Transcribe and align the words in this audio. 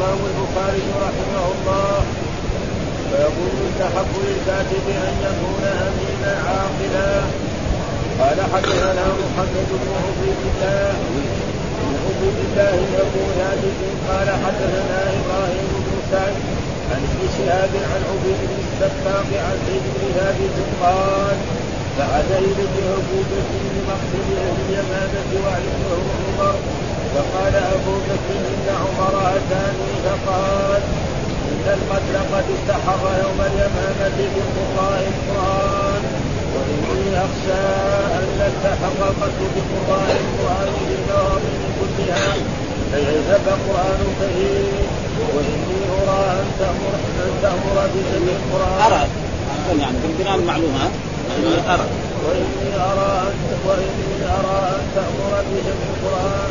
الإمام 0.00 0.24
البخاري 0.32 0.84
رحمه 1.06 1.44
الله 1.54 1.96
فيقول 3.10 3.52
يستحق 3.64 4.12
للكاتب 4.26 4.84
أن 5.08 5.14
يكون 5.28 5.64
امينا 5.86 6.32
عاقلا. 6.48 7.12
قال 8.20 8.38
حدثنا 8.52 9.04
محمد 9.20 9.68
بن 9.82 9.88
عبيد 10.04 10.40
الله 10.50 10.92
بن 11.80 11.94
عبيد 12.04 12.38
الله 12.46 12.76
ابو 13.04 13.22
ثابت 13.38 13.78
قال 14.08 14.28
حدثنا 14.44 15.00
إبراهيم 15.18 15.68
بن 15.84 15.96
سعد 16.10 16.36
عن 16.90 17.00
ابن 17.08 17.20
شهاب 17.36 17.72
عن 17.92 18.02
عبيد 18.10 18.40
بن 18.50 18.58
السباق 18.68 19.28
عن 19.46 19.56
زيد 19.66 19.84
بن 19.94 20.02
ثابت 20.16 20.56
قال 20.82 21.36
بعث 21.98 22.28
اليه 22.38 22.60
ابو 23.00 23.18
بكر 23.30 23.60
بمقتل 23.72 24.28
أهل 24.46 24.56
اليمامة 24.68 25.30
وعلمه 25.44 25.90
عمر 26.40 26.79
فقال 27.14 27.54
أبو 27.74 27.94
بكر 28.08 28.34
إن 28.52 28.66
عمر 28.82 29.14
أتاني 29.36 29.92
فقال 30.04 30.82
إن 31.50 31.64
القتل 31.78 32.16
قد 32.32 32.44
استحر 32.56 33.02
يوم 33.22 33.40
اليمامة 33.50 34.18
بقراء 34.34 35.02
القرآن 35.12 36.02
وإني 36.52 37.18
أخشى 37.26 37.62
أن 38.18 38.26
يستحق 38.42 39.00
القتل 39.10 39.44
بقراء 39.56 40.10
القرآن 40.24 40.72
في 40.86 40.94
المواطن 40.98 41.60
كلها 41.80 42.32
فيذهب 42.92 43.46
قرآن 43.68 44.00
كريم 44.20 44.86
وإني 45.34 45.80
أرى 46.00 46.22
أن 46.40 46.46
تامر 46.58 46.94
أن 47.24 47.32
تأمر 47.42 47.76
بجميع 47.94 48.36
القرآن. 48.42 48.92
أرى. 48.92 49.08
يعني 49.80 49.96
بالبناء 50.02 50.34
المعلومات 50.34 50.90
أرى. 51.68 51.86
وإني 52.24 52.70
أرى 52.90 53.12
ان 53.28 53.58
وإني 53.66 54.24
أرى 54.38 54.58
أن 54.76 54.84
تأمر 54.94 55.32
بجمع 55.50 55.86
القرآن. 55.94 56.50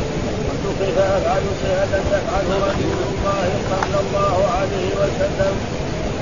كيف 0.78 0.98
افعل 0.98 1.42
شيئا 1.62 1.84
لم 1.94 2.04
يفعله 2.14 2.56
رسول 2.68 3.00
الله 3.10 3.48
صلى 3.72 3.98
الله 4.04 4.36
عليه 4.58 4.90
وسلم 5.00 5.54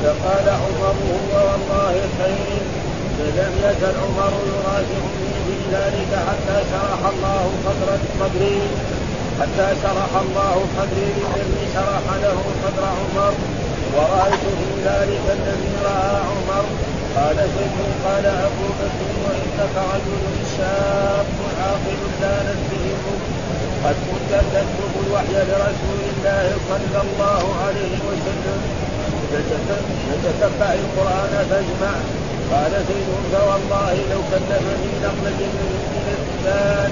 فقال 0.03 0.47
عمر 0.49 0.95
هو 1.09 1.33
والله 1.49 1.95
خير 2.19 2.63
فلم 3.19 3.53
يزل 3.67 3.95
عمر 4.05 4.33
يراجعني 4.51 5.33
في 5.47 5.57
ذلك 5.73 6.13
حتى 6.29 6.57
شرح 6.71 7.01
الله 7.13 7.51
صدر 7.65 7.89
صدري 8.21 8.61
حتى 9.41 9.67
شرح 9.83 10.11
الله 10.25 10.55
صدري 10.77 11.13
الذي 11.37 11.65
شرح 11.75 12.05
له 12.23 12.39
صدر 12.63 12.85
عمر 12.99 13.33
ورأيت 13.97 14.45
في 14.59 14.69
ذلك 14.85 15.25
الذي 15.39 15.73
رأى 15.85 16.17
عمر 16.31 16.65
قال 17.17 17.37
زيد 17.37 17.77
قال 18.05 18.27
ابو 18.27 18.67
بكر 18.81 19.11
وإنك 19.25 19.75
رجل 19.95 20.25
شاب 20.57 21.27
عاقل 21.61 22.01
لا 22.21 22.37
نتهم 22.43 23.38
قد 23.85 23.97
كنت 24.11 24.33
تكتب 24.55 24.93
الوحي 25.07 25.37
لرسول 25.51 26.01
الله 26.13 26.47
صلى 26.69 27.01
الله 27.07 27.43
عليه 27.65 27.97
وسلم. 28.09 28.61
تتبع 30.25 30.71
القرآن 30.83 31.33
فاجمع. 31.51 31.95
قال 32.53 32.73
زيد 32.89 33.11
فوالله 33.33 33.95
لو 34.11 34.21
كلفني 34.31 34.93
نقل 35.05 35.25
جبل 35.41 35.71
من 35.93 36.07
الجبال 36.17 36.91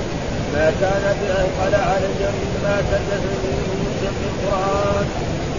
ما 0.53 0.67
كان 0.81 1.05
باثقل 1.21 1.75
علي 1.89 2.23
مما 2.41 2.77
كلفني 2.91 3.55
من 3.81 3.93
جمع 4.03 4.23
القرآن. 4.33 5.07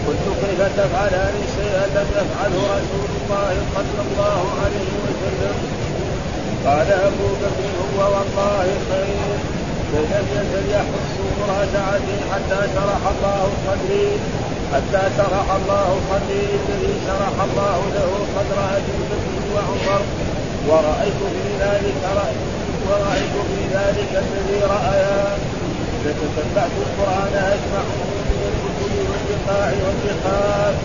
قلت 0.08 0.26
كيف 0.42 0.62
تفعلان 0.78 1.36
شيئا 1.56 1.86
لم 1.96 2.08
يفعله 2.20 2.62
رسول 2.78 3.10
الله 3.18 3.54
صلى 3.76 4.02
الله 4.08 4.42
عليه 4.62 4.94
وسلم. 5.04 5.58
قال 6.66 6.90
أبو 6.92 7.28
بكر 7.42 7.72
هو 7.82 8.00
والله 8.14 8.68
خير. 8.90 9.57
فلم 9.92 10.26
يزل 10.36 10.72
يحس 10.72 11.12
مراجعتي 11.42 12.18
حتى 12.32 12.60
شرح 12.76 13.02
الله 13.14 13.50
صدري 13.68 14.10
حتى 14.74 15.04
شرح 15.18 15.46
الله 15.60 15.88
صدري 16.10 16.48
الذي 16.62 16.94
شرح 17.08 17.36
الله 17.48 17.78
له 17.96 18.12
صدر 18.36 18.60
ابي 18.78 18.98
بكر 19.10 19.44
وعمر 19.54 20.02
ورايت 20.68 21.20
في 21.34 21.46
ذلك 21.64 21.98
ورأيت 22.88 23.36
في 23.50 23.62
ذلك 23.78 24.12
الذي 24.24 24.60
رأيا 24.76 25.38
فتتبعت 26.04 26.72
القرآن 26.86 27.34
أجمعه 27.54 27.98
والبقاع 29.10 29.72
والبخاف 29.84 30.76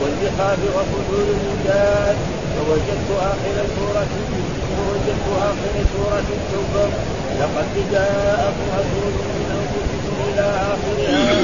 والبخاف 0.00 0.58
وصدور 0.76 1.26
الرجال 1.36 2.16
فوجدت 2.54 3.10
آخر 3.30 3.56
سورة 3.76 4.12
فوجدت 4.76 5.26
آخر 5.48 5.74
سورة 5.92 6.28
التوبة. 6.38 6.86
لقد 7.40 7.72
جاءكم 7.92 8.66
رسول 8.78 9.14
من 9.34 9.46
أنفسكم 9.58 10.16
إلى 10.28 10.46
آخرها 10.72 11.36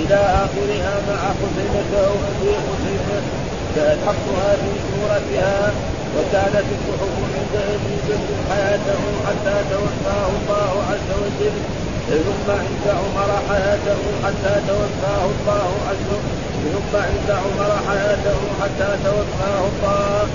إلى 0.00 0.18
آخرها 0.44 0.94
مع 1.08 1.20
خزيمة 1.40 1.92
أو 2.08 2.14
أبي 2.30 2.52
خزيمة 2.66 3.18
فألحقتها 3.74 4.50
في 4.62 4.72
سورتها 4.88 5.72
وكانت 6.16 6.66
الصحف 6.76 7.14
عند 7.34 7.54
أبي 7.74 7.96
بكر 8.08 8.36
حياته 8.50 9.02
حتى 9.26 9.56
توفاه 9.70 10.28
الله 10.36 10.72
عز 10.90 11.10
وجل. 11.22 11.56
ثم 12.08 12.50
عند 12.50 12.84
عمر 13.00 13.30
حياته 13.48 14.00
حتى 14.24 14.54
توفاه 14.68 15.24
الله 15.24 15.70
عز 15.88 16.06
وجل. 16.12 16.45
ثم 16.74 16.92
عند 17.08 17.30
عمر 17.42 17.70
حياته 17.88 18.38
حتى 18.60 18.88
توفاه 19.04 19.60
الله. 19.70 20.26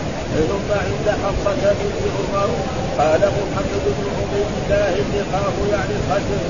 ثم 0.50 0.70
عند 0.86 1.08
حفصة 1.24 1.74
بنت 1.80 2.02
عمر. 2.18 2.50
قال 2.98 3.20
محمد 3.20 3.84
بن 3.98 4.06
عبيد 4.18 4.52
الله 4.58 4.94
اللقاء 5.04 5.54
يعني 5.72 5.94
القتل 6.00 6.44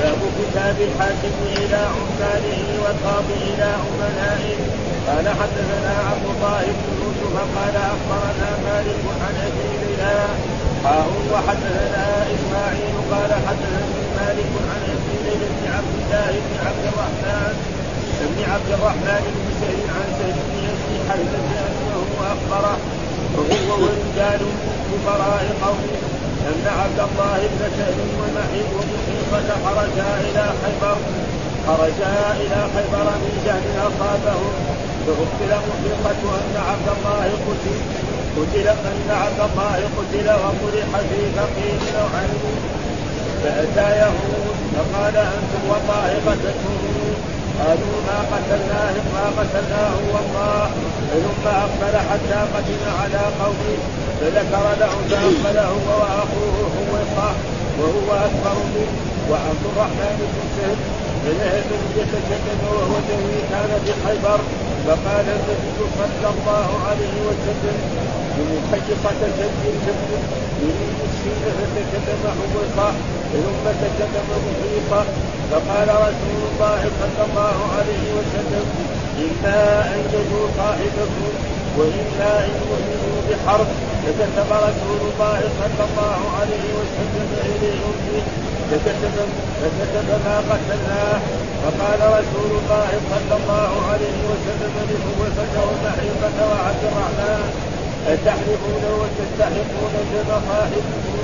باب 0.00 0.20
كتاب 0.38 0.76
الحاكم 0.88 1.34
إلى 1.56 1.76
عماله 1.76 2.62
والقاضي 2.82 3.38
إلى 3.50 3.68
امنائه 3.88 4.58
قال 5.06 5.28
حدثنا 5.28 5.94
عبد 6.10 6.26
الله 6.34 6.62
بن 6.66 6.88
يوسف 7.02 7.34
قال 7.56 7.76
أخبرنا 7.76 8.50
مالك 8.66 9.02
عن 9.22 9.34
أبي 9.46 9.68
ليلى 10.84 11.06
وحدثنا 11.32 12.06
إسماعيل 12.34 12.94
قال 13.12 13.30
حدثني 13.46 14.02
مالك 14.18 14.52
عن 14.70 14.80
ليلى 14.94 15.40
بن 15.54 15.64
عبد 15.76 15.94
الله 16.00 16.30
بن 16.46 16.54
عبد 16.66 16.84
الرحمن 16.90 17.54
بن 18.32 18.38
عبد 18.52 18.70
الرحمن 18.76 19.22
بن 19.34 19.46
سهيل 19.60 19.86
عن 19.96 20.06
سهيل 20.18 20.38
بن 20.48 20.56
يزيد 20.66 21.00
حدث 21.10 21.32
أنه 21.68 22.04
أخبره 22.34 22.76
وهو 23.34 23.82
ورجال 23.82 24.40
كبراء 24.88 25.44
قومه 25.64 25.96
أن 26.50 26.64
عبد 26.80 27.00
الله 27.08 27.38
بن 27.52 27.62
سهل 27.78 27.98
ومحيط 28.20 28.70
ومحيطة 28.78 29.50
خرجا 29.64 30.10
إلى 30.26 30.44
خيبر 30.62 30.96
خرجا 31.66 32.14
إلى 32.42 32.60
خيبر 32.74 33.06
من 33.22 33.34
جهل 33.46 33.66
أصابهم. 33.88 34.54
فأخبر 35.06 35.52
محيطة 35.68 36.22
أن 36.38 36.54
عبد 36.68 36.88
الله 36.96 37.24
قتل 37.46 37.78
قتل 38.36 38.68
أن 38.68 39.10
عبد 39.22 39.40
الله 39.48 39.76
قتل 39.98 40.28
وطرح 40.42 40.90
في 41.08 41.20
فقير 41.36 41.78
نوعين 41.96 42.56
فأتى 43.42 43.88
يهود 44.00 44.56
فقال 44.74 45.16
أنتم 45.16 45.62
والله 45.70 46.08
قتلتموه 46.26 47.12
قالوا 47.58 47.96
ما 48.08 48.18
قتلناه 48.32 48.94
ما 49.14 49.24
قتلناه 49.38 49.94
والله. 50.12 50.70
ثم 51.12 51.48
أقبل 51.48 51.96
حتى 52.10 52.40
قدم 52.54 52.82
على 53.00 53.22
قومه 53.40 53.78
فذكر 54.20 54.64
له 54.80 54.94
فأقبله 55.10 55.68
هو 55.68 56.00
واخوه 56.00 56.56
هو 56.76 56.92
وهو 57.78 58.14
أكبر 58.26 58.56
منه 58.74 58.92
وعبد 59.30 59.64
الرحمن 59.72 60.16
بن 60.18 60.48
سهل. 60.56 60.91
فذهب 61.24 61.70
يتكلم 61.96 62.60
وهو 62.72 62.94
الذي 63.02 63.40
كان 63.50 63.70
في 63.84 63.92
خيبر 64.06 64.40
فقال 64.86 65.26
النبي 65.38 65.78
صلى 65.98 66.28
الله 66.34 66.68
عليه 66.88 67.16
وسلم 67.28 67.76
بمحيصة 68.36 69.20
جد 69.38 69.62
جد 69.86 70.10
يريد 70.62 70.98
السنة 71.08 71.58
فتكلم 71.74 72.22
حوصة 72.38 72.88
ثم 73.32 73.64
تكلم 73.82 74.28
محيطة 74.46 75.04
فقال 75.50 75.88
رسول 75.88 76.40
الله 76.52 76.80
صلى 77.00 77.22
الله 77.28 77.56
عليه 77.76 78.06
وسلم 78.18 78.66
إما 79.18 79.60
أن 79.94 80.00
يجوا 80.14 80.46
صاحبكم 80.56 81.32
وإما 81.78 82.44
أن 82.44 82.50
يؤمنوا 82.60 83.18
بحرب 83.28 83.66
فكتب 84.02 84.50
رسول 84.50 85.00
الله 85.10 85.40
صلى 85.60 85.84
الله 85.88 86.20
عليه 86.40 86.68
وسلم 86.78 87.28
إليهم 87.54 87.94
فيه 88.06 88.51
فكتب 88.72 90.08
ما 90.24 90.36
قتلناه 90.50 91.20
فقال 91.62 92.00
رسول 92.18 92.50
الله 92.60 92.90
صلى 93.10 93.34
الله 93.40 93.70
عليه 93.92 94.18
وسلم 94.30 94.74
لقوته 94.90 95.60
ومحيطة 95.68 96.38
وعبد 96.50 96.82
الرحمن 96.90 97.72
أتحلفون 98.08 98.84
وتستحقون 99.00 99.94
بمصاحبكم 100.10 101.18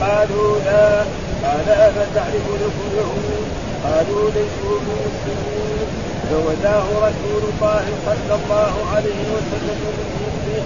قالوا 0.00 0.58
لا 0.58 0.98
قال 1.44 1.68
أفتعرف 1.68 2.46
لكم 2.62 2.84
اليهود 2.92 3.46
قالوا 3.84 4.30
ليسوا 4.30 4.78
مسلمين 4.88 5.88
فوداه 6.30 6.86
رسول 7.08 7.42
الله 7.52 7.84
صلى 8.06 8.34
الله 8.40 8.74
عليه 8.94 9.22
وسلم 9.34 9.78
من 9.84 10.04
عنده 10.24 10.62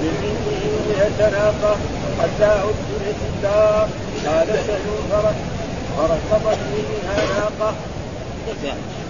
من 0.00 0.14
عنده 0.22 0.62
مئة 0.88 1.30
ناقة 1.30 1.76
حتى 2.20 2.52
أدخلت 2.68 3.20
الدار 3.34 3.88
قال 4.26 4.46
سهل 4.46 4.86
فرد 5.10 5.51
فركبت 5.96 6.58
منها 6.74 7.16
ناقه 7.38 7.74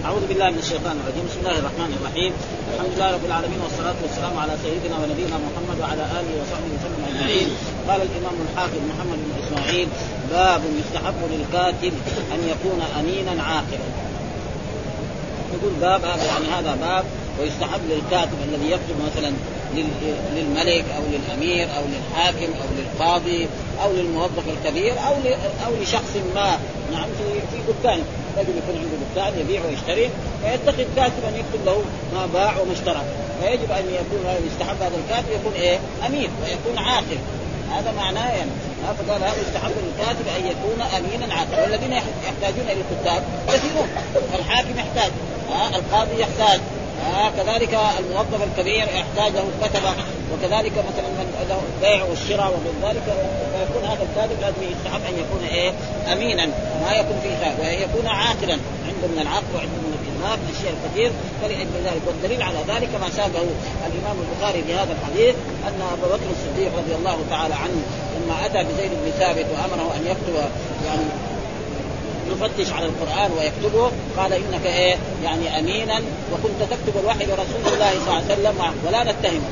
أعوذ 0.05 0.27
بالله 0.29 0.51
من 0.51 0.59
الشيطان 0.59 0.97
الرجيم. 1.03 1.25
بسم 1.31 1.41
الله 1.41 1.59
الرحمن 1.59 1.91
الرحيم. 1.99 2.33
الحمد 2.75 2.93
لله 2.97 3.11
رب 3.17 3.25
العالمين 3.31 3.61
والصلاة 3.65 3.99
والسلام 4.03 4.35
على 4.43 4.55
سيدنا 4.65 4.97
ونبينا 5.01 5.37
محمد 5.47 5.77
وعلى 5.83 6.05
آله 6.19 6.33
وصحبه 6.41 6.71
وسلم 6.77 7.01
أجمعين. 7.11 7.49
قال 7.89 8.01
الإمام 8.09 8.37
الحافظ 8.47 8.81
محمد 8.91 9.19
بن 9.27 9.33
إسماعيل 9.43 9.89
باب 10.31 10.63
يستحب 10.81 11.21
للكاتب 11.33 11.95
أن 12.35 12.41
يكون 12.53 12.81
أمينا 13.01 13.43
عاقلا. 13.43 13.89
يقول 15.55 15.73
باب 15.81 16.01
هذا 16.05 16.25
يعني 16.33 16.47
هذا 16.57 16.73
باب 16.87 17.05
ويستحب 17.41 17.83
للكاتب 17.91 18.39
الذي 18.49 18.69
يكتب 18.71 18.97
مثلا 19.09 19.31
للملك 20.37 20.85
أو 20.97 21.03
للأمير 21.13 21.69
أو 21.77 21.83
للحاكم 21.93 22.53
أو 22.63 22.69
للقاضي 22.79 23.49
أو 23.83 23.93
للموظف 23.93 24.45
الكبير 24.49 24.93
أو 24.93 25.15
أو 25.67 25.73
لشخص 25.83 26.17
ما. 26.35 26.59
نعم 26.93 27.09
في 27.19 27.41
في 27.57 27.73
دكان. 27.73 28.03
رجل 28.39 28.49
يكون 28.49 28.77
عنده 28.77 28.97
دكان 29.15 29.41
يبيع 29.41 29.61
ويشتري. 29.65 30.11
فيتخذ 30.43 30.85
كاتبا 30.97 31.29
يكتب 31.29 31.67
له 31.67 31.83
ما 32.15 32.27
باع 32.27 32.59
وما 32.61 32.73
اشترى. 32.73 33.03
فيجب 33.43 33.73
أن 33.73 33.85
يكون 33.95 34.47
يستحب 34.47 34.77
هذا 34.83 34.97
الكاتب 35.05 35.33
يكون 35.41 35.53
إيه؟ 35.53 35.79
امين 36.07 36.31
ويكون 36.43 36.85
عاقل. 36.85 37.19
هذا 37.71 37.93
معناه 37.97 38.31
يعني. 38.31 38.51
فقال 38.99 39.23
هذا 39.23 39.41
يستحب 39.49 39.71
للكاتب 39.71 40.27
أن 40.39 40.47
يكون 40.47 40.81
امينا 40.99 41.35
عاقلا. 41.35 41.63
والذين 41.63 41.93
يحتاجون 41.93 42.65
إلى 42.65 42.81
الكتاب 42.81 43.23
كثيرون. 43.49 43.89
الحاكم 44.39 44.79
يحتاج. 44.79 45.13
القاضي 45.75 46.21
يحتاج. 46.21 46.61
آه 47.03 47.31
كذلك 47.31 47.79
الموظف 47.99 48.43
الكبير 48.43 48.83
يحتاج 48.83 49.33
له 49.33 49.45
كتبه 49.63 49.95
وكذلك 50.33 50.73
مثلا 50.73 51.09
من 51.09 51.47
له 51.49 51.61
البيع 51.75 52.05
والشراء 52.05 52.49
ومن 52.49 52.75
ذلك 52.83 53.03
فيكون 53.53 53.85
هذا 53.91 54.03
الكاتب 54.03 54.41
لازم 54.41 54.73
يستحب 54.73 55.01
أن 55.09 55.15
يكون 55.19 55.45
إيه؟ 55.45 55.73
امينا 56.13 56.47
ما 56.83 56.93
يكون 56.93 57.17
فيه 57.23 57.37
خير 57.45 57.55
ويكون 57.61 58.07
عاقلا. 58.07 58.59
عنده 58.89 59.07
من 59.15 59.19
العقل 59.23 59.53
وعنده 59.55 59.79
من 59.85 59.93
الادراك 59.99 60.39
اشياء 60.55 60.75
كثير 60.85 61.13
فلأجل 61.43 61.77
ذلك 61.85 62.03
والدليل 62.07 62.43
على 62.43 62.59
ذلك 62.69 62.91
ما 63.01 63.11
ساقه 63.11 63.47
الإمام 63.89 64.17
البخاري 64.23 64.63
في 64.63 64.75
هذا 64.75 64.93
الحديث 64.97 65.35
أن 65.69 65.81
ابا 65.93 66.07
بكر 66.15 66.29
الصديق 66.37 66.71
رضي 66.79 66.95
الله 66.95 67.19
تعالى 67.31 67.55
عنه 67.55 67.83
لما 68.17 68.47
أتى 68.47 68.65
بزيد 68.65 68.91
بن 68.91 69.11
ثابت 69.19 69.47
وأمره 69.53 69.95
أن 69.97 70.07
يكتب 70.07 70.35
يعني 70.87 71.32
يفتش 72.33 72.73
على 72.73 72.87
القرآن 72.87 73.31
ويكتبه 73.39 73.91
قال 74.17 74.33
إنك 74.33 74.67
إيه؟ 74.67 74.97
يعني 75.25 75.59
أمينا 75.59 76.01
وكنت 76.33 76.71
تكتب 76.71 77.01
الوحي 77.01 77.25
لرسول 77.25 77.75
الله 77.75 77.91
صلى 77.91 78.09
الله 78.09 78.15
عليه 78.15 78.35
وسلم 78.35 78.75
ولا 78.87 79.03
نتهمه 79.03 79.51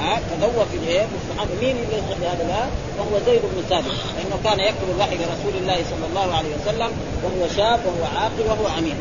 فدور 0.00 0.66
في 0.70 0.76
الإيه؟ 0.76 1.06
الصحابه 1.18 1.50
مين 1.60 1.76
اللي 1.76 1.96
يصلح 1.98 2.30
هذا 2.32 2.44
لا 2.48 2.62
وهو 2.98 3.24
زيد 3.26 3.40
بن 3.42 3.62
ثابت. 3.70 3.86
لأنه 4.16 4.36
كان 4.44 4.60
يكتب 4.60 4.90
الوحي 4.94 5.16
لرسول 5.16 5.54
الله 5.60 5.74
صلى 5.74 6.06
الله 6.10 6.36
عليه 6.36 6.48
وسلم 6.62 6.90
وهو 7.24 7.48
شاب 7.56 7.80
وهو 7.86 8.04
عاقل 8.16 8.42
وهو 8.48 8.78
أمين. 8.78 8.94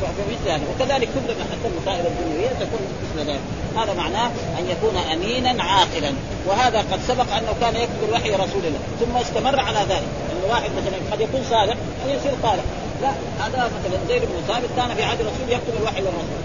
فمثل 0.00 0.50
هذا. 0.50 0.62
وكذلك 0.70 1.08
كل 1.14 1.34
حتى 1.50 1.66
المسائل 1.72 2.06
الدنيويه 2.06 2.48
تكون 2.48 2.80
مثل 3.02 3.30
ذلك. 3.30 3.40
هذا 3.76 3.94
معناه 3.94 4.30
أن 4.58 4.64
يكون 4.70 4.96
أمينا 4.96 5.62
عاقلا. 5.62 6.12
وهذا 6.46 6.78
قد 6.78 7.00
سبق 7.08 7.32
أنه 7.32 7.54
كان 7.60 7.76
يكتب 7.76 8.08
الوحي 8.08 8.30
لرسول 8.30 8.64
الله. 8.64 8.80
ثم 9.00 9.16
استمر 9.16 9.60
على 9.60 9.78
ذلك. 9.78 10.08
انه 10.40 10.52
واحد 10.52 10.70
مثلا 10.70 11.12
قد 11.12 11.20
يكون 11.20 11.44
صالح 11.50 11.76
أو 12.04 12.10
يصير 12.10 12.32
طالح. 12.42 12.64
لا 13.02 13.10
هذا 13.40 13.70
مثلا 13.78 13.98
زيد 14.08 14.22
بن 14.22 14.42
ثابت 14.48 14.68
كان 14.76 14.94
في 14.94 15.02
عهد 15.02 15.20
الرسول 15.20 15.48
يكتب 15.48 15.74
الوحي 15.80 16.00
للرسول 16.00 16.40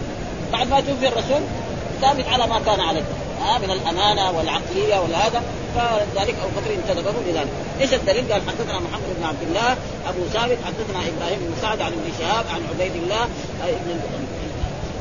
بعد 0.54 0.68
ما 0.68 0.80
توفي 0.80 1.08
الرسول 1.08 1.42
ثابت 2.02 2.28
على 2.28 2.48
ما 2.48 2.60
كان 2.66 2.80
عليه. 2.80 3.04
آه 3.42 3.58
من 3.58 3.72
الأمانة 3.72 4.32
والعقلية 4.32 5.00
والهذا 5.00 5.42
فذلك 5.76 6.36
أبو 6.44 6.60
بكر 6.60 6.74
انتدبه 6.76 7.12
لذلك، 7.28 7.48
إيش 7.82 7.94
الدليل؟ 7.94 8.34
قال 8.34 8.42
حدثنا 8.42 8.80
محمد 8.80 9.10
بن 9.20 9.24
عبد 9.26 9.42
الله 9.48 9.72
أبو 10.10 10.20
ثابت 10.34 10.58
حدثنا 10.66 11.00
إبراهيم 11.00 11.40
بن 11.40 11.54
سعد 11.62 11.82
عن 11.82 11.92
ابن 11.92 12.12
شهاب 12.20 12.46
عن 12.54 12.62
عبيد 12.74 12.96
الله 12.96 13.24
ابن 13.64 14.00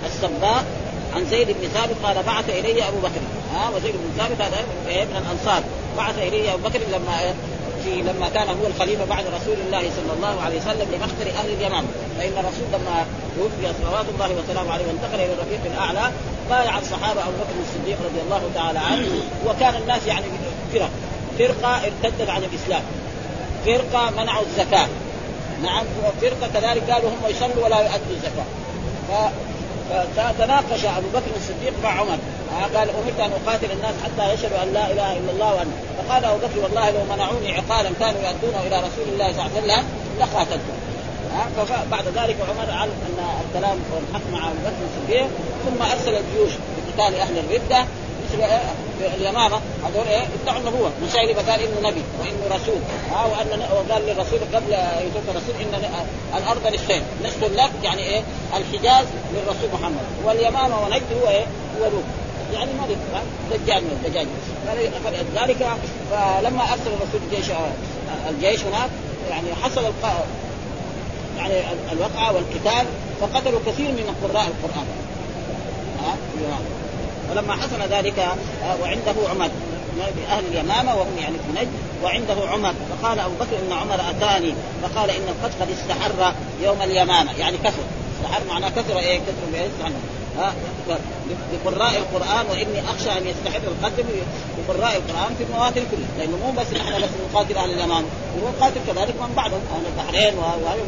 السباق 0.06 0.64
عن 1.14 1.24
زيد 1.30 1.46
بن 1.46 1.68
ثابت 1.74 1.96
قال 2.04 2.22
بعث 2.22 2.50
إلي 2.50 2.88
أبو 2.88 2.98
بكر. 2.98 3.20
ها 3.54 3.66
آه 3.66 3.76
وزيد 3.76 3.94
بن 3.94 4.18
ثابت 4.18 4.40
هذا 4.40 4.64
من 4.86 5.16
الأنصار. 5.16 5.62
بعث 5.96 6.18
إلي 6.18 6.54
أبو 6.54 6.68
بكر 6.68 6.80
لما 6.92 7.34
في 7.84 8.02
لما 8.02 8.28
كان 8.28 8.48
هو 8.48 8.66
الخليفة 8.66 9.04
بعد 9.04 9.24
رسول 9.26 9.56
الله 9.66 9.80
صلى 9.80 10.12
الله 10.16 10.42
عليه 10.42 10.58
وسلم 10.60 10.88
لمختر 10.94 11.26
أهل 11.40 11.50
اليمن. 11.52 11.84
فإن 12.18 12.32
الرسول 12.32 12.68
لما 12.72 13.06
توفي 13.36 13.72
صلوات 13.82 14.06
الله 14.14 14.42
وسلامه 14.42 14.72
عليه 14.72 14.84
وانتقل 14.86 15.14
إلى 15.14 15.32
الرفيق 15.32 15.60
الأعلى 15.66 16.12
بايع 16.50 16.78
الصحابة 16.78 17.20
أبو 17.22 17.30
بكر 17.30 17.56
الصديق 17.62 17.98
رضي 18.04 18.20
الله 18.20 18.50
تعالى 18.54 18.78
عنه 18.78 19.08
وكان 19.46 19.74
الناس 19.82 20.06
يعني 20.06 20.26
فرق. 20.72 20.90
فرقة 21.38 21.80
ارتدت 21.84 22.30
عن 22.30 22.42
الإسلام. 22.44 22.82
فرقة 23.66 24.10
منعوا 24.10 24.44
الزكاة. 24.46 24.88
نعم 25.62 25.84
فرقة 26.20 26.48
كذلك 26.54 26.90
قالوا 26.90 27.10
هم 27.10 27.30
يصلوا 27.30 27.64
ولا 27.64 27.80
يؤدوا 27.80 28.16
الزكاة. 28.16 28.46
فتناقش 30.16 30.84
أبو 30.84 31.08
بكر 31.14 31.30
الصديق 31.36 31.72
مع 31.82 31.90
عمر. 31.90 32.18
قال 32.74 32.88
أمرت 32.90 33.20
أن 33.20 33.30
أقاتل 33.46 33.70
الناس 33.72 33.94
حتى 34.04 34.34
يشهدوا 34.34 34.62
أن 34.62 34.72
لا 34.74 34.92
إله 34.92 35.12
إلا 35.18 35.30
الله 35.32 35.54
وان. 35.54 35.72
فقال 35.98 36.24
أبو 36.24 36.38
بكر 36.38 36.58
والله 36.62 36.90
لو 36.90 37.04
منعوني 37.14 37.52
عقالا 37.52 37.90
كانوا 38.00 38.20
يؤدونه 38.20 38.60
إلى 38.66 38.76
رسول 38.78 39.06
الله 39.12 39.32
صلى 39.32 39.46
الله 39.46 39.50
عليه 39.56 39.62
وسلم 39.62 39.84
لقاتلتهم. 40.20 40.78
فبعد 41.56 42.04
ذلك 42.04 42.36
عمر 42.48 42.70
علم 42.70 42.92
أن 43.08 43.18
الكلام 43.46 43.78
والحق 43.92 44.30
مع 44.32 44.48
أبو 44.48 44.58
بكر 44.64 44.82
الصديق 44.90 45.28
ثم 45.64 45.82
أرسل 45.82 46.14
الجيوش 46.22 46.52
لقتال 46.52 47.20
أهل 47.20 47.38
الردة. 47.38 47.84
اليمامة. 49.16 49.60
هذول 49.84 50.06
إيه؟ 50.08 50.22
ادعوا 50.42 50.58
النبوة. 50.58 50.90
مسيلمه 51.02 51.42
قال 51.50 51.60
إنه 51.60 51.88
نبي 51.88 52.02
وإنه 52.20 52.56
رسول. 52.56 52.78
ها 53.10 53.24
وأن 53.24 53.60
وقال 53.60 54.02
للرسول 54.02 54.38
قبل 54.54 54.72
يتوفى 55.06 55.30
الرسول 55.30 55.54
إن 55.60 55.90
الأرض 56.36 56.74
نصفين 56.74 57.02
نصف 57.24 57.44
لك 57.56 57.70
يعني 57.82 58.02
إيه؟ 58.02 58.22
الحجاز 58.56 59.06
للرسول 59.34 59.68
محمد. 59.72 60.04
واليمامة 60.24 60.82
ونجد 60.84 61.12
هو 61.22 61.28
إيه؟ 61.28 61.44
هو 61.80 61.84
لوط. 61.84 62.04
يعني 62.52 62.70
ملك 62.72 62.98
دجال 63.50 63.84
من 63.84 64.02
الدجاج. 64.04 64.26
فلذلك 65.04 65.66
فلما 66.10 66.62
أرسل 66.62 66.86
الرسول 66.86 67.20
الجيش 67.32 67.46
الجيش 68.30 68.64
هناك 68.64 68.90
يعني 69.30 69.48
حصل. 69.62 69.84
يعني 71.38 71.54
الوقعة 71.92 72.32
والقتال 72.32 72.86
فقتلوا 73.20 73.60
كثير 73.66 73.92
من 73.92 74.16
قراء 74.22 74.46
القرآن. 74.46 74.86
ها 76.04 76.16
ولما 77.30 77.52
حصل 77.52 77.80
ذلك 77.90 78.28
وعنده 78.82 79.14
عمر 79.30 79.50
أهل 80.28 80.44
اليمامة 80.46 80.94
وهم 80.94 81.18
يعني 81.18 81.34
في 81.34 81.60
نجد 81.60 81.72
وعنده 82.02 82.34
عمر 82.50 82.74
فقال 82.90 83.18
أبو 83.18 83.34
بكر 83.34 83.56
إن 83.66 83.72
عمر 83.72 83.94
أتاني 84.10 84.54
فقال 84.82 85.10
إن 85.10 85.28
القد 85.28 85.52
قد 85.60 85.68
استحر 85.70 86.34
يوم 86.62 86.82
اليمامة 86.82 87.38
يعني 87.38 87.56
كثر. 87.58 87.82
استحر 88.16 88.42
معناه 88.48 88.68
كثر 88.68 88.98
إيه 88.98 89.18
كثر 89.18 89.46
بايش 89.52 89.70
ها 90.38 90.52
لقراء 91.52 91.96
القرآن 91.96 92.46
وإني 92.50 92.80
أخشى 92.90 93.10
أن 93.10 93.26
يستحر 93.26 93.60
القتل 93.68 94.04
لقراء 94.58 94.96
القرآن 94.96 95.34
في 95.38 95.44
المواطن 95.44 95.82
كلها. 95.90 96.18
لأنه 96.18 96.36
مو 96.36 96.52
بس 96.60 96.66
نحن 96.66 97.02
بس 97.02 97.08
نقاتل 97.30 97.56
أهل 97.56 97.70
اليمامة 97.70 98.06
ونقاتل 98.42 98.80
كذلك 98.86 99.14
من 99.20 99.32
بعدهم 99.36 99.60
أهل 99.74 99.84
البحرين 99.86 100.34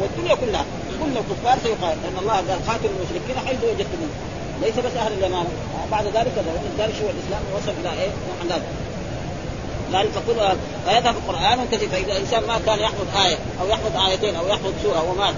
والدنيا 0.01 0.35
كلها. 0.35 0.65
كل 1.03 1.17
الكفار 1.17 1.57
سيقاتل 1.63 1.97
لأن 2.03 2.17
الله 2.21 2.33
قال 2.33 2.67
قاتلوا 2.67 2.91
المشركين 2.99 3.47
حيث 3.47 3.63
وجدتموهم. 3.63 4.36
ليس 4.61 4.79
بس 4.79 4.95
أهل 4.97 5.13
اليمامة. 5.13 5.49
بعد 5.91 6.05
ذلك 6.05 6.31
ذلك 6.79 6.93
شو 6.99 7.05
الإسلام 7.05 7.41
وصل 7.55 7.71
إلى 7.81 8.01
إيه؟ 8.01 8.09
عن 8.41 8.47
ذلك 8.49 8.63
فكل 10.11 10.57
فيذهب 10.85 11.15
القرآن 11.17 11.67
كثير 11.71 11.89
فإذا 11.89 12.11
الإنسان 12.11 12.43
ما 12.43 12.59
كان 12.65 12.79
يحفظ 12.79 13.05
آية 13.25 13.37
أو 13.61 13.67
يحفظ 13.67 14.09
آيتين 14.09 14.35
أو 14.35 14.47
يحفظ 14.47 14.73
سورة 14.83 15.11
ومات 15.11 15.33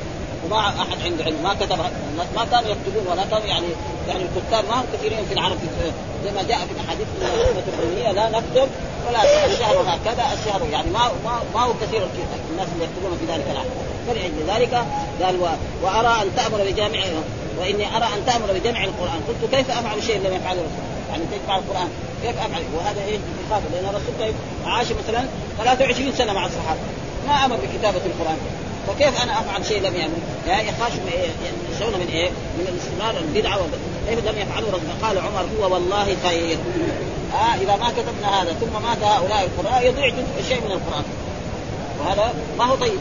وما 0.45 0.59
أحد 0.59 1.01
عنده 1.05 1.23
علم 1.23 1.43
ما 1.43 1.51
الناس 1.51 2.27
ما 2.35 2.45
كانوا 2.51 2.69
يكتبون 2.69 3.07
ولا 3.11 3.23
كانوا 3.31 3.45
يعني 3.45 3.67
يعني 4.07 4.23
الكتاب 4.23 4.63
ما 4.69 4.75
هم 4.81 4.85
كثيرين 4.93 5.25
في 5.25 5.33
العرب. 5.33 5.57
زي 6.25 6.31
ما 6.31 6.43
جاء 6.43 6.57
في 6.57 6.71
الأحاديث 6.71 7.07
الرسميه 7.21 8.11
لا 8.11 8.29
نكتب 8.29 8.69
ولا 9.07 9.45
الشهر 9.45 9.81
هكذا 9.87 10.23
الشهر 10.33 10.61
يعني 10.71 10.91
ما 10.91 10.99
ما, 11.25 11.39
ما 11.53 11.61
هو 11.61 11.73
كثير 11.81 12.01
الناس 12.51 12.67
اللي 12.73 12.85
يكتبون 12.85 13.17
في 13.19 13.33
ذلك 13.33 13.45
العهد 13.51 13.69
فلأجل 14.07 14.59
ذلك 14.59 14.83
قال. 15.23 15.35
وأرى 15.83 16.21
أن 16.21 16.35
تأمر 16.35 16.63
بجامع 16.63 16.99
وإني 17.59 17.97
أرى 17.97 18.05
أن 18.05 18.25
تأمر 18.25 18.47
بجمع 18.53 18.83
القرآن. 18.83 19.19
قلت 19.27 19.55
كيف 19.55 19.71
أفعل 19.71 20.03
شيء 20.03 20.17
لم 20.17 20.33
يفعله 20.33 20.61
الرسول؟ 20.61 20.85
يعني 21.09 21.23
تجمع 21.31 21.57
القرآن؟ 21.57 21.89
كيف 22.23 22.37
أفعل؟ 22.37 22.61
وهذا 22.75 23.01
إيه 23.07 23.17
بخاطر 23.47 23.65
لأن 23.73 23.85
الرسول 23.85 24.13
طيب 24.19 24.33
عاش 24.65 24.87
مثلا 24.91 25.23
23 25.57 26.13
سنة 26.13 26.33
مع 26.33 26.45
الصحابة. 26.45 26.79
ما 27.27 27.45
أمر 27.45 27.55
بكتابة 27.55 28.01
القرآن. 28.05 28.37
فكيف 28.87 29.23
أنا 29.23 29.39
أفعل 29.39 29.65
شيء 29.65 29.81
لم 29.81 29.95
يعمل؟ 29.95 30.19
يعني 30.47 30.69
يخاف 30.69 30.93
ينشون 30.93 31.93
من 31.99 32.07
إيه؟ 32.11 32.29
من 32.29 32.67
الاستمرار 32.67 33.17
البدعة 33.17 33.57
كيف 34.09 34.19
لم 34.25 34.37
يفعلوا؟ 34.37 34.69
رسول 34.69 34.89
قال 35.03 35.19
عمر 35.19 35.45
هو 35.59 35.73
والله 35.73 36.15
خير. 36.23 36.57
آه 37.33 37.55
إذا 37.55 37.75
ما 37.75 37.89
كتبنا 37.89 38.41
هذا 38.41 38.53
ثم 38.53 38.83
مات 38.83 39.03
هؤلاء 39.03 39.45
القراء 39.45 39.87
يضيع 39.87 40.13
شيء 40.47 40.61
من 40.65 40.71
القرآن. 40.71 41.03
وهذا 41.99 42.33
ما 42.57 42.65
هو 42.65 42.75
طيب. 42.75 42.99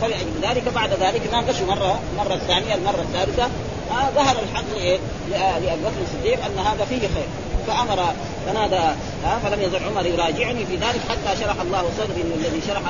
فلأجل 0.00 0.26
ذلك 0.42 0.68
بعد 0.74 0.90
ذلك 1.00 1.22
ناقشوا 1.32 1.66
مرة 1.66 2.00
المرة 2.12 2.34
الثانية 2.34 2.74
المرة 2.74 3.00
الثالثة 3.00 3.48
آه 3.90 4.10
ظهر 4.14 4.36
الحق 4.42 4.74
لايه؟ 4.74 4.98
لأبي 5.30 5.66
بكر 5.66 6.02
الصديق 6.02 6.44
أن 6.44 6.58
هذا 6.58 6.84
فيه 6.84 7.00
خير. 7.00 7.28
فأمر 7.66 8.14
فنادى 8.46 8.94
فلم 9.42 9.62
يزل 9.62 9.84
عمر 9.84 10.06
يراجعني 10.06 10.66
في 10.66 10.76
ذلك 10.76 11.00
حتى 11.10 11.40
شرح 11.40 11.60
الله 11.60 11.84
صدري 11.98 12.22
الذي 12.22 12.60
شرح 12.66 12.82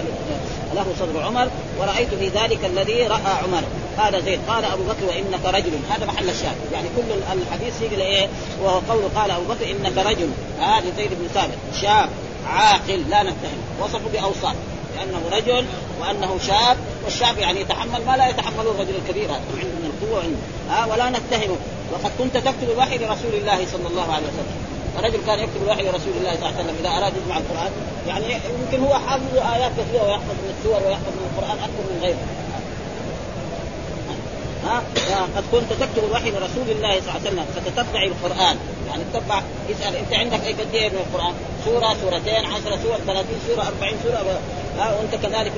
له 0.75 0.87
صدر 1.01 1.23
عمر 1.23 1.49
ورأيت 1.79 2.15
في 2.15 2.29
ذلك 2.29 2.65
الذي 2.65 3.07
رأى 3.07 3.33
عمر. 3.45 3.63
هذا 3.99 4.21
زيد 4.21 4.41
قال 4.49 4.65
أبو 4.65 4.83
بكر 4.83 5.05
وإنك 5.09 5.45
رجل. 5.45 5.73
هذا 5.91 6.07
محل 6.07 6.31
الشاهد. 6.31 6.57
يعني 6.73 6.89
كل 6.97 7.03
الحديث 7.43 7.83
يجي 7.83 7.97
لايه 7.97 8.29
وهو 8.63 8.81
قول 8.89 9.03
قال 9.17 9.31
أبو 9.31 9.45
بكر 9.45 9.71
إنك 9.71 10.07
رجل. 10.07 10.31
هذا 10.61 10.93
زيد 10.97 11.11
بن 11.11 11.29
ثابت. 11.35 11.59
شاب 11.83 12.09
عاقل 12.47 13.05
لا 13.11 13.23
نتهم 13.23 13.59
وصفه 13.81 14.09
بأوصاف. 14.13 14.57
لأنه 15.01 15.23
رجل 15.33 15.65
وأنه 16.01 16.39
شاب 16.47 16.77
والشاب 17.05 17.39
يعني 17.39 17.61
يتحمل 17.61 18.05
ما 18.07 18.17
لا 18.17 18.29
يتحمله 18.29 18.71
الرجل 18.71 18.95
الكبير. 19.03 19.25
هذا 19.25 19.41
عنده 19.61 19.77
من 19.83 19.93
القوة 19.93 20.23
ها 20.71 20.87
ولا 20.87 21.11
نتهمه. 21.11 21.57
وقد 21.93 22.11
كنت 22.19 22.37
تكتب 22.37 22.71
الوحي 22.73 22.99
لرسول 22.99 23.35
الله 23.35 23.67
صلى 23.73 23.87
الله 23.91 24.13
عليه 24.13 24.27
وسلم. 24.27 24.57
الرجل 24.99 25.19
كان 25.27 25.39
يكتب 25.39 25.63
الوحي 25.63 25.83
لرسول 25.83 26.13
الله 26.21 26.35
صلى 26.35 26.49
الله 26.49 26.59
عليه 26.59 26.65
وسلم. 26.65 26.77
إذا 26.81 26.89
أراد 26.89 27.13
يجمع 27.17 27.37
القرآن 27.39 27.73
يعني 28.09 28.25
يمكن 28.61 28.85
هو 28.85 28.95
حافظ 28.95 29.37
آيات 29.37 29.73
كثيرة 29.79 30.05
ويحفظ 30.05 30.37
من 30.45 30.55
السور 30.59 30.81
ويحفظ 30.87 31.13
من 31.19 31.27
القرآن 31.31 31.59
أكثر 31.59 31.83
من 31.91 31.99
غيره. 32.03 32.25
ها 34.67 34.83
قد 35.37 35.45
كنت 35.53 35.73
تكتب 35.73 36.05
الوحي 36.09 36.31
لرسول 36.31 36.71
الله 36.71 36.93
صلى 37.01 37.09
الله 37.09 37.21
عليه 37.21 37.31
وسلم. 37.31 37.45
فتتبع 37.55 38.03
القرآن. 38.03 38.57
يعني 38.89 39.03
تتبع 39.13 39.43
اسأل 39.71 39.97
أنت 39.97 40.13
عندك 40.13 40.45
أي 40.47 40.53
قد 40.53 40.93
من 40.93 41.01
القرآن؟ 41.07 41.35
سورة 41.65 41.97
سورتين 42.03 42.45
عشر 42.45 42.79
سور 42.83 42.97
ثلاثين 43.07 43.39
سورة 43.49 43.67
أربعين 43.67 43.97
سورة 44.05 44.41
ها 44.81 44.95
وأنت 44.95 45.15
كذلك 45.27 45.53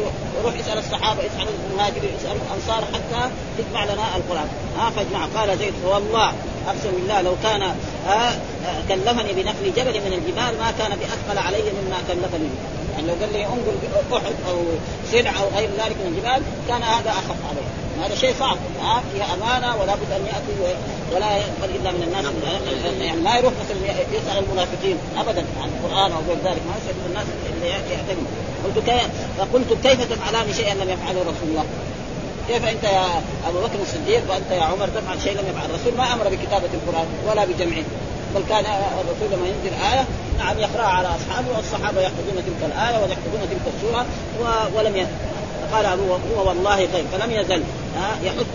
روح 0.45 0.55
اسأل 0.55 0.79
الصحابة 0.79 1.21
اسأل 1.26 1.49
المهاجرين 1.71 2.11
اسأل 2.21 2.37
الأنصار 2.47 2.85
حتى 2.95 3.31
تجمع 3.59 3.85
لنا 3.85 4.17
القرآن. 4.17 4.49
ها 4.79 4.91
فاجمع. 4.91 5.26
قال 5.37 5.59
زيد 5.59 5.75
والله 5.85 6.33
أقسم 6.67 6.91
بالله 6.91 7.21
لو 7.21 7.35
كان 7.43 7.62
ها 8.07 8.38
كلفني 8.88 9.33
بنقل 9.33 9.73
جبل 9.76 10.00
من 10.00 10.12
الجبال 10.12 10.59
ما 10.59 10.73
كان 10.79 10.99
بأثقل 10.99 11.38
علي 11.47 11.62
مما 11.62 11.99
كلفني 12.09 12.49
يعني 12.93 13.07
لو 13.07 13.14
قال 13.21 13.33
لي 13.33 13.47
انقل 13.47 13.76
احد 14.12 14.35
أو 14.49 14.57
سلع 15.12 15.31
أو 15.31 15.49
غير 15.57 15.71
ذلك 15.71 15.97
من 16.00 16.07
الجبال 16.07 16.43
كان 16.69 16.83
هذا 16.83 17.11
أخف 17.11 17.37
علي 17.50 17.64
هذا 18.05 18.14
شيء 18.14 18.35
صعب 18.41 18.57
ها 18.83 19.02
فيها 19.12 19.26
أمانة 19.35 19.76
ولا 19.81 19.95
بد 19.95 20.12
أن 20.12 20.26
يأتي 20.26 20.76
ولا 21.14 21.37
يقبل 21.37 21.76
إلا 21.81 21.91
من 21.91 22.02
الناس 22.02 22.25
يعني 23.00 23.21
ما 23.21 23.37
يروح 23.37 23.52
مثلا 23.52 23.79
يسأل 24.12 24.45
المنافقين 24.45 24.97
ابدا 25.19 25.45
عن 25.62 25.69
القرآن 25.69 26.12
أو 26.12 26.19
غير 26.29 26.37
ذلك. 26.45 26.62
ما 26.69 26.75
يسأل 26.79 26.95
الناس 27.09 27.26
اللي 27.55 27.69
يعتمد 27.69 28.26
قلت 28.64 28.78
كيف؟ 28.87 29.09
فقلت 29.38 29.87
كيف 29.87 30.12
تفعلان 30.12 30.52
شيئا 30.52 30.75
لم 30.75 30.90
يفعله 30.90 31.21
رسول 31.21 31.49
الله؟ 31.49 31.64
كيف 32.49 32.64
أنت 32.64 32.85
يا 32.85 33.04
أبو 33.49 33.59
بكر 33.59 33.83
الصديق 33.83 34.23
وأنت 34.31 34.50
يا 34.50 34.62
عمر 34.62 34.88
تفعل 34.88 35.23
شيء 35.23 35.33
لم 35.33 35.47
يفعل؟ 35.50 35.71
الرسول 35.71 35.95
ما 35.99 36.12
أمر 36.12 36.25
بكتابة 36.25 36.69
القرآن 36.75 37.07
ولا 37.28 37.45
بجمعه. 37.45 37.85
بل 38.35 38.42
كان 38.49 38.64
الرسول 39.00 39.28
لما 39.33 39.47
ينزل 39.49 39.75
آية 39.92 40.04
نعم 40.38 40.59
يقرأها 40.59 40.87
على 40.87 41.09
أصحابه 41.09 41.49
والصحابة 41.57 42.00
يحفظون 42.00 42.37
تلك 42.47 42.71
الآية 42.71 42.99
ويحفظون 42.99 43.40
تلك 43.50 43.75
السورة 43.76 44.07
ولم 44.76 44.95
قال 44.97 45.07
ابو 45.75 46.12
هو 46.12 46.49
والله 46.49 46.76
خير 46.76 47.05
فلم 47.12 47.31
يزل. 47.31 47.62
يحث 48.25 48.47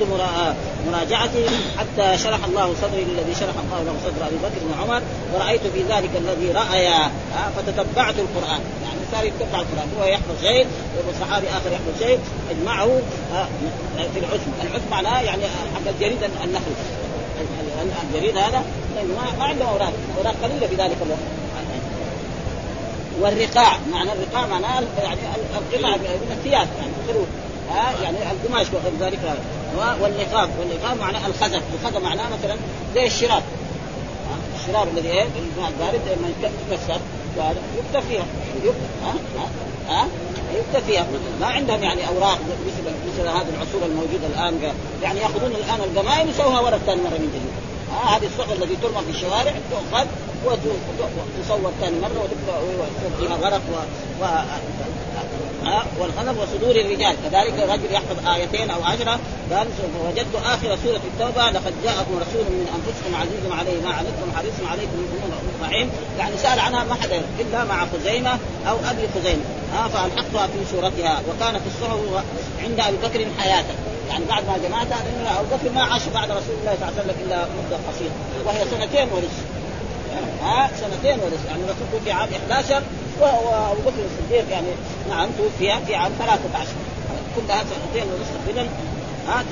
مراجعته 0.91 1.45
حتى 1.77 2.17
شرح 2.17 2.39
الله 2.45 2.73
صدري 2.81 3.03
للذي 3.03 3.35
شرح 3.39 3.53
الله 3.63 3.83
له 3.85 3.95
صدر 4.05 4.27
أبي 4.27 4.35
بكر 4.35 4.59
وعمر 4.61 5.01
ورأيت 5.33 5.61
في 5.61 5.83
ذلك 5.89 6.09
الذي 6.15 6.51
رأيا. 6.51 7.11
فتتبعت 7.55 8.15
القرآن. 8.19 8.61
يعني 8.83 8.99
صار 9.11 9.25
يتبع 9.25 9.59
القرآن. 9.59 9.89
هو 9.99 10.05
يحفظ 10.05 10.41
شيء 10.41 10.67
والصحابي 11.07 11.47
آخر 11.47 11.71
يحفظ 11.71 12.03
شيء 12.03 12.19
اجمعه 12.51 12.87
في 14.13 14.19
العسب، 14.19 14.51
العسب 14.61 14.91
معناه 14.91 15.21
يعني 15.21 15.43
حق 15.43 15.87
الجريد 15.95 16.23
النخل. 16.43 16.71
الجريد 18.09 18.37
هذا 18.37 18.63
ما 19.37 19.43
عنده 19.43 19.65
أوراق، 19.65 19.93
أوراق 20.17 20.35
قليلة 20.43 20.67
في 20.67 20.75
ذلك 20.75 20.97
الوقت. 21.05 21.36
والرقاع 23.21 23.77
معنى 23.91 24.11
الرقاع 24.11 24.47
معناه 24.47 24.83
يعني 25.03 25.19
القطع 25.35 25.95
من 25.97 26.31
الثياب 26.31 26.67
يعني 26.79 26.91
خروج 27.07 27.27
ها 27.69 27.93
يعني 28.03 28.17
القماش 28.31 28.67
وغير 28.73 28.93
ذلك 28.99 29.19
والنقاب 30.01 30.49
والنقاب 30.59 30.97
معناه 30.99 31.27
الخزف 31.27 31.61
الخزف 31.73 32.03
معناه 32.03 32.29
مثلا 32.29 32.57
زي 32.95 33.05
الشراب. 33.05 33.43
الشراب 34.59 34.87
الذي 34.87 35.09
إيه؟ 35.09 35.23
الماء 35.23 35.69
البارد 35.69 36.01
لما 36.05 36.29
يتكسر 36.29 36.99
يكتب 37.77 38.07
فيها 38.09 38.25
ها 39.05 39.13
ها 39.89 40.07
يكتب 40.55 40.85
فيها. 40.87 41.05
ما 41.39 41.47
عندهم 41.47 41.83
يعني 41.83 42.07
أوراق 42.07 42.39
مثل 42.67 42.95
مثل 43.07 43.27
هذه 43.27 43.47
العصور 43.55 43.85
الموجودة 43.85 44.27
الآن 44.27 44.73
يعني 45.03 45.19
يأخذون 45.19 45.51
الآن 45.51 45.79
القمائم 45.79 46.29
يسووها 46.29 46.59
ورق 46.59 46.79
ثاني 46.85 47.01
مرة 47.01 47.09
من 47.09 47.27
جديد. 47.27 47.66
هذه 47.91 48.25
الصحف 48.25 48.51
التي 48.51 48.75
ترمى 48.75 49.01
في 49.05 49.09
الشوارع 49.09 49.53
تؤخذ 49.71 50.05
وتصور 50.45 51.71
ثاني 51.81 51.99
مرة 51.99 52.21
وتكتب 52.23 53.19
فيها 53.19 53.35
غرق 53.35 53.61
و, 53.71 53.75
و... 54.23 54.25
ها 55.63 55.85
والغنم 55.99 56.37
وصدور 56.37 56.75
الرجال. 56.75 57.15
كذلك 57.23 57.53
الرجل 57.53 57.91
يحفظ 57.91 58.27
آيتين 58.27 58.69
أو 58.69 58.83
عشرة 58.83 59.19
قال 59.51 59.67
وجدت 60.05 60.35
آخر 60.45 60.77
سورة 60.83 61.01
التوبة 61.13 61.49
لقد 61.49 61.73
جاءكم 61.83 62.13
رسول 62.15 62.45
من 62.49 62.67
أنفسكم 62.75 63.15
عزيز 63.15 63.59
عليه 63.59 63.81
ما 63.81 63.89
عنتم 63.95 64.37
حريص 64.37 64.53
عليكم 64.71 64.93
المؤمنون 64.93 65.41
رحيم. 65.63 65.89
يعني 66.19 66.37
سأل 66.37 66.59
عنها 66.59 66.83
ما 66.83 66.95
حدا 66.95 67.21
إلا 67.39 67.63
مع 67.63 67.85
خزيمة 67.85 68.39
أو 68.67 68.77
أبي 68.89 69.07
خزيمة. 69.15 69.43
ها 69.73 69.87
فالحقتها 69.87 70.47
في 70.47 70.59
سورتها 70.71 71.21
وكانت 71.29 71.61
الصحف 71.67 72.23
عند 72.63 72.79
أبي 72.79 72.97
بكر 72.97 73.25
حياته 73.39 73.73
يعني 74.09 74.25
بعد 74.25 74.43
ما 74.47 74.57
جمعتها 74.67 75.03
لأن 75.03 75.35
ابو 75.37 75.55
بكر 75.55 75.69
ما 75.75 75.83
عاش 75.83 76.01
بعد 76.13 76.31
رسول 76.31 76.55
الله 76.61 76.75
صلى 76.79 76.89
الله 76.89 76.93
عليه 76.93 77.01
وسلم 77.01 77.15
إلا 77.25 77.37
مدة 77.37 77.77
قصيرة. 77.87 78.15
وهي 78.45 78.65
سنتين 78.71 79.07
ورث. 79.13 79.37
ها؟ 80.43 80.69
سنتين 80.81 81.19
ورث. 81.19 81.45
يعني 81.47 81.61
الرسول 81.63 82.01
في 82.05 82.11
عام 82.11 82.29
11 82.51 82.81
وابو 83.19 83.81
بكر 83.81 84.01
الصديق 84.05 84.51
يعني 84.51 84.67
نعم 85.09 85.29
توفي 85.37 85.85
في 85.85 85.95
عام 85.95 86.11
13 86.19 86.67
كلها 87.35 87.63
سنتين 87.63 88.03
ونصف 88.03 88.31
تقريبا 88.45 88.69
ها؟ 89.27 89.43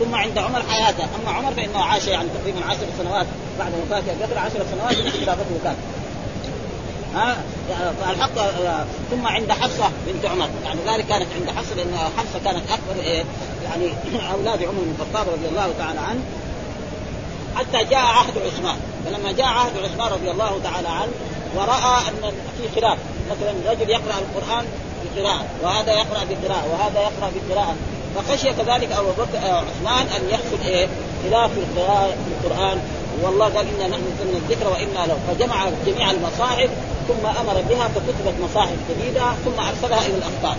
ثم 0.00 0.14
عند 0.14 0.38
عمر 0.38 0.62
حياته. 0.68 1.04
أما 1.04 1.30
عمر 1.36 1.52
فإنه 1.52 1.84
عاش 1.84 2.06
يعني 2.06 2.28
تقريبا 2.40 2.60
10 2.64 2.78
سنوات. 2.98 3.26
بعد 3.58 3.72
وفاه 3.82 3.98
ابي 3.98 4.24
بكر 4.24 4.38
10 4.38 4.50
سنوات 4.50 4.96
من 4.96 5.10
خلافته 5.10 5.58
كانت 5.64 5.76
ها؟ 7.14 7.36
فالحق 8.00 8.34
ثم 9.10 9.26
عند 9.26 9.52
حفصة 9.52 9.90
بنت 10.06 10.26
عمر. 10.26 10.48
يعني 10.64 10.80
ذلك 10.86 11.06
كانت 11.06 11.26
عند 11.40 11.56
حفصة 11.56 11.74
لأن 11.74 11.98
حفصة 12.18 12.38
كانت 12.44 12.62
أكبر 12.70 13.02
إيه؟ 13.02 13.24
يعني 13.70 13.92
أولاد 14.34 14.62
عمر 14.62 14.80
بن 14.80 14.94
الخطاب 14.98 15.28
رضي 15.28 15.48
الله 15.48 15.70
تعالى 15.78 16.00
عنه 16.00 16.20
حتى 17.56 17.84
جاء 17.84 18.00
عهد 18.00 18.38
عثمان. 18.38 18.76
فلما 19.04 19.32
جاء 19.32 19.46
عهد 19.46 19.72
عثمان 19.84 20.12
رضي 20.12 20.30
الله 20.30 20.60
تعالى 20.64 20.88
عنه 20.88 21.12
ورأى 21.56 22.08
أن 22.08 22.32
في 22.58 22.80
خلاف. 22.80 22.98
مثلا 23.30 23.72
رجل 23.72 23.90
يقرأ 23.90 24.14
القرآن 24.18 24.64
بقراءه 25.04 25.44
وهذا 25.62 25.92
يقرأ 25.92 26.24
بقراءه 26.30 26.66
وهذا 26.72 27.00
يقرأ 27.00 27.30
بقراءه 27.34 27.74
فخشي 28.16 28.52
كذلك 28.52 28.92
أبو 28.92 29.10
بكر 29.10 29.38
آه، 29.38 29.62
عثمان 29.62 30.06
أن 30.16 30.30
يحصل 30.30 30.58
إيه؟ 30.64 30.88
خلاف 31.24 31.50
في 31.52 32.46
القرآن. 32.46 32.78
والله 33.22 33.44
قال 33.44 33.66
إنا 33.76 33.88
نحن 33.88 34.02
نزلنا 34.14 34.38
الذكر 34.38 34.68
وإنا 34.68 35.06
له. 35.06 35.18
فجمع 35.28 35.68
جميع 35.86 36.10
المصاحف 36.10 36.70
ثم 37.08 37.26
أمر 37.26 37.62
بها 37.68 37.88
فكتبت 37.88 38.34
مصاحف 38.50 38.76
جديدة 38.90 39.22
ثم 39.44 39.60
أرسلها 39.60 40.06
إلى 40.06 40.14
الأخطار. 40.16 40.56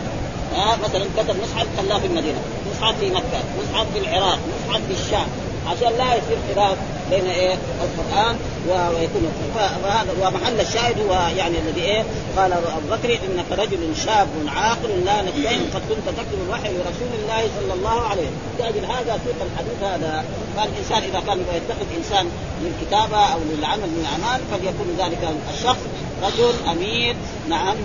آه 0.55 0.75
مثلا 0.83 1.05
كتب 1.17 1.35
مصحف 1.43 1.67
خلاه 1.77 1.99
في 1.99 2.07
المدينة، 2.07 2.39
مصحف 2.79 2.99
في 2.99 3.09
مكة، 3.09 3.41
مصحف 3.59 3.85
في 3.93 3.99
العراق، 3.99 4.39
مصحف 4.49 4.81
في 4.87 4.93
الشام، 4.93 5.27
عشان 5.67 5.97
لا 5.97 6.15
يصير 6.15 6.37
خلاف 6.55 6.77
بين 7.09 7.25
إيه؟ 7.25 7.53
القرآن 7.53 8.35
ويكون 8.69 9.31
فهذا 9.55 10.11
ومحل 10.21 10.59
الشاهد 10.61 10.99
هو 10.99 11.13
يعني 11.37 11.57
الذي 11.59 11.81
إيه؟ 11.81 12.03
قال 12.37 12.53
أبو 12.53 12.87
بكر 12.91 13.09
إنك 13.09 13.59
رجل 13.59 13.95
شاب 14.05 14.27
عاقل 14.47 15.05
لا 15.05 15.21
نتهم 15.21 15.61
قد 15.73 15.81
كنت 15.89 16.17
تكتب 16.17 16.39
الوحي 16.47 16.69
لرسول 16.69 17.11
الله 17.21 17.49
صلى 17.59 17.73
الله 17.73 18.01
عليه 18.01 18.27
وسلم. 18.59 18.85
هذا 18.85 19.19
سوق 19.25 19.47
الحديث 19.51 19.83
هذا. 19.83 20.25
فالانسان 20.57 21.09
إذا 21.09 21.19
كان 21.27 21.39
يتخذ 21.39 21.85
إنسان 21.97 22.25
للكتابه 22.61 23.17
أو 23.17 23.39
للعمل 23.57 23.81
من 23.81 24.05
الاعمال 24.05 24.41
فليكون 24.51 24.95
ذلك 24.99 25.35
الشخص 25.53 25.81
رجل 26.23 26.53
أمير. 26.71 27.15
نعم. 27.49 27.75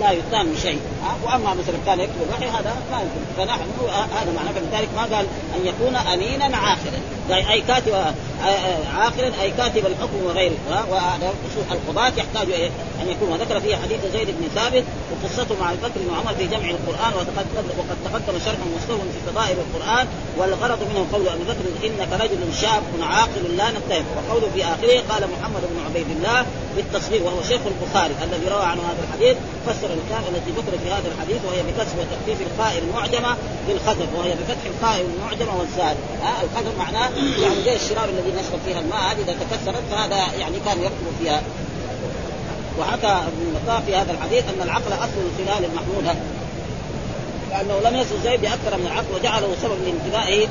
لا 0.00 0.10
يتهم 0.10 0.54
شيء 0.62 0.78
وأما 1.24 1.54
مثلا 1.54 1.78
كان 1.86 2.00
يكتب 2.00 2.22
الوحي 2.28 2.44
هذا 2.44 2.76
ما 2.92 2.98
يمكن. 3.00 3.20
فنحن 3.36 3.68
هذا 4.12 4.32
معناه. 4.36 4.52
فلذلك 4.52 4.88
ما 4.96 5.16
قال 5.16 5.26
أن 5.56 5.66
يكون 5.66 5.96
امينا 5.96 6.56
عاقلا 6.56 7.00
أي 7.52 7.60
كاتب 7.60 7.92
عاقلا 8.98 9.42
أي 9.42 9.50
كاتب 9.50 9.86
الحكم 9.86 10.24
وغيره. 10.24 10.56
وهذا 10.90 11.32
القضاة 11.70 12.12
يحتاج 12.16 12.52
أن 13.02 13.08
يكون. 13.08 13.28
وذكر 13.32 13.60
فيه 13.60 13.76
حديث 13.76 14.00
زيد 14.12 14.26
بن 14.26 14.48
ثابت 14.54 14.84
وقصته 15.10 15.54
مع 15.60 15.72
بكر 15.72 16.00
بن 16.06 16.14
عمر 16.14 16.34
في 16.34 16.46
جمع 16.46 16.70
القرآن 16.70 17.12
وقد 17.14 17.46
وقد 17.78 17.96
تقدم 18.04 18.38
شرح 18.44 18.58
مستوى 18.76 18.98
في 18.98 19.30
فضائل 19.30 19.56
القرآن 19.58 20.06
والغرض 20.38 20.78
منه 20.90 21.06
قول 21.12 21.28
أبي 21.28 21.44
بكر 21.44 21.86
إنك 21.86 22.20
رجل 22.22 22.54
شاب 22.60 22.82
عاقل 23.02 23.56
لا 23.56 23.70
نتهم 23.70 24.04
وقوله 24.16 24.48
في 24.54 24.64
آخره 24.64 25.02
قال 25.10 25.22
محمد 25.34 25.62
بن 25.70 25.84
عبيد 25.86 26.06
الله 26.16 26.46
بالتصغير 26.76 27.22
وهو 27.22 27.42
شيخ 27.42 27.60
البخاري 27.66 28.14
الذي 28.22 28.48
روى 28.48 28.64
عنه 28.64 28.82
هذا 28.82 29.04
الحديث. 29.08 29.36
فسر 29.66 29.90
الكلام 29.98 30.22
التي 30.34 30.50
ذكرت 30.50 30.86
هذا 30.90 31.08
الحديث 31.14 31.40
وهي 31.44 31.62
بكسب 31.62 31.96
وتخفيف 31.98 32.38
الخاء 32.48 32.78
المعجمه 32.78 33.36
بالخزف 33.68 34.08
وهي 34.16 34.30
بفتح 34.30 34.64
الخاء 34.74 35.00
المعجمه 35.00 35.58
والزاد 35.58 35.96
ها؟ 36.22 36.32
الخزف 36.42 36.78
معناه 36.78 37.10
يعني 37.42 37.62
زي 37.64 37.76
الشراب 37.76 38.08
الذي 38.08 38.30
نشرب 38.30 38.60
فيها 38.66 38.80
الماء 38.80 39.00
هذه 39.00 39.22
إذا 39.22 39.36
تكسرت 39.40 39.82
فهذا 39.90 40.16
يعني 40.16 40.56
كان 40.66 40.78
يكتب 40.80 41.12
فيها. 41.20 41.42
وحكى 42.78 43.06
ابن 43.06 43.54
بطاء 43.54 43.82
في 43.86 43.96
هذا 43.96 44.12
الحديث 44.12 44.44
أن 44.48 44.62
العقل 44.62 44.92
أصل 44.92 45.20
الخلال 45.30 45.64
المحموده 45.64 46.14
لأنه 47.50 47.90
لم 47.90 47.96
يصل 47.96 48.22
زيد 48.24 48.40
بأكثر 48.40 48.78
من 48.78 48.86
العقل 48.86 49.14
وجعله 49.14 49.56
سبب 49.62 49.78
لانتباهه 49.84 50.48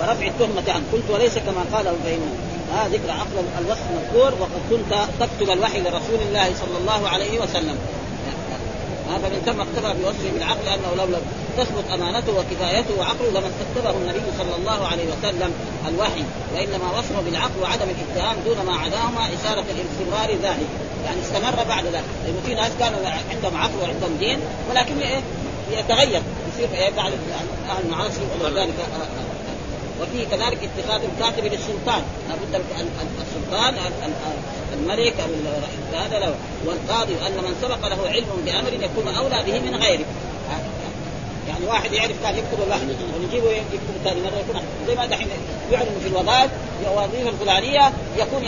ورفع 0.00 0.26
التهمة 0.26 0.72
عنه. 0.72 0.84
قلت 0.92 1.10
وليس 1.10 1.38
كما 1.38 1.64
قال 1.72 1.88
البينون 1.88 2.38
هذا 2.74 2.88
ذكر 2.88 3.10
عقل 3.10 3.44
الوصف 3.60 3.82
مذكور 3.96 4.32
وقد 4.40 4.60
كنت 4.70 4.94
تكتب 5.20 5.50
الوحي 5.50 5.80
لرسول 5.80 6.20
الله 6.28 6.44
صلى 6.44 6.78
الله 6.80 7.08
عليه 7.08 7.38
وسلم. 7.40 7.78
هذا 9.10 9.28
من 9.28 9.40
ثم 9.46 9.60
اكتفى 9.60 10.02
بوصفه 10.02 10.30
بالعقل 10.34 10.68
أنه 10.68 10.90
لو 10.98 11.04
لم 11.04 11.22
تثبت 11.58 11.84
أمانته 11.94 12.32
وكفايته 12.32 12.94
وعقله 12.98 13.30
لما 13.30 13.48
استكتبه 13.52 13.90
النبي 13.90 14.26
صلى 14.38 14.56
الله 14.58 14.86
عليه 14.86 15.04
وسلم 15.04 15.52
الوحي 15.88 16.24
وإنما 16.54 16.98
وصفه 16.98 17.20
بالعقل 17.20 17.58
وعدم 17.62 17.88
الاتهام 17.94 18.36
دون 18.44 18.66
ما 18.66 18.72
عداهما 18.72 19.22
إشارة 19.36 19.64
الاستمرار 19.74 20.30
ذلك. 20.30 20.68
يعني 21.04 21.20
استمر 21.22 21.64
بعد 21.68 21.84
ذلك. 21.84 22.10
لأنه 22.24 22.40
في 22.46 22.54
ناس 22.54 22.72
كانوا 22.78 22.98
عندهم 23.30 23.56
عقل 23.56 23.78
وعندهم 23.82 24.16
دين 24.18 24.38
ولكن 24.70 24.98
إيه؟ 24.98 25.20
يتغير. 25.72 26.22
يصير 26.48 26.68
إيه؟ 26.74 26.90
بعد 26.90 27.12
أهل 27.70 27.84
المعاصي 27.84 28.20
ولذلك 28.44 28.74
وفيه 30.02 30.24
كذلك 30.24 30.58
اتخاذ 30.68 31.00
الكاتب 31.04 31.44
للسلطان. 31.44 32.02
لابد 32.28 32.64
السلطان 33.20 33.74
الملك 34.74 35.14
أو 35.20 35.98
هذا 35.98 36.18
له 36.18 36.34
والقاضي 36.66 37.14
أن 37.26 37.44
من 37.44 37.56
سبق 37.62 37.88
له 37.88 38.08
علم 38.08 38.26
بأمر 38.44 38.72
يكون 38.72 39.14
أولى 39.14 39.42
به 39.46 39.60
من 39.60 39.76
غيره. 39.76 40.04
يعني 41.48 41.66
واحد 41.66 41.92
يعرف 41.92 42.22
كان 42.22 42.34
يكتب 42.34 42.62
الواحد 42.66 42.82
ونجيبه 43.16 43.50
يكتب 43.50 43.94
ثاني 44.04 44.20
مرة 44.20 44.38
يكون 44.38 44.62
زي 44.86 44.94
ما 44.94 45.06
دحين 45.06 45.28
يعلن 45.72 46.00
في 46.02 46.08
الوظائف 46.08 46.50
الوظيفه 46.82 47.28
الفلانية 47.30 47.92
يكون 48.18 48.44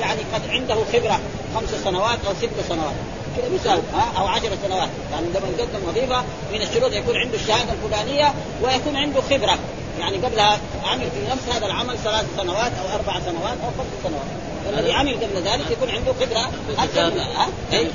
يعني 0.00 0.20
قد 0.34 0.42
عنده 0.50 0.74
خبرة 0.74 1.20
خمس 1.54 1.84
سنوات 1.84 2.18
أو 2.26 2.34
ست 2.34 2.68
سنوات. 2.68 2.94
كذا 3.36 3.48
بيساوي 3.48 3.82
ها 3.94 4.12
أو 4.18 4.26
عشر 4.26 4.50
سنوات. 4.66 4.88
يعني 5.12 5.26
لما 5.26 5.48
يقدم 5.58 5.88
وظيفة 5.88 6.22
من 6.52 6.62
الشروط 6.62 6.92
يكون 6.92 7.16
عنده 7.16 7.34
الشهادة 7.34 7.72
الفلانية 7.72 8.34
ويكون 8.62 8.96
عنده 8.96 9.20
خبرة. 9.20 9.58
يعني 10.00 10.16
قبلها 10.16 10.60
عمل 10.84 11.10
في 11.10 11.32
نفس 11.32 11.56
هذا 11.56 11.66
العمل 11.66 11.98
ثلاث 11.98 12.24
سنوات 12.36 12.72
أو 12.80 12.94
أربع 12.94 13.20
سنوات 13.20 13.56
أو 13.64 13.70
خمس 13.78 13.92
سنوات. 14.04 14.51
الذي 14.70 14.92
عمل 14.92 15.14
قبل 15.14 15.42
ذلك 15.44 15.70
يكون 15.70 15.90
عنده 15.90 16.12
خبره 16.12 16.50
أكثر 16.78 17.00
ها؟ 17.20 17.48
إيه؟ 17.72 17.86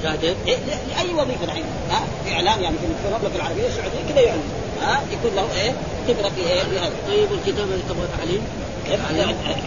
إيه؟ 0.48 0.58
لأي 0.90 1.14
وظيفة 1.14 1.44
الحين 1.44 1.64
ها؟ 1.92 2.02
في 2.26 2.34
إعلام 2.34 2.62
يعني 2.64 2.76
في 2.78 2.86
المملكه 3.08 3.36
العربية 3.36 3.68
السعودية 3.68 4.14
كذا 4.14 4.22
يعلم 4.22 4.44
ها؟ 4.82 5.02
يكون 5.12 5.36
له 5.36 5.48
إيه؟ 5.62 5.72
خبره 6.08 6.30
في 6.30 6.42
إيه؟ 6.42 6.64
في 6.64 6.80
هذا. 6.80 6.92
طيب 7.08 7.28
الكتاب 7.32 7.66
اللي 7.66 7.84
تبغى 7.90 8.08
تعليم؟ 8.18 8.42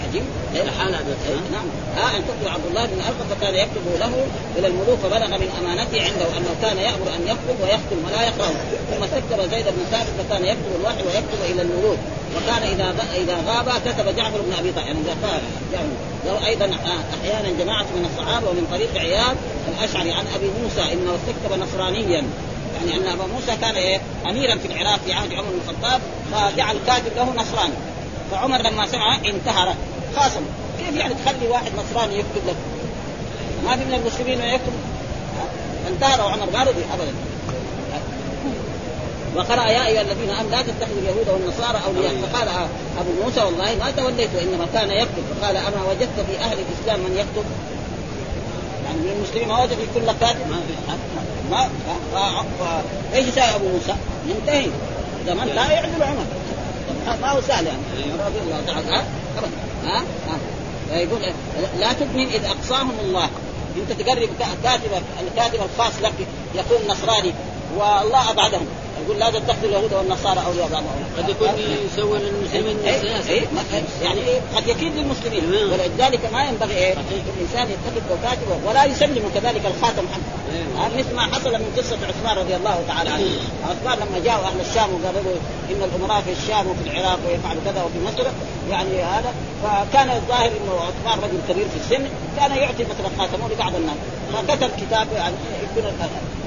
عجيب؟ 0.09 0.23
حال 0.79 0.95
هذا 0.95 1.17
نعم. 1.53 1.67
ها 1.97 2.17
أن 2.17 2.23
تقول 2.29 2.53
عبد 2.55 2.67
الله 2.67 2.87
بن 2.87 3.01
القى 3.01 3.37
فكان 3.37 3.55
يكتب 3.55 3.85
له 4.01 4.27
إلى 4.59 4.67
الملوك 4.67 4.99
فبلغ 4.99 5.27
من 5.27 5.51
أمانته 5.61 6.03
عنده 6.03 6.27
أنه 6.39 6.53
كان 6.63 6.79
يأمر 6.79 7.09
أن 7.17 7.23
يكتب 7.27 7.57
ويختم 7.63 7.99
ولا 8.07 8.23
يقرأ. 8.23 8.51
ثم 8.91 9.03
استكتب 9.05 9.51
زيد 9.51 9.65
بن 9.65 9.85
ثابت 9.91 10.09
فكان 10.19 10.45
يكتب 10.45 10.73
الوحي 10.81 11.03
ويكتب 11.03 11.41
إلى 11.51 11.63
الملوك. 11.63 11.99
وكان 12.37 12.63
إذا 12.63 12.95
إذا 13.15 13.37
غاب 13.47 13.69
كتب 13.87 14.17
جعفر 14.17 14.41
بن 14.41 14.53
أبي 14.59 14.73
طالب. 14.73 14.87
يعني 14.87 14.99
يعني 15.73 15.89
له 16.27 16.47
أيضا 16.47 16.71
أحيانا 17.21 17.49
جماعة 17.59 17.87
من 17.97 18.09
الصحابة 18.11 18.51
ومن 18.51 18.67
طريق 18.71 18.91
عياد 18.97 19.37
الأشعري 19.69 20.13
عن 20.13 20.25
أبي 20.35 20.51
موسى 20.63 20.93
إنه 20.93 21.15
استكتب 21.15 21.63
نصرانيا. 21.63 22.25
يعني 22.77 22.97
أن 22.97 23.07
ابا 23.13 23.25
موسى 23.27 23.57
كان 23.61 23.75
إيه 23.75 24.01
اميرا 24.27 24.57
في 24.57 24.67
العراق 24.67 25.01
في 25.07 25.13
عهد 25.13 25.33
عمر 25.33 25.49
بن 25.49 25.61
الخطاب 25.65 26.01
فجعل 26.33 26.77
كاتب 26.87 27.17
له 27.17 27.33
نصراني. 27.43 27.75
فعمر 28.31 28.59
لما 28.63 28.87
سمع 28.87 29.17
انتهر. 29.17 29.75
خاصم 30.17 30.43
كيف 30.79 30.97
يعني 30.97 31.15
تخلي 31.15 31.49
واحد 31.49 31.73
نصراني 31.79 32.19
يكتب 32.19 32.47
لك؟ 32.49 32.57
ما 33.65 33.77
في 33.77 33.85
من 33.85 33.95
المسلمين 33.95 34.39
من 34.39 34.45
يكتب. 34.45 34.73
انتهر 35.89 36.21
عمر 36.21 36.47
ما 36.53 36.63
رضي 36.63 36.85
ابدا. 36.95 37.13
وقرأ 39.37 39.67
يا 39.67 39.87
أيها 39.87 40.01
الذين 40.01 40.31
آمنوا 40.31 40.51
لا 40.51 40.63
تتخذوا 40.63 40.99
اليهود 40.99 41.29
والنصارى 41.29 41.81
أولياء. 41.87 42.15
فقال 42.33 42.49
أبو 42.99 43.25
موسى 43.25 43.41
والله 43.41 43.77
ما 43.85 43.91
توليت 43.91 44.31
وإنما 44.37 44.67
كان 44.73 44.91
يكتب. 44.91 45.25
فقال 45.41 45.57
أما 45.57 45.85
وجدت 45.91 46.27
في 46.31 46.39
أهل 46.39 46.59
الإسلام 46.59 47.01
من 47.01 47.17
يكتب؟ 47.17 47.45
يعني 48.85 48.99
من 48.99 49.13
المسلمين 49.17 49.49
ما 49.49 49.63
وجد 49.63 49.77
كل 49.95 50.07
كاتب؟ 50.21 50.47
ما 51.51 51.71
ما 52.13 52.45
إيش 53.15 53.27
يساوي 53.27 53.55
أبو 53.55 53.69
موسى؟ 53.69 53.95
ينتهي. 54.29 54.67
ما 55.27 55.43
انتهى 55.43 55.75
يعدل 55.75 56.03
عمر. 56.03 56.25
ما 57.23 57.31
هو 57.31 57.41
سهل 57.41 57.67
يعني. 57.67 57.79
رضي 58.27 58.39
الله 58.39 58.63
تعالى 58.67 58.89
ها؟ 58.89 59.05
ها؟ 59.85 60.03
ها 60.91 60.97
يقول 60.97 61.21
لا 61.79 61.93
تؤمن 61.93 62.27
إذ 62.27 62.45
أقصاهم 62.45 62.93
الله. 63.01 63.29
أنت 63.77 64.01
تقرب 64.01 64.29
كاتب 64.63 64.91
الكاتب 65.27 65.61
الخاص 65.63 65.93
لك 66.03 66.13
يكون 66.55 66.79
نصراني 66.89 67.35
والله 67.77 68.31
أبعدهم. 68.31 68.67
يقول 69.11 69.21
لا 69.21 69.31
تتخذوا 69.31 69.69
اليهود 69.69 69.93
والنصارى 69.93 70.41
أولياء 70.47 70.69
بعضهم. 70.69 71.05
قد 71.19 71.29
يكون 71.29 71.49
يسوي 71.87 72.19
للمسلمين 72.19 72.77
سياسه 72.83 73.31
إيه؟ 73.31 73.47
يعني 74.03 74.21
إيه؟ 74.21 74.41
قد 74.57 74.69
يكيد 74.69 74.93
للمسلمين. 74.97 75.45
ولذلك 75.73 76.21
ما 76.33 76.45
ينبغي 76.45 76.75
إيه 76.75 76.95
الإنسان 77.37 77.67
يتخذ 77.75 78.23
كاتبه 78.23 78.69
ولا 78.69 78.85
يسلم 78.85 79.31
كذلك 79.35 79.67
الخاتم 79.67 80.03
حقه 80.13 80.89
مثل 80.99 81.15
ما 81.15 81.23
حصل 81.23 81.53
من 81.53 81.73
قصة 81.77 81.99
عثمان 82.09 82.39
رضي 82.39 82.57
الله 82.57 82.85
تعالى 82.89 83.11
عنه. 83.11 83.27
عثمان 83.71 83.99
لما 83.99 84.25
جاءوا 84.25 84.45
أهل 84.45 84.61
الشام 84.61 84.89
وقالوا 84.95 85.35
إن 85.71 85.83
الأمراء 85.83 86.23
في 86.23 86.33
الشام 86.33 86.67
وفي 86.67 86.91
العراق 86.91 87.19
ويفعلوا 87.29 87.63
كذا 87.65 87.83
وفي 87.83 87.99
مصر. 88.07 88.31
يعني 88.71 89.03
هذا 89.03 89.35
فكان 89.63 90.11
الظاهر 90.11 90.51
إنه 90.59 90.75
عثمان 90.89 91.19
رجل 91.25 91.39
كبير 91.49 91.67
في 91.69 91.77
السن 91.77 92.09
كان 92.37 92.57
يعطي 92.57 92.85
مثلا 92.85 93.09
خاتمه 93.19 93.49
لبعض 93.49 93.75
الناس. 93.75 93.97
فكتب 94.33 94.71
كتاب 94.77 95.07
يعني 95.15 95.35
يكون 95.63 95.91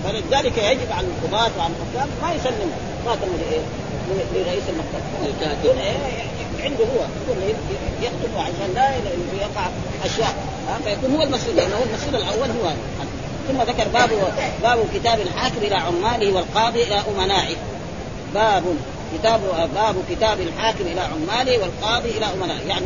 فلذلك 0.04 0.58
يجب 0.58 0.92
على 0.92 1.08
القضاة 1.08 1.52
وعلى 1.58 1.74
الحكام 1.74 2.10
ما 2.22 2.34
يسلم 2.34 2.72
خاتمه 3.06 3.38
لرئيس 4.36 4.64
المكتب. 4.70 5.02
يكون 5.42 5.78
عنده 6.64 6.86
هو. 6.86 7.06
يكون 7.22 7.56
يكتب 8.02 8.38
عشان 8.38 8.74
لا 8.76 8.90
يقع 9.42 9.68
أشياء. 10.06 10.36
فيكون 10.86 11.16
هو 11.16 11.24
المسؤول. 11.24 11.56
لأنه 11.56 11.76
هو 11.76 11.84
المسؤول 11.84 12.16
الأول 12.16 12.50
هو. 12.50 12.74
ثم 13.48 13.62
ذكر 13.62 13.88
باب 13.88 14.10
باب 14.64 14.86
كتاب 14.94 15.20
الحاكم 15.20 15.58
إلى 15.62 15.76
عماله 15.76 16.36
والقاضي 16.36 16.84
إلى 16.84 17.02
أمنائه. 17.16 17.56
باب 18.34 18.64
كتاب 19.14 19.42
باب 19.76 19.96
كتاب 20.10 20.42
الحاكم 20.42 20.86
إلى 20.86 21.02
عماله 21.02 21.58
والقاضي 21.58 22.10
إلى 22.10 22.26
أمنائه. 22.26 22.68
يعني 22.68 22.86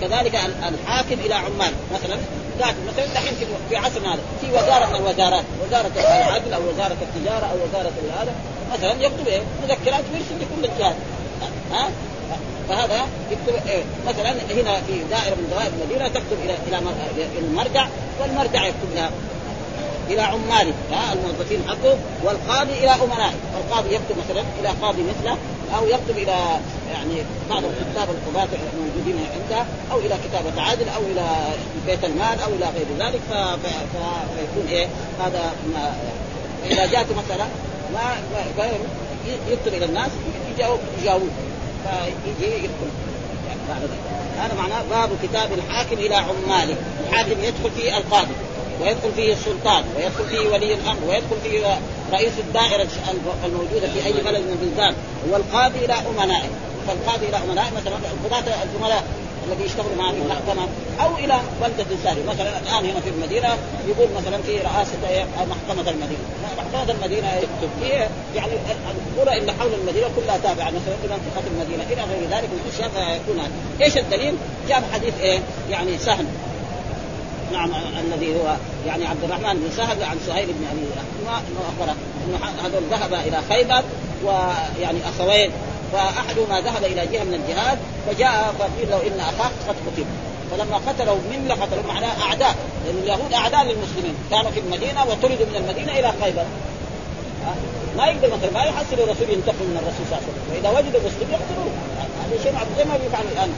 كذلك 0.00 0.34
الحاكم 0.68 1.20
إلى 1.24 1.34
عماله. 1.34 1.76
مثلا 1.94 2.16
كاتب 2.60 2.76
مثلا 2.88 3.06
دحين 3.14 3.34
في 3.68 3.76
عصرنا 3.76 4.14
هذا 4.14 4.20
في 4.40 4.46
وزارة 4.50 4.86
من 4.86 4.96
الوزارات 4.96 5.44
وزارة 5.66 5.90
العدل 5.96 6.52
أو 6.52 6.60
وزارة 6.68 6.96
التجارة 7.02 7.46
أو 7.46 7.56
وزارة 7.68 7.92
هذا 8.20 8.34
مثلا 8.72 8.92
يكتب 8.92 9.28
إيه؟ 9.28 9.40
مذكرات 9.62 10.04
ويرسل 10.12 10.36
لكل 10.40 10.72
الجهات 10.72 10.96
ها؟ 11.72 11.88
فهذا 12.68 13.06
يكتب 13.30 13.68
إيه؟ 13.68 13.82
مثلا 14.06 14.30
هنا 14.30 14.80
في 14.86 14.92
دائرة 15.10 15.34
من 15.34 15.48
دوائر 15.50 15.70
المدينة 15.80 16.08
تكتب 16.08 16.38
إلى 16.44 16.54
إلى 16.68 16.78
المرجع 17.38 17.88
والمرجع 18.20 18.66
يكتب 18.66 18.94
لها. 18.94 19.10
إلى 20.10 20.20
عماله 20.20 20.74
ها 20.92 21.12
الموظفين 21.12 21.58
حقه 21.68 21.98
والقاضي 22.24 22.72
إلى 22.72 22.90
امنائه 22.90 23.34
القاضي 23.56 23.94
يكتب 23.94 24.16
مثلا 24.24 24.44
إلى 24.60 24.68
قاضي 24.68 25.02
مثله 25.02 25.36
أو 25.76 25.86
يكتب 25.86 26.18
إلى 26.18 26.60
يعني 26.92 27.22
بعض 27.50 27.62
الكتاب 27.64 28.08
القضاة 28.10 28.48
الموجودين 28.74 29.26
عنده 29.34 29.64
أو 29.92 29.98
إلى 29.98 30.14
كتابة 30.24 30.62
عادل 30.62 30.88
أو 30.88 31.00
إلى 31.00 31.26
بيت 31.86 32.04
المال 32.04 32.40
أو 32.44 32.48
إلى 32.48 32.66
غير 32.76 32.86
ذلك. 32.98 33.20
فيكون 34.36 34.68
إيه 34.68 34.86
هذا 35.20 35.52
ما 35.74 35.94
اذا 36.70 36.86
جاءت 36.86 37.06
مثلا 37.10 37.46
ما 37.94 38.16
يكتب 39.50 39.74
إلى 39.74 39.84
الناس 39.84 40.10
يجاوب 40.54 40.80
يجاوب 41.02 41.28
فيجي 42.40 42.68
بعد 43.68 43.82
ذلك 43.82 44.00
هذا 44.38 44.54
معناه 44.54 44.82
باب 44.90 45.10
كتاب 45.22 45.52
الحاكم 45.52 45.96
إلى 45.96 46.14
عماله 46.14 46.76
الحاكم 47.08 47.44
يدخل 47.44 47.70
فيه 47.76 47.96
القاضي. 47.96 48.34
ويدخل 48.80 49.12
فيه 49.16 49.32
السلطان 49.32 49.84
ويدخل 49.96 50.24
فيه 50.24 50.48
ولي 50.48 50.74
الأمر 50.74 50.98
ويدخل 51.08 51.36
فيه 51.42 51.78
رئيس 52.12 52.32
الدائرة 52.38 52.88
الموجودة 53.44 53.88
في 53.88 54.06
أي 54.06 54.12
بلد 54.12 54.42
من 54.42 54.58
البلدان 54.62 54.94
والقاضي 55.30 55.84
إلى 55.84 55.94
أمنائه. 55.94 56.50
فالقاضي 56.86 57.26
إلى 57.28 57.36
أمنائه 57.36 57.70
مثلا 57.76 57.96
القضاة 57.96 58.54
الزملاء 58.64 59.04
الذي 59.46 59.64
يشتغل 59.64 59.96
معه 59.98 60.12
في 60.12 60.18
المحكمة 60.18 60.68
أو 61.00 61.16
إلى 61.16 61.40
بلده 61.60 61.96
ثانية 62.04 62.22
مثلا 62.22 62.58
الآن 62.58 62.90
هنا 62.90 63.00
في 63.00 63.08
المدينة 63.08 63.48
يقول 63.88 64.08
مثلا 64.16 64.42
في 64.42 64.58
رئاسة 64.58 65.26
محكمة 65.50 65.90
المدينة. 65.90 66.24
محكمة 66.58 66.92
المدينة 66.94 67.28
هي 67.82 68.08
يعني 68.36 68.52
القرى 69.16 69.38
اللي 69.38 69.52
حول 69.52 69.70
المدينة 69.80 70.06
كلها 70.16 70.38
تابعة 70.38 70.66
مثلا 70.66 70.94
لمنطقه 71.04 71.46
المدينة. 71.52 71.82
إلى 71.82 72.02
غير 72.02 72.22
ذلك 72.30 72.48
من 72.50 72.60
الاشياء 72.66 72.88
فيكون 72.88 73.42
إيش 73.82 73.96
الدليل؟ 73.96 74.34
جاب 74.68 74.82
حديث 74.92 75.14
إيه؟ 75.20 75.38
يعني 75.70 75.98
سهل. 75.98 76.26
نعم 77.52 77.70
الذي 78.00 78.34
هو 78.34 78.56
يعني 78.86 79.06
عبد 79.06 79.24
الرحمن 79.24 79.54
بن 79.54 79.70
سهل 79.76 80.04
عن 80.04 80.16
سهيل 80.26 80.46
بن 80.46 80.66
أبي 80.72 80.80
إنه 81.22 81.60
اخبره 81.68 81.96
إنه 82.26 82.38
هذول 82.64 82.82
ذهب 82.90 83.14
إلى 83.14 83.38
خيبر 83.48 83.82
ويعني 84.24 84.98
أخوين 85.08 85.50
فاحدهما 85.92 86.60
ذهب 86.60 86.84
إلى 86.84 87.06
جهة 87.06 87.24
من 87.24 87.34
الجهاد 87.34 87.78
فجاء 88.06 88.54
فقيل 88.58 88.90
له 88.90 88.96
إن 89.06 89.20
أخاك 89.20 89.52
قد 89.68 89.76
قتل. 89.86 90.04
فلما 90.50 90.76
قتلوا 90.76 91.16
من 91.16 91.52
قتلوا 91.62 91.92
معناه 91.94 92.22
أعداء 92.22 92.54
لأن 92.84 92.98
اليهود 93.02 93.32
أعداء 93.32 93.62
للمسلمين 93.62 94.14
كانوا 94.30 94.50
في 94.50 94.60
المدينة 94.60 95.04
وطردوا 95.04 95.46
من 95.46 95.56
المدينة 95.56 95.92
إلى 95.98 96.12
خيبر. 96.22 96.44
ما 97.96 98.06
يقدر 98.06 98.28
مثلا 98.36 98.50
ما 98.54 98.64
يحصل 98.64 98.94
الرسول 98.98 99.30
ينتقم 99.30 99.66
من 99.70 99.78
الرسول 99.82 100.04
صلى 100.10 100.18
الله 100.18 100.22
عليه 100.26 100.32
وسلم. 100.32 100.48
وإذا 100.52 100.70
وجد 100.78 100.94
المسلم 101.00 101.28
يقتلوه 101.36 101.72
هذا 102.22 102.42
شيء 102.42 102.52
زي 102.78 102.84
ما 102.84 102.96
بيفعل 102.96 103.24
الآن. 103.32 103.50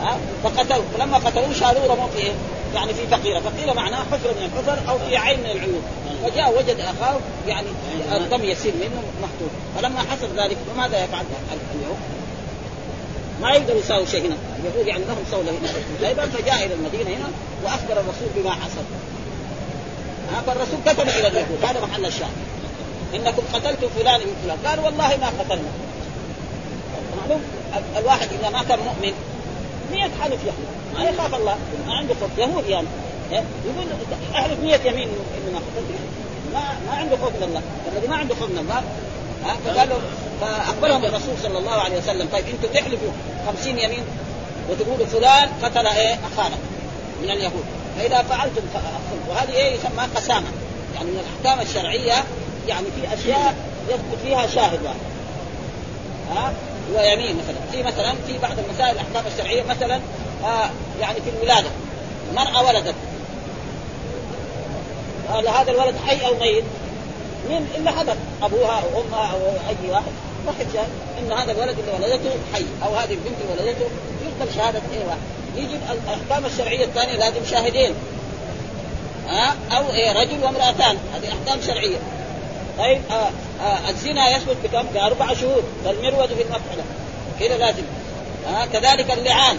ها؟ 0.00 0.16
فقتلوا. 0.44 0.84
فلما 0.94 1.16
قتلوه 1.18 1.52
شالوه 1.52 1.86
رموه 1.86 2.08
في 2.14 2.18
إيه؟ 2.18 2.32
يعني 2.74 2.94
في 2.94 3.06
فقيرة، 3.06 3.40
فقيرة 3.40 3.72
معناها 3.72 4.04
حفره 4.12 4.32
من 4.32 4.42
الحفر 4.44 4.90
أو 4.90 4.98
في 4.98 5.16
عين 5.16 5.40
من 5.40 5.46
العيون، 5.46 5.82
فجاء 6.24 6.58
وجد 6.58 6.80
أخاه 6.80 7.18
يعني 7.46 7.66
الدم 8.12 8.44
يسيل 8.44 8.74
منه 8.74 9.02
مقتول، 9.22 9.48
فلما 9.76 10.00
حصل 10.00 10.28
ذلك 10.36 10.56
فماذا 10.74 11.04
يفعل 11.04 11.24
اليهود؟ 11.74 11.96
ما 13.40 13.50
يقدروا 13.50 13.80
يساووا 13.80 14.06
شيء 14.06 14.26
هنا، 14.26 14.36
اليهود 14.60 14.86
يعني 14.86 15.04
لهم 15.04 15.24
صولة 15.30 15.50
هنا 15.50 15.68
خيبر 16.00 16.26
فجاء 16.26 16.66
إلى 16.66 16.74
المدينة 16.74 17.10
هنا 17.10 17.28
وأخبر 17.64 17.92
الرسول 17.92 18.28
بما 18.36 18.50
حصل. 18.50 18.84
فالرسول 20.46 20.78
كتب 20.86 21.08
إلى 21.08 21.28
اليهود 21.28 21.64
هذا 21.64 21.80
محل 21.80 22.06
الشاهد. 22.06 22.32
إنكم 23.14 23.42
قتلتم 23.54 23.88
فلان 23.98 24.20
من 24.20 24.36
فلان، 24.44 24.58
قال 24.66 24.80
والله 24.80 25.16
ما 25.16 25.26
قتلنا. 25.26 25.70
معلوم 27.20 27.42
الواحد 27.96 28.28
إذا 28.40 28.50
ما 28.50 28.62
كان 28.62 28.78
مؤمن 28.78 29.12
100 29.92 30.02
حلف 30.02 30.40
يحلف 30.44 30.77
ما 30.98 31.04
يخاف 31.04 31.34
الله. 31.34 31.56
ما 31.86 31.94
عنده 31.94 32.14
خوف 32.20 32.38
يهود 32.38 32.68
يعني 32.68 32.86
يقول 33.32 33.86
احلف 34.34 34.60
100 34.60 34.74
يمين 34.84 35.08
انه 35.08 35.60
ما 36.54 36.60
ما 36.86 36.92
عنده 36.92 37.16
خوف 37.16 37.32
من 37.36 37.42
الله. 37.42 37.62
الذي 37.92 38.08
ما 38.08 38.16
عنده 38.16 38.34
خوف 38.34 38.50
من 38.50 38.58
الله. 38.58 38.82
فقالوا 39.64 39.98
فأخبرهم 40.40 41.04
الرسول 41.04 41.34
صلى 41.42 41.58
الله 41.58 41.72
عليه 41.72 41.98
وسلم. 41.98 42.28
طيب 42.32 42.44
أنتم 42.46 42.68
تحلفوا 42.74 43.10
50 43.46 43.78
يمين 43.78 44.04
وتقولوا 44.70 45.06
فلان 45.06 45.48
قتل 45.62 45.86
إيه 45.86 46.18
أخانا 46.32 46.56
من 47.22 47.30
اليهود. 47.30 47.64
فإذا 47.98 48.22
فعلتم 48.22 48.62
وهذه 49.28 49.52
إيه 49.52 49.74
يسمى 49.74 50.08
قسامة. 50.16 50.46
يعني 50.94 51.10
من 51.10 51.20
الأحكام 51.20 51.66
الشرعية 51.66 52.24
يعني 52.68 52.86
في 52.86 53.14
أشياء 53.14 53.54
يثبت 53.88 54.18
فيها 54.24 54.46
شاهد 54.46 54.82
واحد. 54.82 54.98
ها؟ 56.34 56.52
ويمين 56.94 57.36
مثلا. 57.36 57.56
في 57.72 57.82
مثلا 57.82 58.14
في 58.26 58.38
بعض 58.38 58.58
المسائل 58.58 58.90
الأحكام 58.90 59.24
الشرعية 59.32 59.62
مثلا 59.62 60.00
آه 60.44 60.70
يعني 61.00 61.14
في 61.14 61.30
الولادة. 61.36 61.70
المراه 62.30 62.66
ولدت. 62.66 62.94
هل 65.30 65.48
هذا 65.48 65.70
الولد 65.70 65.94
حي 66.06 66.26
أو 66.26 66.34
ميت؟ 66.34 66.64
مين؟ 67.48 67.66
إلا 67.76 67.90
حدث 67.90 68.16
أبوها 68.42 68.82
أو 68.82 69.00
أمها 69.00 69.32
أو 69.32 69.38
أي 69.68 69.90
واحد. 69.90 70.12
واحد 70.46 70.66
شاهد 70.74 70.88
إن 71.18 71.32
هذا 71.32 71.52
الولد 71.52 71.78
اللي 71.78 71.92
ولدته 71.92 72.30
حي 72.54 72.64
أو 72.86 72.94
هذه 72.94 73.10
البنت 73.12 73.34
اللي 73.40 73.62
ولدته 73.62 73.86
يقبل 74.24 74.54
شهادة 74.54 74.78
اي 74.78 75.06
واحد. 75.06 75.18
يجي 75.56 75.78
الأحكام 76.04 76.46
الشرعية 76.46 76.84
الثانية 76.84 77.12
لازم 77.12 77.46
شاهدين. 77.50 77.94
ها 79.28 79.56
آه 79.70 79.76
أو 79.76 79.92
إيه 79.92 80.12
رجل 80.12 80.44
وامرأتان. 80.44 80.98
هذه 81.14 81.28
أحكام 81.28 81.62
شرعية. 81.66 81.96
طيب 82.78 83.00
آه 83.10 83.30
آه 83.64 83.90
الزنا 83.90 84.36
يثبت 84.36 84.56
بكم؟ 84.64 84.86
بأربع 84.94 85.34
شهور. 85.34 85.62
فالمرود 85.84 86.28
في 86.28 86.42
المفعلة. 86.42 86.84
كذا 87.40 87.56
لازم. 87.56 87.82
آه 88.48 88.66
كذلك 88.66 89.10
اللعان. 89.10 89.58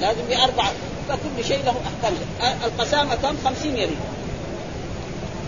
لازم 0.00 0.22
بأربعة 0.28 0.72
فكل 1.08 1.44
شيء 1.48 1.64
له 1.64 1.74
أحكام 1.86 2.14
القسامة 2.64 3.14
كم؟ 3.14 3.36
خمسين 3.44 3.76
يمين 3.76 4.00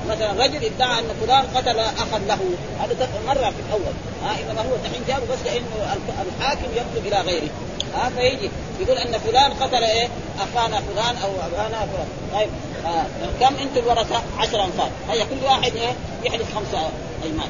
مثلا 0.08 0.44
رجل 0.44 0.64
ادعى 0.64 0.98
أن 0.98 1.04
فلان 1.20 1.44
قتل 1.54 1.78
أخا 1.78 2.18
له. 2.18 2.38
هذا 2.80 3.08
مرة 3.26 3.50
في 3.50 3.60
الأول. 3.68 3.94
ها 4.24 4.36
إنما 4.40 4.60
هو 4.60 4.76
دحين 4.84 5.02
جابه 5.08 5.32
بس 5.32 5.38
لأنه 5.44 5.96
الحاكم 6.38 6.66
يطلب 6.72 7.06
إلى 7.06 7.20
غيره. 7.20 7.48
ها 7.94 8.10
فيجي 8.16 8.50
يقول 8.80 8.98
أن 8.98 9.18
فلان 9.18 9.52
قتل 9.52 9.84
إيه؟ 9.84 10.08
أخانا 10.40 10.80
فلان 10.80 11.16
أو 11.22 11.30
أبانا 11.46 11.86
فلان. 11.86 12.08
طيب 12.34 12.48
آه 12.86 13.04
كم 13.40 13.56
أنتم 13.56 13.80
الورثة؟ 13.80 14.22
10 14.38 14.64
أنفار. 14.64 14.90
هيا 15.10 15.24
كل 15.24 15.44
واحد 15.44 15.76
إيه؟ 15.76 15.92
يحلف 16.24 16.54
خمسة 16.54 16.90
أيمان. 17.24 17.48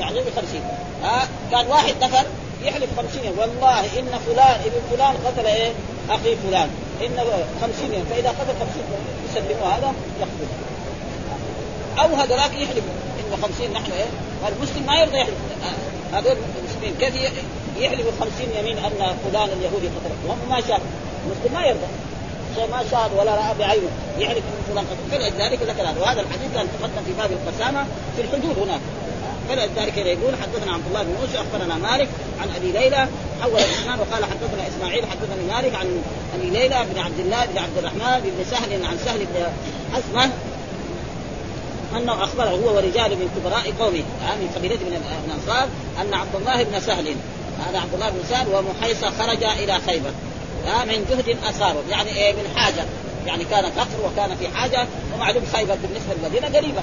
يعني 0.00 0.20
ب 0.20 0.24
50 0.36 0.60
ها 1.02 1.28
كان 1.50 1.66
واحد 1.66 1.94
نفر 2.02 2.24
يحلف 2.62 2.90
50 2.96 3.38
والله 3.38 3.80
إن 3.80 4.18
فلان 4.26 4.60
ابن 4.60 4.80
فلان 4.90 5.14
قتل 5.26 5.46
إيه؟ 5.46 5.72
أخي 6.10 6.36
فلان. 6.36 6.70
انه 7.02 7.24
50 7.62 7.92
يوم. 7.94 8.04
فإذا 8.10 8.28
قتل 8.28 8.54
50 8.60 8.82
يسلموا 9.30 9.68
هذا 9.68 9.92
يقتل. 10.20 10.48
أو 11.98 12.16
هذولاك 12.16 12.52
يحلف 12.52 12.84
انه 13.18 13.36
50 13.42 13.72
نحن 13.72 13.92
إيه؟ 13.92 14.06
المسلم 14.48 14.86
ما 14.86 15.00
يرضى 15.00 15.18
يحلف. 15.18 15.34
هذول 16.12 16.36
المسلمين. 16.58 16.94
كيف 17.00 17.32
يحلف 17.78 18.06
50 18.20 18.48
يمين 18.58 18.78
أن 18.78 19.16
فلان 19.24 19.48
اليهودي 19.48 19.86
قتل؟ 19.86 20.14
وهم 20.28 20.48
ما 20.50 20.60
شاف 20.60 20.80
المسلم 21.26 21.52
ما 21.54 21.66
يرضى. 21.66 21.86
ما 22.70 22.84
شاهد 22.90 23.10
ولا 23.18 23.34
رأى 23.34 23.54
بعينه. 23.58 23.90
يحلف 24.18 24.38
إن 24.38 24.72
فلان 24.72 24.84
قتل. 24.84 25.10
فلذلك 25.10 25.62
ذكر 25.62 25.82
هذا 25.82 26.00
وهذا 26.00 26.20
الحديث 26.20 26.54
كان 26.54 26.68
تقدم 26.80 27.02
في 27.06 27.12
باب 27.12 27.30
القسامة 27.32 27.86
في 28.16 28.22
الحدود 28.22 28.58
هناك. 28.58 28.80
فلذلك 29.48 29.96
يقول 29.96 30.34
حدثنا 30.42 30.72
عبد 30.72 30.86
الله 30.88 31.02
بن 31.02 31.14
موسى 31.20 31.38
أخبرنا 31.38 31.74
مالك 31.74 32.08
عن 32.42 32.48
أبي 32.56 32.72
ليلى 32.72 33.08
حول 33.42 33.60
الاسناد 33.60 34.00
وقال 34.00 34.24
حدثنا 34.24 34.68
إسماعيل 34.68 35.06
حدثني 35.06 35.44
مالك 35.54 35.74
عن 35.74 36.02
أبي 36.34 36.50
ليلى 36.50 36.86
بن 36.92 36.98
عبد 37.00 37.18
الله 37.20 37.46
بن 37.46 37.58
عبد 37.58 37.78
الرحمن 37.78 38.20
بن 38.20 38.44
سهل 38.50 38.84
عن 38.84 38.98
سهل 39.04 39.18
بن 39.18 39.46
حسمه 39.94 40.30
أنه 41.96 42.24
أخبره 42.24 42.48
هو 42.50 42.76
ورجال 42.76 43.10
من 43.10 43.30
كبراء 43.36 43.72
قومه 43.80 44.02
من 44.40 44.50
قبيلته 44.56 44.84
من 44.84 45.02
الأنصار 45.26 45.68
أن 46.00 46.14
عبد 46.14 46.34
الله 46.34 46.62
بن 46.62 46.80
سهل 46.80 47.14
هذا 47.66 47.78
عبد 47.78 47.94
الله 47.94 48.10
بن 48.10 48.20
سهل 48.30 48.46
ومحيصة 48.48 49.10
خرج 49.10 49.44
إلى 49.44 49.78
خيبر 49.86 50.10
من 50.86 51.06
جهد 51.10 51.36
اثاره 51.48 51.82
يعني 51.90 52.16
إيه 52.16 52.32
من 52.32 52.56
حاجة. 52.56 52.84
يعني 53.28 53.44
كان 53.44 53.70
فقر 53.70 53.98
وكان 54.04 54.36
في 54.36 54.48
حاجة 54.48 54.86
ومعلوم 55.14 55.42
خيبر 55.52 55.74
بالنسبة 55.74 56.14
للمدينة 56.14 56.58
قريبة. 56.58 56.82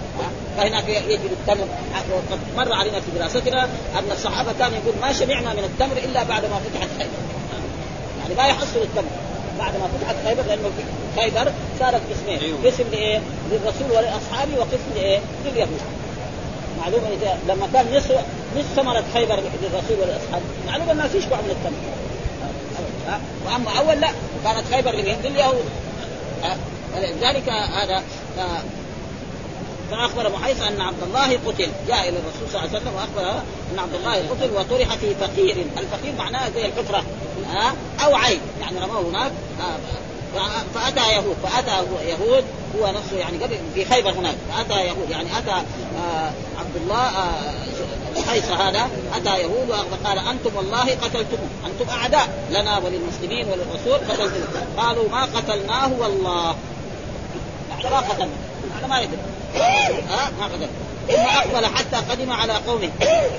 فهناك 0.58 0.90
يجد 0.90 1.32
التمر. 1.32 1.68
وقد 2.12 2.40
مر 2.58 2.74
علينا 2.74 3.00
في 3.00 3.12
دراستنا 3.20 3.64
أن 4.00 4.12
الصحابة 4.12 4.54
كانوا 4.60 4.78
يقول 4.78 4.94
ما 5.02 5.14
شبعنا 5.14 5.54
من 5.54 5.64
التمر 5.64 5.98
إلا 5.98 6.24
بعد 6.24 6.44
ما 6.44 6.60
فتحت 6.60 6.90
خيبر. 6.98 7.12
يعني 8.22 8.36
ما 8.38 8.48
يحصل 8.48 8.82
التمر 8.82 9.10
بعد 9.60 9.74
ما 9.74 9.88
فتحت 9.98 10.16
خيبر 10.26 10.44
لأنه 10.44 10.72
خيبر 11.16 11.52
صارت 11.80 12.02
قسمين. 12.12 12.40
أيوه. 12.40 12.58
قسم 12.66 12.84
لإيه؟ 12.92 13.22
للرسول 13.52 13.92
ولأصحابه 13.92 14.58
وقسم 14.58 14.90
لإيه؟ 14.96 15.20
لليهود. 15.46 15.82
معلوم 16.80 17.02
إذا 17.22 17.38
لما 17.48 17.68
كان 17.74 17.98
نصف 17.98 18.12
نصف 18.58 18.76
ثمرة 18.76 19.04
خيبر 19.14 19.36
للرسول 19.36 20.00
والاصحاب 20.02 20.42
معلوم 20.68 20.90
الناس 20.90 21.16
يشبعوا 21.16 21.42
من 21.42 21.50
التمر. 21.50 21.80
وأما 23.46 23.80
أول 23.80 24.02
لا 24.02 24.10
كانت 24.44 24.64
خيبر؟ 24.74 24.92
لليهود. 25.24 25.66
ولذلك 26.96 27.50
هذا 27.50 28.04
فاخبر 29.92 30.32
محيص 30.32 30.62
أن 30.62 30.82
عبد 30.82 31.04
الله 31.04 31.40
قتل 31.46 31.70
جاء 31.88 32.10
إلى 32.10 32.18
الرسول 32.20 32.50
صلى 32.52 32.60
الله 32.60 32.70
عليه 32.70 32.80
وسلم 32.80 32.94
واخبر 32.96 33.42
أن 33.74 33.80
عبد 33.80 33.96
الله 33.96 34.16
قتل 34.16 34.52
وطرح 34.56 34.96
في 34.96 35.16
فقير، 35.16 35.66
الفقير 35.78 36.14
معناه 36.18 36.50
زي 36.50 36.66
الحفرة 36.66 37.04
أو 38.06 38.16
عين 38.16 38.40
يعني 38.62 38.80
رموه 38.80 39.02
هناك 39.02 39.32
فأتى 40.76 41.14
يهود 41.14 41.36
فأتى 41.44 41.84
يهود 42.08 42.44
هو 42.80 42.88
نفسه 42.88 43.18
يعني 43.18 43.38
قبل 43.38 43.58
في 43.74 43.86
خيبر 43.86 44.12
هناك 44.12 44.36
فأتى 44.54 44.86
يهود 44.86 45.10
يعني 45.10 45.38
أتى 45.38 45.52
آه 45.52 46.32
عبد 46.60 46.76
الله 46.76 47.12
حيصة 48.30 48.70
هذا 48.70 48.90
أتى 49.16 49.42
يهود 49.42 49.70
وقال 49.70 50.20
أنتم 50.20 50.56
والله 50.56 50.92
قتلتم 50.92 51.38
أنتم 51.66 51.90
أعداء 51.90 52.28
لنا 52.50 52.78
وللمسلمين 52.78 53.48
وللرسول 53.48 54.12
قتلتم 54.12 54.44
قالوا 54.78 55.10
ما 55.10 55.24
قتلناه 55.24 55.92
والله. 56.00 56.56
ما 57.84 58.00
قتلنا. 58.00 58.30
ما 58.90 59.00
يدري 59.00 59.18
ها؟ 60.10 60.32
ما 60.40 60.46
قتل 60.46 60.68
ثم 61.08 61.22
أقبل 61.22 61.66
حتى 61.66 61.96
قدم 62.12 62.32
على 62.32 62.54
قومه. 62.54 62.90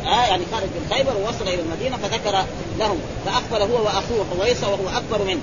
آه 0.04 0.26
يعني 0.26 0.44
خرج 0.52 0.62
من 0.62 0.90
خيبر 0.92 1.16
ووصل 1.16 1.48
إلى 1.48 1.60
المدينة 1.60 1.96
فذكر 1.96 2.44
لهم. 2.78 3.00
فأقبل 3.26 3.62
هو 3.72 3.84
وأخوه 3.84 4.26
حويصه 4.30 4.68
وهو 4.68 4.88
أكبر 4.96 5.24
منه. 5.24 5.40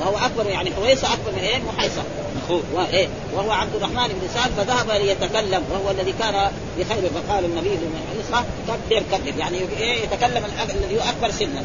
وهو 0.00 0.26
أكبر 0.26 0.46
يعني 0.46 0.74
حويصة 0.74 1.12
أكبر 1.12 1.32
من 1.32 1.38
إيه؟ 1.38 1.58
محيصة. 1.58 2.02
أخوه. 2.44 2.62
وايه 2.74 3.08
وهو 3.34 3.50
عبد 3.50 3.74
الرحمن 3.74 4.08
بن 4.08 4.28
سعد 4.34 4.50
فذهب 4.50 4.90
ليتكلم 4.90 5.62
وهو 5.72 5.90
الذي 5.90 6.12
كان 6.12 6.50
بخير 6.78 7.10
فقال 7.14 7.44
النبي 7.44 7.68
لمحيصه 7.68 8.44
كبر 8.68 9.02
كبر. 9.12 9.38
يعني 9.38 9.58
إيه؟ 9.80 10.04
يتكلم 10.04 10.44
الذي 10.70 10.96
هو 10.96 11.02
أكبر 11.02 11.30
سنا. 11.30 11.62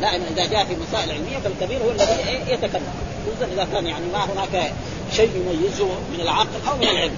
لا 0.00 0.16
إذا 0.16 0.46
جاء 0.46 0.64
في 0.64 0.76
مسائل 0.88 1.10
علمية 1.10 1.38
فالكبير 1.38 1.78
هو 1.82 1.90
الذي 1.90 2.28
إيه؟ 2.28 2.54
يتكلم. 2.54 2.92
خصوصا 3.26 3.52
إذا 3.52 3.68
كان 3.72 3.86
يعني 3.86 4.04
ما 4.12 4.24
هناك 4.24 4.72
شيء 5.16 5.30
يميزه 5.36 5.88
من 6.12 6.20
العقل 6.20 6.68
أو 6.70 6.76
من 6.76 6.88
العلم. 6.88 7.16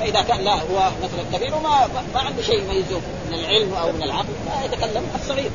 فإذا 0.00 0.22
كان 0.22 0.40
لا 0.40 0.54
هو 0.54 0.90
مثلا 1.02 1.38
كبير 1.38 1.54
وما 1.54 1.88
ما 2.14 2.20
عنده 2.20 2.42
شيء 2.42 2.58
يميزه 2.58 3.00
من 3.30 3.38
العلم 3.38 3.74
أو 3.74 3.92
من 3.92 4.02
العقل 4.02 4.28
فيتكلم 4.62 5.02
الصغير. 5.14 5.50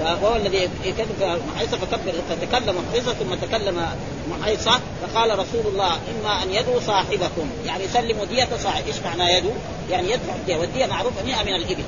وهو 0.00 0.36
الذي 0.36 0.68
يكذب 0.84 1.40
محيصه 1.54 1.76
فكبر 1.76 2.12
فتكلم 2.28 2.84
محيصه 2.88 3.12
ثم 3.12 3.34
تكلم 3.34 3.86
محيصة 4.30 4.80
فقال 5.02 5.38
رسول 5.38 5.66
الله 5.66 5.92
إما 5.94 6.42
أن 6.42 6.50
يدعو 6.54 6.80
صاحبكم. 6.80 7.50
يعني 7.66 7.84
يسلموا 7.84 8.24
دية 8.24 8.48
صاحب 8.62 8.86
إيش 8.86 8.96
معنى 9.04 9.32
يدعو؟ 9.32 9.52
يعني 9.90 10.10
يدفع 10.10 10.34
الدية 10.34 10.56
والدية 10.56 10.86
معروفة 10.86 11.24
100 11.24 11.42
من 11.42 11.54
الإبل. 11.54 11.84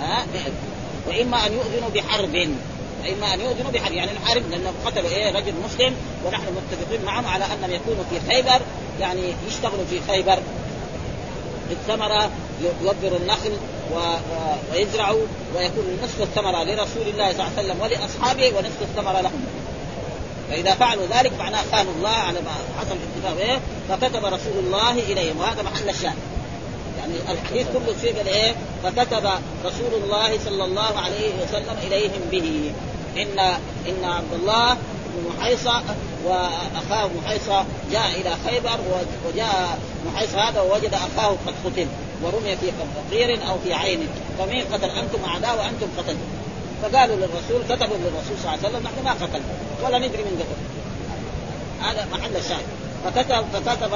ها؟ 0.00 0.26
وإما 1.08 1.46
أن 1.46 1.52
يؤذنوا 1.52 1.88
بحرب. 1.94 2.48
وإما 3.02 3.34
أن 3.34 3.40
يؤذنوا 3.40 3.70
بحرب. 3.70 3.92
يعني 3.92 4.10
نحارب 4.12 4.42
لانهم 4.50 4.74
قتلوا 4.86 5.10
إيه؟ 5.10 5.32
رجل 5.32 5.52
مسلم 5.64 5.94
ونحن 6.24 6.42
متفقين 6.42 7.04
معهم 7.04 7.26
على 7.26 7.44
أنهم 7.44 7.70
يكونوا 7.70 8.04
في 8.10 8.32
خيبر 8.32 8.60
يعني 9.00 9.22
يشتغلوا 9.48 9.84
في 9.90 10.00
خيبر. 10.08 10.38
الثمرة 11.70 12.30
يوبر 12.82 13.16
النخل 13.16 13.52
و... 13.92 13.96
و... 13.96 14.54
ويزرعوا 14.72 15.26
ويكون 15.56 15.98
نصف 16.04 16.22
الثمرة 16.22 16.64
لرسول 16.64 17.08
الله 17.08 17.32
صلى 17.32 17.46
الله 17.46 17.50
عليه 17.56 17.64
وسلم 17.64 17.80
ولأصحابه 17.80 18.52
ونصف 18.56 18.82
الثمرة 18.82 19.20
لهم. 19.20 19.44
فإذا 20.50 20.74
فعلوا 20.74 21.06
ذلك 21.06 21.32
معناه 21.38 21.62
خانوا 21.72 21.92
الله 21.92 22.08
على 22.08 22.40
ما 22.40 22.50
حصل 22.80 22.96
الاتفاق 22.96 23.46
إيه؟ 23.48 23.58
فكتب 23.88 24.24
رسول 24.24 24.64
الله 24.64 24.90
إليهم 24.90 25.40
وهذا 25.40 25.62
محل 25.62 25.88
الشاهد. 25.88 26.16
يعني 26.98 27.14
الحديث 27.32 27.66
كله 27.66 28.12
قال 28.18 28.28
إيه؟ 28.28 28.54
فكتب 28.82 29.30
رسول 29.64 30.02
الله 30.02 30.38
صلى 30.44 30.64
الله 30.64 30.98
عليه 30.98 31.30
وسلم 31.42 31.76
إليهم 31.82 32.20
به. 32.30 32.72
إن 33.16 33.38
إن 33.88 34.04
عبد 34.04 34.32
الله 34.32 34.76
محيصة 35.38 35.82
واخاه 36.24 37.10
محيصة 37.24 37.64
جاء 37.92 38.10
إلى 38.20 38.36
خيبر 38.46 38.78
وجاء 39.26 39.78
محيصة 40.06 40.48
هذا 40.48 40.60
ووجد 40.60 40.94
أخاه 40.94 41.28
قد 41.28 41.54
قتل. 41.64 41.86
ورمي 42.24 42.56
في 42.56 42.72
فقير 43.10 43.48
أو 43.48 43.58
في 43.64 43.74
عين. 43.74 44.08
فمين 44.38 44.64
قتل؟ 44.72 44.90
أنتم 44.90 45.24
أعداء 45.24 45.58
وأنتم 45.58 45.86
قتلتم. 45.98 46.28
فقالوا 46.82 47.16
للرسول 47.16 47.62
كتبوا 47.68 47.96
للرسول 47.96 48.36
صلى 48.42 48.54
الله 48.54 48.58
عليه 48.64 48.68
وسلم 48.68 48.82
نحن 48.82 49.04
ما 49.04 49.12
قتلنا. 49.12 49.54
ولا 49.84 49.98
ندري 49.98 50.22
من 50.22 50.40
قتل. 50.40 50.60
هذا 51.86 52.06
محل 52.12 52.36
الشاهد 52.36 52.66
فكتب 53.04 53.44
فكتب 53.52 53.92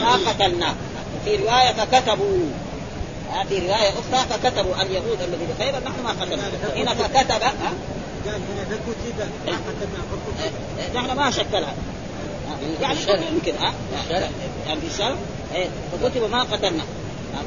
ما 0.00 0.12
قتلنا. 0.30 0.74
في 1.24 1.36
رواية 1.36 1.72
فكتبوا. 1.72 2.46
في 3.48 3.58
رواية 3.58 3.88
أخرى 3.88 4.26
فكتبوا 4.30 4.82
اليهود 4.82 5.22
الذي 5.22 5.46
بخيبر 5.58 5.78
نحن 5.78 6.02
ما 6.04 6.10
قتلنا. 6.10 6.42
هنا 6.76 6.94
فكتب 6.94 7.42
قال 7.42 7.56
هنا 8.26 8.64
ما 9.46 9.52
قتلنا 9.66 10.00
نحن 10.94 11.16
ما 11.16 11.30
شكلها 11.30 11.74
يعني 12.80 12.98
يمكن 13.32 13.52
ها؟ 13.60 13.72
يعني 14.66 14.80
في 14.80 14.86
الشرع 14.86 15.16
فكتب 15.92 16.30
ما 16.30 16.42
قتلنا. 16.42 16.82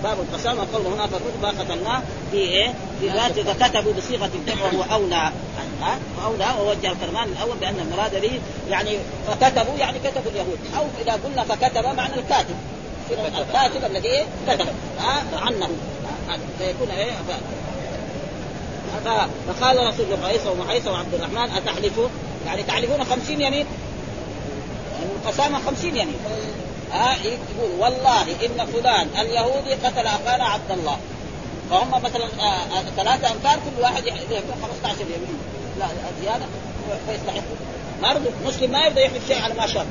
باب 0.03 0.17
القسامة 0.19 0.67
قوله 0.73 0.95
هنا 0.95 1.07
فكتب 1.07 1.41
ما 1.41 1.49
قتلناه 1.49 2.01
في 2.31 2.37
إيه؟ 2.37 2.73
في 2.99 3.09
ذات 3.09 3.37
إذا 3.37 3.53
كتبوا 3.67 3.93
بصيغة 3.93 4.29
الجمع 4.35 4.65
وهو 4.65 4.83
أولى. 4.93 5.31
ها؟ 5.81 5.99
واولى 6.17 6.47
ووجه 6.59 6.91
الكرمان 6.91 7.29
الأول 7.29 7.57
بأن 7.57 7.79
المراد 7.79 8.21
به 8.21 8.39
يعني 8.69 8.97
فكتبوا 9.27 9.77
يعني 9.77 9.99
كتبوا 9.99 10.31
اليهود. 10.31 10.59
أو 10.77 10.85
إذا 11.01 11.11
قلنا 11.11 11.43
فكتب 11.43 11.83
معنى 11.97 12.13
الكاتب. 12.13 12.55
الكاتب 13.11 13.85
الذي 13.85 14.07
إيه؟ 14.07 14.25
كتب. 14.47 14.67
ها؟ 14.99 15.23
عنه 15.41 15.69
فيكون 16.59 16.89
إيه؟ 16.89 17.11
فقال 19.47 19.87
رسول 19.87 20.05
الله 20.13 20.27
عيسى 20.27 20.49
ومعيسى 20.49 20.89
وعبد 20.89 21.13
الرحمن 21.13 21.51
أتحلفوا؟ 21.51 22.07
يعني 22.45 22.63
تحلفون 22.63 23.03
خمسين 23.03 23.41
يمين؟ 23.41 23.65
القسامة 25.25 25.59
خمسين 25.65 25.97
يمين. 25.97 26.15
ها 26.91 27.15
يقول 27.23 27.79
والله 27.79 28.21
إن 28.21 28.65
فلان 28.65 29.07
اليهودي 29.19 29.73
قتل 29.73 30.07
أخانا 30.07 30.43
عبد 30.43 30.71
الله. 30.71 30.97
فهم 31.69 31.89
مثلا 32.03 32.27
ثلاثة 32.95 33.31
أنفار 33.31 33.55
كل 33.55 33.81
واحد 33.81 34.05
يحلف 34.05 34.43
15 34.83 35.01
يمين. 35.01 35.39
لا 35.79 35.87
زيادة 36.21 36.45
فيستحقوا 37.07 37.55
ما 38.01 38.13
رضوا 38.13 38.31
مسلم 38.45 38.71
ما 38.71 38.85
يرضى 38.85 39.01
يحلف 39.01 39.27
شيء 39.27 39.41
على 39.41 39.53
ما 39.53 39.67
شاء. 39.67 39.85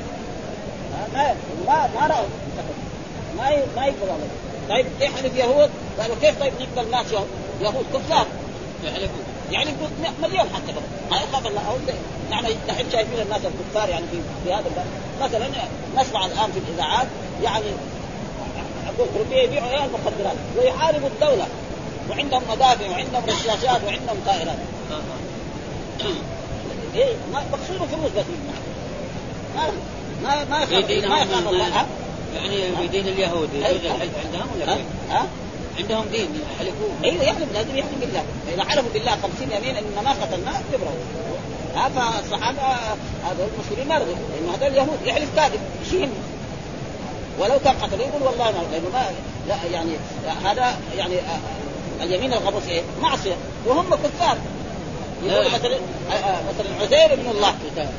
ما 1.15 1.35
ما 1.67 1.89
ما 1.95 2.07
رأوا. 2.07 2.29
ما 3.37 3.51
ما 3.77 3.87
يقبل 3.87 4.29
طيب 4.69 4.87
احلف 5.03 5.37
يهود؟ 5.37 5.71
قالوا 6.01 6.17
كيف 6.21 6.41
طيب 6.41 6.53
نقبل 6.61 6.91
ناس 6.91 7.07
يهود 7.61 7.87
كفار. 7.95 8.27
يحلفون. 8.85 9.34
يعني 9.51 9.71
مليون 10.23 10.47
حتى 10.55 10.73
ما 11.11 11.17
يخاف 11.17 11.47
الله 11.47 11.61
أو 11.61 11.77
يعني 12.31 12.49
دحين 12.69 12.91
شايفين 12.93 13.21
الناس 13.21 13.41
الكفار 13.45 13.89
يعني 13.89 14.05
في 14.13 14.17
في 14.45 14.55
هذا 14.55 14.65
البلد. 14.69 14.87
مثلا 15.21 15.49
نسمع 15.97 16.27
الآن 16.27 16.53
في 16.53 16.59
الإذاعات 16.59 17.07
يعني 17.43 17.65
اوروبيه 18.99 19.37
يبيعوا 19.37 19.71
إيه 19.71 19.85
المخدرات 19.85 20.37
ويحاربوا 20.59 21.09
الدولة. 21.09 21.47
وعندهم 22.11 22.43
مدافع 22.51 22.91
وعندهم 22.91 23.23
رشاشات 23.25 23.85
وعندهم 23.87 24.17
طائرات. 24.27 24.59
إيه 26.95 27.15
مقصود 27.33 27.89
فلوس 27.89 28.11
بس. 28.17 28.25
ما 29.55 29.71
ما 30.23 30.45
ما 30.45 30.63
يخاف 30.63 30.91
ما 30.91 31.19
يخاف 31.19 31.49
الله. 31.49 31.87
يعني 32.35 32.77
في 32.77 32.87
دين 32.89 33.09
اليهود 33.09 33.49
يجوز 33.55 33.91
عندهم 34.25 34.49
ولا؟ 34.57 34.77
ها؟ 35.11 35.27
عندهم 35.79 36.05
دين 36.13 36.29
يحلفون. 36.57 36.97
أيوه 37.05 37.23
يحلف 37.23 37.53
لازم 37.55 37.77
يحلف 37.77 37.99
بالله. 38.01 38.23
إذا 38.55 38.65
حلفوا 38.65 38.91
بالله 38.95 39.11
50 39.11 39.29
يمين 39.41 39.77
إن 39.77 40.05
ما 40.05 40.11
قتلناه 40.11 40.61
يبرأوا 40.73 41.25
ها 41.75 41.89
فالصحابة 41.89 42.63
هذول 43.25 43.49
المسلمين 43.55 43.89
ما 43.89 43.99
رضوا 43.99 44.15
لأنه 44.15 44.55
هذول 44.55 44.69
اليهود 44.69 44.99
يحلف 45.05 45.29
كاذب 45.37 45.61
إيش 45.85 46.09
ولو 47.39 47.59
كان 47.65 47.75
قتل 47.75 48.01
يقول 48.01 48.23
والله 48.23 48.45
ما 48.45 48.65
لأنه 48.73 48.89
ما 48.93 49.11
لا 49.49 49.57
يعني 49.73 49.91
هذا 50.45 50.77
يعني 50.97 51.15
اليمين 52.03 52.33
الغموس 52.33 52.63
إيه؟ 52.69 52.83
معصية. 53.03 53.35
وهم 53.67 53.95
كفار. 53.95 54.39
يقول 55.25 55.47
مثلا 55.47 55.79
مثلا 56.49 56.83
عزير 56.83 57.13
ابن 57.13 57.31
الله 57.31 57.55
كتاب. 57.71 57.91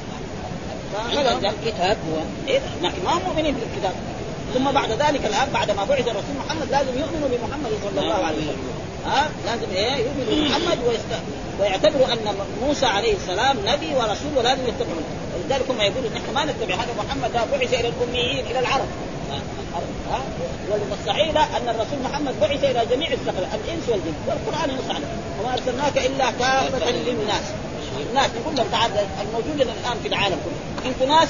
كتاب 1.66 1.98
هو 2.12 2.48
إيه؟ 2.48 2.60
ما 2.82 3.14
هم 3.14 3.22
مؤمنين 3.28 3.56
بالكتاب. 3.56 3.94
ثم 4.56 4.72
بعد 4.72 4.92
ذلك 4.92 5.26
الآن 5.26 5.48
بعد 5.54 5.72
ما 5.72 5.84
بعث 5.84 6.08
الرسول 6.08 6.36
محمد 6.46 6.72
لازم 6.72 7.00
يؤمنوا 7.00 7.30
بمحمد 7.32 7.72
صلى 7.84 8.02
الله 8.02 8.26
عليه 8.26 8.38
وسلم. 8.38 8.70
ها؟ 9.06 9.30
لازم 9.46 9.70
إيه؟ 9.76 9.96
يؤمنوا 10.06 10.36
بمحمد 10.36 10.78
ويست... 10.88 11.22
ويعتبروا 11.60 12.14
أن 12.14 12.36
موسى 12.64 12.86
عليه 12.86 13.14
السلام 13.14 13.58
نبي 13.66 13.96
ورسول 13.96 14.38
ولازم 14.38 14.68
يتبعوا 14.68 15.02
ولذلك 15.36 15.70
هم 15.70 15.82
يقولوا 15.82 16.10
نحن 16.16 16.34
ما 16.34 16.46
نتبع 16.46 16.76
هذا 16.76 16.94
محمد 16.98 17.32
بعث 17.52 17.74
إلى 17.74 17.90
الأميين 17.90 18.46
إلى 18.46 18.60
العرب. 18.60 18.88
ها؟ 20.12 20.22
والصحيح 20.92 21.56
أن 21.56 21.70
الرسول 21.70 22.00
محمد 22.04 22.40
بعث 22.42 22.64
إلى 22.64 22.86
جميع 22.92 23.12
الثقل 23.12 23.46
الإنس 23.54 23.84
والجن. 23.90 24.14
والقرآن 24.28 24.70
ينص 24.70 24.96
عليه. 24.96 25.08
وما 25.40 25.54
أرسلناك 25.54 25.98
إلا 25.98 26.32
كافة 26.32 26.92
للناس. 26.92 27.44
الناس 28.10 28.30
يقول 28.42 28.56
لهم 28.56 28.68
تعال 28.72 28.92
الموجود 29.22 29.62
الآن 29.62 29.98
في 30.04 30.08
العالم 30.08 30.38
كله. 30.46 30.90
أنتم 30.92 31.06
ناس 31.06 31.30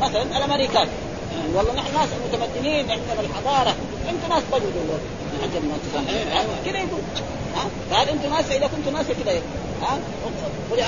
مثلا 0.00 0.22
الأمريكان. 0.22 0.88
والله 1.54 1.72
نحن 1.74 1.94
ناس 1.94 2.08
متمدنين 2.28 2.90
عندنا 2.90 3.20
الحضارة. 3.20 3.74
أنتم 4.10 4.28
ناس 4.28 4.42
طيبوا 4.52 4.98
عندنا 5.42 5.74
كذا 6.64 6.78
يقول. 6.78 7.00
ها؟ 7.56 7.64
فهل 7.90 8.08
أنتم 8.08 8.30
ناس 8.34 8.44
إذا 8.50 8.66
كنتم 8.66 8.96
ناس 8.96 9.06
كذا 9.06 9.32
ها؟ 9.82 9.98
قل 10.70 10.80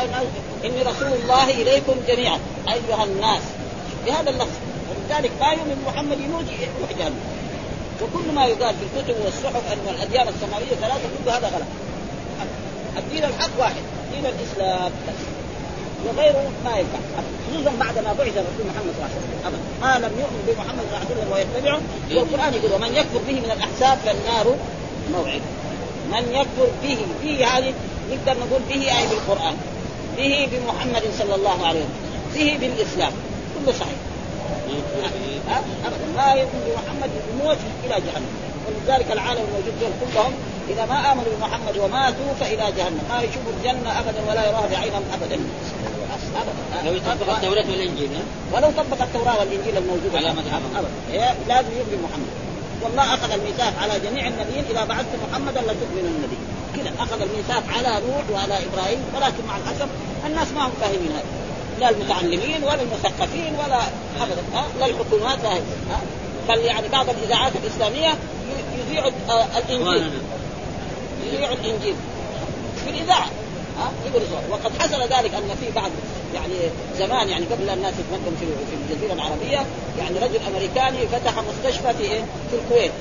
إني 0.65 0.83
رسول 0.83 1.13
الله 1.13 1.51
إليكم 1.51 1.95
جميعا. 2.09 2.39
أيها 2.69 3.05
الناس. 3.05 3.43
بهذا 4.07 4.31
اللفظ. 4.31 4.57
ولذلك 4.91 5.31
ما 5.41 5.53
يؤمن 5.53 5.85
محمد 5.87 6.21
يموت 6.21 6.45
يروح 6.45 6.93
جهنم 6.99 7.21
وكل 8.03 8.35
ما 8.35 8.47
يقال 8.47 8.75
في 8.75 9.01
الكتب 9.01 9.25
والصحف 9.25 9.73
أن 9.73 9.95
الأديان 9.95 10.29
السماوية 10.29 10.75
ثلاثة 10.81 11.09
كل 11.25 11.31
هذا 11.31 11.49
غلط. 11.49 11.67
الدين 12.97 13.25
الحق 13.25 13.51
واحد. 13.59 13.83
دين 14.13 14.27
الإسلام. 14.27 14.93
وغيره 16.09 16.45
ما 16.65 16.73
ينفع 16.81 16.99
خصوصا 17.47 17.73
بعد 17.85 17.97
ما 17.99 18.13
بعث 18.19 18.35
الرسول 18.43 18.65
محمد 18.71 18.93
صلى 18.95 19.01
الله 19.01 19.11
عليه 19.11 19.21
وسلم. 19.23 19.41
ابدا. 19.49 19.61
ما 19.85 19.93
لم 20.05 20.13
يؤمن 20.23 20.41
بمحمد 20.49 20.85
صلى 20.89 20.97
الله 20.97 21.03
عليه 21.03 21.15
وسلم 21.15 21.29
ويتبعه. 21.33 21.81
والقرآن 22.17 22.55
يقول 22.55 22.73
ومن 22.73 22.91
يكفر 23.01 23.21
به 23.29 23.37
من 23.45 23.51
الأحزاب 23.57 23.99
فالنار 24.05 24.47
موعد. 25.13 25.43
من 26.13 26.25
يكفر 26.41 26.69
به 26.83 26.99
به 27.23 27.47
هذه 27.47 27.73
نقدر 28.11 28.35
نقول 28.43 28.63
به 28.71 28.83
اي 28.99 29.07
بالقران 29.11 29.57
به 30.17 30.49
بمحمد 30.53 31.03
صلى 31.19 31.35
الله 31.35 31.67
عليه 31.67 31.81
وسلم. 31.81 31.95
به 32.35 32.59
بالإسلام. 32.61 33.13
كله 33.55 33.73
صحيح. 33.73 34.01
ابدا. 35.87 36.07
ما 36.17 36.29
يؤمن 36.41 36.61
بمحمد 36.67 37.11
يموت 37.31 37.59
إلى 37.85 37.97
جهنم. 38.07 38.33
ولذلك 38.67 39.13
العالم 39.13 39.45
الموجود 39.49 39.75
دول 39.81 39.91
كلهم 40.03 40.33
إذا 40.69 40.87
ما 40.87 41.13
آمنوا 41.13 41.33
بمحمد 41.37 41.79
وماتوا 41.79 42.31
فإلى 42.41 42.73
جهنم. 42.79 43.03
ما 43.11 43.19
يشوفوا 43.23 43.53
الجنة 43.57 44.01
ابدا 44.01 44.21
ولا 44.29 44.49
يراها 44.49 44.67
بعينهم 44.73 45.05
ابدا. 45.17 45.39
لو 46.85 46.93
يطبق 46.93 47.37
التوراة 47.37 47.71
والإنجيل 47.71 48.11
ولو 48.53 48.71
طبق 48.71 49.03
التوراة 49.03 49.39
والإنجيل 49.39 49.77
الموجودة 49.77 50.19
على 50.19 50.33
مذهب 50.33 50.63
أبدا. 50.77 51.35
لازم 51.49 51.73
يؤمن 51.79 52.03
محمد. 52.03 52.33
والله 52.83 53.15
أخذ 53.15 53.31
الميثاق 53.33 53.73
على 53.83 54.01
جميع 54.01 54.27
النبيين 54.27 54.65
إذا 54.71 54.85
بعثت 54.85 55.13
محمدا 55.31 55.61
لتؤمن 55.61 56.05
النبي. 56.17 56.39
كذا 56.77 56.95
أخذ 57.05 57.21
الميثاق 57.23 57.63
على 57.77 58.07
نوح 58.07 58.25
وعلى 58.33 58.55
إبراهيم 58.55 58.99
ولكن 59.15 59.47
مع 59.49 59.57
الأسف 59.57 59.89
الناس 60.27 60.49
ما 60.53 60.67
هم 60.67 60.73
فاهمين 60.81 61.13
هذا. 61.13 61.25
لا 61.81 61.91
المتعلمين 61.91 62.65
ولا 62.65 62.83
المثقفين 62.83 63.55
ولا 63.55 63.81
ابدا 64.21 64.43
لا 64.79 64.87
الحكومات 64.87 65.39
لا 65.43 65.61
بل 66.49 66.59
يعني 66.59 66.89
بعض 66.89 67.07
الإذاعات 67.11 67.53
الإسلامية 67.65 68.15
يذيع 68.79 69.11
الإنجيل. 69.57 70.13
يذيع 71.33 71.53
الإنجيل. 71.53 71.95
في 72.85 72.91
الإذاعة. 72.91 73.31
ها؟ 73.79 73.91
يقول 74.07 74.23
وقد 74.51 74.73
حصل 74.79 75.03
ذلك 75.03 75.35
أن 75.35 75.57
في 75.61 75.71
بعض 75.77 75.91
يعني 76.35 76.55
زمان 76.99 77.29
يعني 77.29 77.45
قبل 77.45 77.71
الناس 77.71 77.95
يتمكن 77.95 78.37
في 78.41 78.47
في 78.47 78.93
الجزيرة 78.93 79.13
العربية 79.13 79.67
يعني 79.99 80.19
رجل 80.19 80.41
أمريكاني 80.49 81.07
فتح 81.07 81.33
مستشفى 81.39 81.95
في 81.95 82.03
إيه؟ 82.03 82.21
في 82.51 82.57
الكويت. 82.57 82.93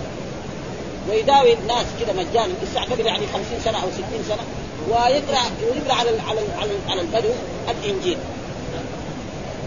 ويداوي 1.10 1.54
الناس 1.54 1.86
كذا 2.00 2.14
مجانا 2.14 2.54
لسه 2.64 2.82
قبل 2.82 3.06
يعني 3.06 3.28
50 3.34 3.44
سنة 3.66 3.78
أو 3.78 3.88
60 3.92 4.04
سنة 4.28 4.44
ويقرأ 4.90 5.44
ويقرأ 5.72 5.94
على 5.94 6.10
على 6.10 6.40
على, 6.60 6.72
على 6.90 7.02
البدو 7.02 7.30
الإنجيل. 7.70 8.18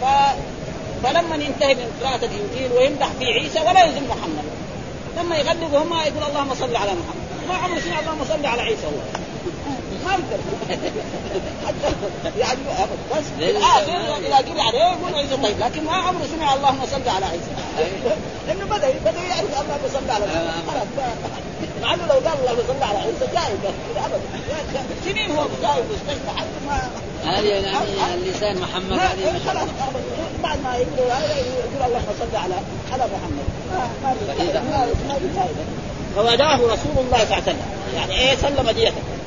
ف 0.01 0.05
فلما 1.03 1.37
ينتهي 1.37 1.75
من 1.75 1.93
قراءة 2.03 2.21
الإنجيل 2.25 2.73
ويمدح 2.77 3.09
في 3.19 3.25
عيسى 3.25 3.61
ولا 3.61 3.85
يزن 3.85 4.09
محمد. 4.09 4.45
لما 5.19 5.37
يغلبوا 5.37 5.79
هم 5.79 5.93
يقول 5.93 6.31
اللهم 6.31 6.55
صل 6.55 6.77
على 6.77 6.91
محمد. 6.91 7.49
ما 7.49 7.55
عمره 7.55 7.81
سمع 7.81 8.01
اللهم 8.01 8.25
صل 8.29 8.47
على 8.47 8.63
عيسى 8.63 8.87
هو؟ 8.87 9.21
يقدر 10.19 10.43
حتى 11.67 12.39
يعني 12.39 12.59
بس 13.13 13.25
في 13.39 13.51
الآخر 13.51 14.17
اذا 14.19 14.63
عليه 14.63 14.79
يقول 14.79 15.15
عيسى 15.15 15.37
طيب 15.37 15.59
لكن 15.61 15.85
ما 15.85 15.93
عمره 15.93 16.27
سمع 16.37 16.55
اللهم 16.55 16.81
صل 16.87 17.09
على 17.09 17.27
عيسى 17.27 17.51
لأنه 18.47 18.65
بدا 18.65 18.89
بدا 18.91 19.21
يعرف 19.21 19.61
اللهم 19.61 19.89
صل 19.93 20.11
على 20.11 20.25
خلاص 20.67 20.87
مع 21.83 21.95
انه 21.95 22.07
لو 22.07 22.15
قال 22.15 22.39
اللهم 22.41 22.59
صل 22.69 22.83
على 22.83 22.99
عيسى 22.99 23.27
جاي 23.35 23.73
ابدا 24.05 24.21
سنين 25.05 25.31
هو 25.31 25.47
جاي 25.63 25.83
مستشفى 25.91 26.31
حتى 26.37 26.67
ما 26.67 26.91
هذه 27.25 28.15
اللسان 28.15 28.61
محمد 28.61 28.93
هذه 28.93 29.41
خلاص 29.47 29.69
بعد 30.43 30.59
ما 30.63 30.77
يقول 30.77 31.11
هذا 31.11 31.37
يقول 31.37 31.87
اللهم 31.87 32.15
صل 32.21 32.37
على 32.37 32.55
على 32.93 33.05
محمد 33.05 33.45
ما 33.73 34.15
ما 34.73 35.57
فوداه 36.17 36.57
رسول 36.57 36.93
الله 36.99 37.19
صلى 37.19 37.25
الله 37.25 37.35
عليه 37.35 37.43
وسلم 37.43 37.63
يعني 37.97 38.21
إيه 38.21 38.37
سلم 38.37 38.71
ديته 38.71 39.18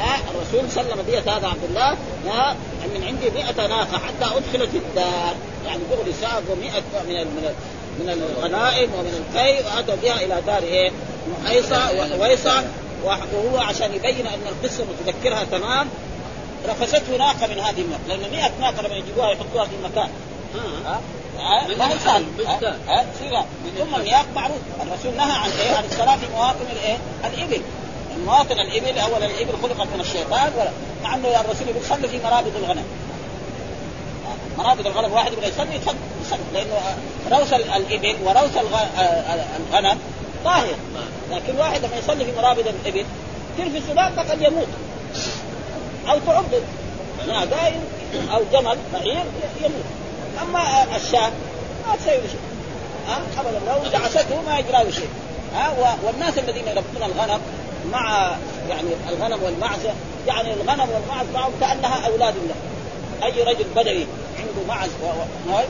ها 0.00 0.20
الرسول 0.34 0.70
سلم 0.70 1.00
دية 1.06 1.20
هذا 1.20 1.46
عبد 1.48 1.64
الله 1.68 1.96
ها 2.26 2.56
من 2.94 3.04
عندي 3.04 3.30
100 3.30 3.68
ناقة 3.68 3.98
حتى 3.98 4.36
أدخلت 4.36 4.74
الدار. 4.74 5.34
يعني 5.66 5.80
دغري 5.90 6.12
ساقوا 6.20 6.56
100 6.60 6.70
من 7.08 7.26
من 7.26 7.54
من 7.98 8.08
الغنائم 8.08 8.90
ومن 8.94 9.24
الكي 9.34 9.64
وأتوا 9.66 9.94
بها 10.02 10.24
إلى 10.24 10.42
دار 10.46 10.62
إيه؟ 10.62 10.90
محيصة 11.44 11.90
وويصة 12.18 12.64
وهو 13.04 13.58
عشان 13.58 13.94
يبين 13.94 14.26
أن 14.26 14.40
القصة 14.46 14.84
متذكرها 14.84 15.44
تمام 15.44 15.88
رفسته 16.68 17.16
ناقة 17.16 17.46
من 17.46 17.58
هذه 17.58 17.80
الناقة 17.80 18.00
لأن 18.08 18.30
100 18.30 18.50
ناقة 18.60 18.82
لما 18.82 18.94
يجيبوها 18.94 19.30
يحطوها 19.30 19.64
في 19.64 19.74
مكان 19.84 20.08
ها 20.54 21.00
ما 21.78 21.92
هي 21.92 21.98
سهل 21.98 22.24
ثم 23.78 23.94
المياه 23.94 24.24
معروف. 24.34 24.56
الرسول 24.82 25.16
نهى 25.16 25.32
عن 25.32 25.50
إيه؟ 25.50 25.76
عن 25.76 25.84
الصلاة 25.84 26.16
في 26.16 26.26
مواطن 26.34 26.66
الإيه؟ 26.72 26.96
الإبل. 27.24 27.62
مواطن 28.26 28.60
الإبل 28.60 28.98
اولا 28.98 29.26
الإبل 29.26 29.52
خلقت 29.62 29.86
من 29.94 30.00
الشيطان 30.00 30.52
ولا 30.56 30.70
مع 31.04 31.14
انه 31.14 31.28
الرسول 31.28 31.68
يقول 31.68 32.08
في 32.08 32.18
مرابط 32.24 32.52
الغنم. 32.56 32.84
مرابط 34.58 34.86
الغنم 34.86 35.12
واحد 35.12 35.32
يبغى 35.32 35.48
يصلي 35.48 35.76
يصلي 35.76 35.96
يصلي 36.26 36.38
لأنه 36.54 36.80
روث 37.32 37.52
الإبل 37.52 38.16
وروث 38.24 38.58
الغنم 39.70 39.98
طاهر. 40.44 40.76
لكن 41.30 41.58
واحد 41.58 41.84
لما 41.84 41.96
يصلي 41.96 42.24
في 42.24 42.32
مرابط 42.36 42.64
الإبل 42.66 43.06
تلفي 43.58 43.78
السباق 43.78 44.12
قد 44.30 44.42
يموت. 44.42 44.68
أو 46.08 46.18
تعض 46.26 46.44
ناقه 47.26 47.72
أو 48.34 48.42
جمل 48.52 48.78
بعير 48.92 49.24
يموت. 49.60 49.84
أما 50.42 50.96
الشاة 50.96 51.30
ما 51.86 51.96
تسوي 51.96 52.28
شيء. 52.30 52.40
ابدا 53.38 53.60
لو 53.66 53.90
دعسته 53.90 54.42
ما 54.46 54.58
يجرى 54.58 54.92
شيء. 54.92 55.08
ها؟ 55.54 55.96
والناس 56.04 56.38
الذين 56.38 56.68
يربون 56.68 57.02
الغنم 57.02 57.40
مع 57.92 58.36
يعني 58.68 58.88
الغنم 59.08 59.42
والمعزة 59.42 59.90
يعني 60.26 60.52
الغنم 60.52 60.88
والمعز 60.90 61.26
معهم 61.34 61.52
كأنها 61.60 62.06
أولاد 62.06 62.34
له. 62.34 62.54
أي 63.26 63.42
رجل 63.42 63.64
بدوي 63.76 64.06
عنده 64.38 64.68
معز 64.68 64.90
و... 65.02 65.06
و... 65.52 65.60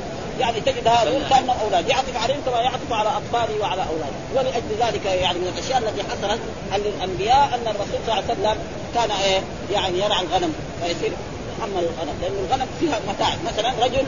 يعني 0.40 0.60
تجد 0.60 0.88
هذول 0.88 1.22
كانهم 1.30 1.56
أولاد. 1.64 1.88
يعطف 1.88 2.16
عليهم 2.22 2.40
كما 2.46 2.60
يعطف 2.60 2.92
على 2.92 3.08
اطفاله 3.08 3.60
وعلى 3.60 3.82
اولاده 3.82 4.16
ولأجل 4.34 4.86
ذلك 4.86 5.04
يعني 5.06 5.38
من 5.38 5.52
الأشياء 5.56 5.78
التي 5.78 6.02
حصلت 6.02 6.40
للأنبياء 6.76 7.54
أن 7.54 7.74
الرسول 7.74 7.98
صلى 8.06 8.12
الله 8.12 8.14
عليه 8.14 8.24
وسلم 8.24 8.58
كان 8.94 9.10
إيه 9.10 9.40
يعني 9.72 9.98
يرعى 9.98 10.22
الغنم. 10.22 10.54
فيصير 10.82 11.12
محمل 11.58 11.78
الغنم 11.78 12.18
لأن 12.22 12.46
الغنم 12.46 12.66
فيها 12.80 13.00
متاعب 13.08 13.38
مثلا 13.46 13.84
رجل 13.84 14.06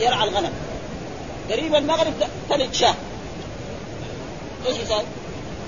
يرعى 0.00 0.28
الغنم. 0.28 0.52
قريب 1.50 1.74
المغرب 1.74 2.12
تلد 2.50 2.74
شاة. 2.74 2.94
إيش 4.66 4.76
يسوي؟ 4.76 5.02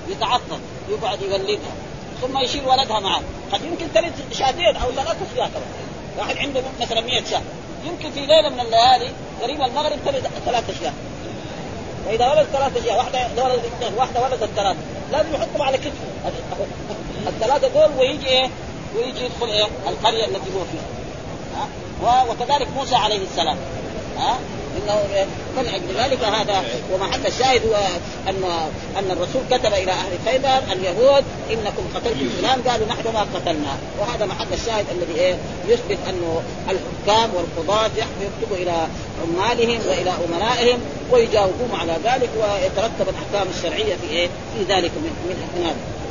يتعطل. 0.09 0.59
يقعد 0.89 1.21
يولدها 1.21 1.73
ثم 2.21 2.37
يشيل 2.37 2.65
ولدها 2.65 2.99
معه. 2.99 3.21
قد 3.51 3.61
يمكن 3.63 3.93
تلد 3.93 4.13
شاتين 4.31 4.75
أو 4.75 4.91
ثلاث 4.91 5.15
اشياء 5.31 5.51
واحد 6.17 6.37
عنده 6.37 6.61
مثلا 6.81 7.01
100 7.01 7.23
شاه 7.23 7.41
يمكن 7.85 8.11
في 8.11 8.19
ليلة 8.19 8.49
من 8.49 8.59
الليالي 8.59 9.11
قريب 9.41 9.61
المغرب 9.61 9.99
تلد 10.05 10.27
ثلاث 10.45 10.69
أشياء. 10.69 10.93
وإذا 12.07 12.31
ولد 12.31 12.47
ثلاث 12.53 12.77
أشياء 12.77 12.97
واحدة 12.97 13.43
ولدت 13.43 13.65
اثنين 13.65 13.93
واحدة 13.97 14.21
ولدت 14.23 14.49
ثلاث 14.55 14.75
لازم 15.11 15.33
يحطهم 15.33 15.61
على 15.61 15.77
كتفه. 15.77 16.31
الثلاثة 17.27 17.67
دول 17.67 17.99
ويجي 17.99 18.27
إيه؟ 18.27 18.49
ويجي 18.95 19.25
يدخل 19.25 19.47
إيه؟ 19.47 19.67
القرية 19.87 20.25
التي 20.25 20.49
هو 20.55 20.63
فيها. 20.71 20.87
ها؟ 22.05 22.23
وكذلك 22.23 22.67
موسى 22.75 22.95
عليه 22.95 23.23
السلام. 23.23 23.57
ها؟ 24.17 24.37
إنه 24.89 25.75
أجل 25.75 25.97
ذلك 25.97 26.23
هذا. 26.23 26.63
ومحل 26.93 27.27
الشاهد 27.27 27.61
هو 27.67 27.75
ان 28.29 28.43
أن 28.97 29.11
الرسول 29.11 29.41
كتب 29.51 29.73
إلى 29.73 29.91
أهل 29.91 30.11
خيبر 30.25 30.73
اليهود 30.73 31.23
إنكم 31.51 31.83
قتلتم 31.95 32.29
فلان. 32.41 32.61
قالوا 32.61 32.87
نحن 32.87 33.13
ما 33.13 33.25
قتلنا. 33.35 33.77
وهذا 33.99 34.25
محل 34.25 34.53
الشاهد 34.53 34.85
الذي 34.91 35.19
إيه 35.19 35.35
يثبت 35.67 35.97
انه 36.09 36.41
الحكام 36.69 37.29
والقضاة 37.35 37.91
يكتبوا 38.21 38.57
إلى 38.57 38.87
عمالهم 39.23 39.79
وإلى 39.87 40.11
امنائهم 40.25 40.79
ويجاوبون 41.11 41.69
على 41.79 41.93
ذلك 42.03 42.29
ويترتب 42.37 43.09
الأحكام 43.09 43.47
الشرعية 43.57 43.95
في 43.95 44.09
إيه 44.09 44.27
في 44.27 44.63
ذلك 44.73 44.91
من 44.91 45.13
من 45.29 45.65
هذا. 45.65 46.02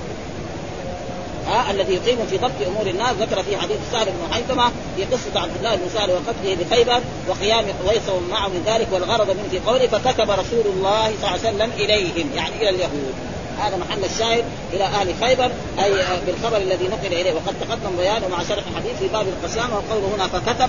ها 1.47 1.71
الذي 1.71 1.95
يقيم 1.95 2.27
في 2.31 2.39
ضبط 2.39 2.67
أمور 2.67 2.87
الناس. 2.87 3.13
ذكر 3.21 3.43
في 3.43 3.57
حديث 3.57 3.77
سهل 3.93 4.07
بن 4.07 4.35
حيثمة 4.35 4.73
في 4.97 5.05
قصة 5.05 5.41
عبد 5.41 5.57
الله 5.59 5.75
بن 5.77 5.89
سهل 5.95 6.11
وقتله 6.11 6.57
بخيبر 6.65 7.01
وقيام 7.29 7.65
قويس 7.85 8.03
معه 8.31 8.49
من 8.49 8.63
ذلك 8.67 8.89
والغرض 8.93 9.29
من 9.29 9.49
في 9.51 9.59
قوله 9.59 9.87
فكتب 9.87 10.31
رسول 10.31 10.67
الله 10.67 11.05
صلى 11.05 11.15
الله 11.19 11.29
عليه 11.31 11.41
وسلم 11.41 11.71
إليهم 11.79 12.31
يعني 12.37 12.57
إلى 12.57 12.69
اليهود. 12.69 13.15
هذا 13.59 13.77
محل 13.77 14.05
الشاهد 14.05 14.45
إلى 14.73 14.85
أهل 14.85 15.15
خيبر 15.21 15.51
أي 15.85 15.93
بالخبر 16.27 16.57
الذي 16.57 16.89
نقل 16.89 17.07
إليه. 17.07 17.33
وقد 17.33 17.55
تقدم 17.61 17.97
بيانه 17.97 18.29
مع 18.29 18.43
شرح 18.49 18.65
الحديث 18.71 18.99
في 18.99 19.09
باب 19.09 19.27
القسامه 19.29 19.77
وقوله 19.77 20.15
هنا 20.15 20.27
فكتب 20.27 20.69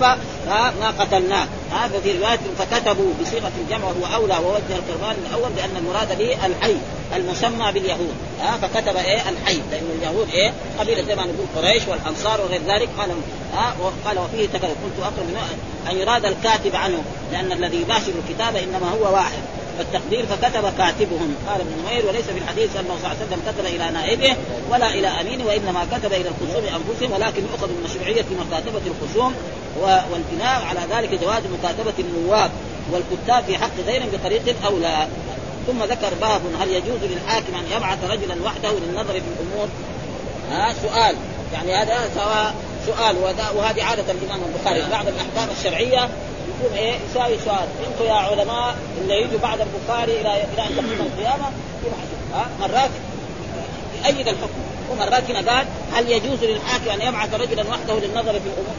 ما 0.80 0.90
قتلناه. 0.98 1.46
هذا 1.72 2.00
في 2.00 2.18
رواية 2.18 2.38
فكتبوا 2.58 3.12
بصيغة 3.22 3.52
الجمع 3.64 3.84
وهو 3.84 4.14
أولى 4.14 4.38
ووجه 4.38 4.76
القربان 4.76 5.16
الأول 5.26 5.50
بأن 5.56 5.76
المراد 5.76 6.18
به 6.18 6.46
الحي 6.46 6.76
المسمى 7.16 7.72
باليهود. 7.72 8.14
ها 8.40 8.56
فكتب 8.62 8.96
إيه؟ 8.96 9.28
الحي. 9.28 9.60
لأن 9.70 9.98
اليهود 9.98 10.28
إيه؟ 10.30 10.52
قبيلة 10.78 11.02
زي 11.02 11.14
ما 11.14 11.22
نقول 11.22 11.46
قريش 11.56 11.82
والأنصار 11.88 12.40
وغير 12.40 12.60
ذلك. 12.68 12.88
قال 12.98 13.10
ها 13.54 13.74
وقال 13.80 14.18
وفيه 14.18 14.46
تكلم. 14.46 14.74
كنت 14.84 15.04
أقرب 15.04 15.28
أن 15.90 15.96
يراد 15.96 16.24
الكاتب 16.24 16.76
عنه 16.76 17.04
لأن 17.32 17.52
الذي 17.52 17.76
يباشر 17.80 18.12
الكتابه 18.24 18.64
إنما 18.64 18.90
هو 18.90 19.14
واحد. 19.14 19.38
فالتقدير 19.78 20.26
فكتب 20.26 20.72
كاتبهم. 20.78 21.34
قال 21.48 21.60
ابن 21.60 21.72
نمير 21.82 22.06
وليس 22.06 22.24
في 22.24 22.38
الحديث 22.38 22.76
انه 22.76 22.88
صلى 22.88 22.96
الله 22.96 23.08
عليه 23.08 23.26
وسلم 23.26 23.40
كتب 23.46 23.66
إلى 23.66 23.90
نائبه 23.90 24.36
ولا 24.70 24.88
إلى 24.94 25.08
أمينه 25.08 25.44
وإنما 25.44 25.86
كتب 25.92 26.12
إلى 26.12 26.28
الخصوم 26.28 26.64
أنفسهم 26.64 27.12
ولكن 27.12 27.42
يؤخذ 27.42 27.68
من 27.68 27.82
مشروعيه 27.84 28.24
مكاتبة 28.40 28.80
الخصوم 28.86 29.34
والبناء 30.12 30.62
على 30.64 30.80
ذلك 30.90 31.20
جواز 31.20 31.42
مكاتبة 31.58 31.92
النواب 31.98 32.50
والكتاب 32.92 33.44
في 33.44 33.58
حق 33.58 33.80
غير 33.86 34.02
بطريق 34.12 34.66
اولى 34.66 35.06
ثم 35.66 35.82
ذكر 35.84 36.14
باب 36.20 36.40
هل 36.60 36.68
يجوز 36.68 36.98
للحاكم 37.02 37.54
أن 37.54 37.76
يبعث 37.76 37.98
رجلا 38.10 38.34
وحده 38.44 38.72
للنظر 38.72 39.12
في 39.12 39.20
الأمور؟ 39.40 39.68
ها 40.50 40.74
سؤال. 40.82 41.16
يعني 41.52 41.74
هذا 41.74 42.10
سواء 42.14 42.54
سؤال 42.86 43.16
وهذه 43.56 43.84
عادة 43.84 44.12
الإمام 44.12 44.40
البخاري. 44.48 44.90
بعض 44.90 45.06
الأحكام 45.08 45.56
الشرعية 45.58 46.08
يكون 46.64 46.78
إيه؟ 46.78 46.94
يساوي 47.10 47.38
سؤال. 47.44 47.68
أنتم 47.86 48.04
يا 48.04 48.12
علماء 48.12 48.76
اللي 49.00 49.22
يجوا 49.22 49.38
بعد 49.38 49.58
البخاري 49.60 50.20
إلى 50.20 50.44
إلى 50.54 50.62
أن 50.62 50.76
تقوم 50.76 51.06
القيامة 51.06 51.50
يبحثوا 51.84 52.18
ها؟ 52.34 52.46
مرات 52.60 52.90
يأيد 54.04 54.28
الحكم. 54.28 54.60
ومرات 54.90 55.30
هنا 55.30 55.52
قال 55.52 55.66
هل 55.92 56.12
يجوز 56.12 56.44
للحاكم 56.44 56.90
أن 56.90 57.00
يبعث 57.00 57.34
رجلا 57.34 57.62
وحده 57.70 57.94
للنظر 57.94 58.32
في 58.32 58.46
الأمور؟ 58.46 58.76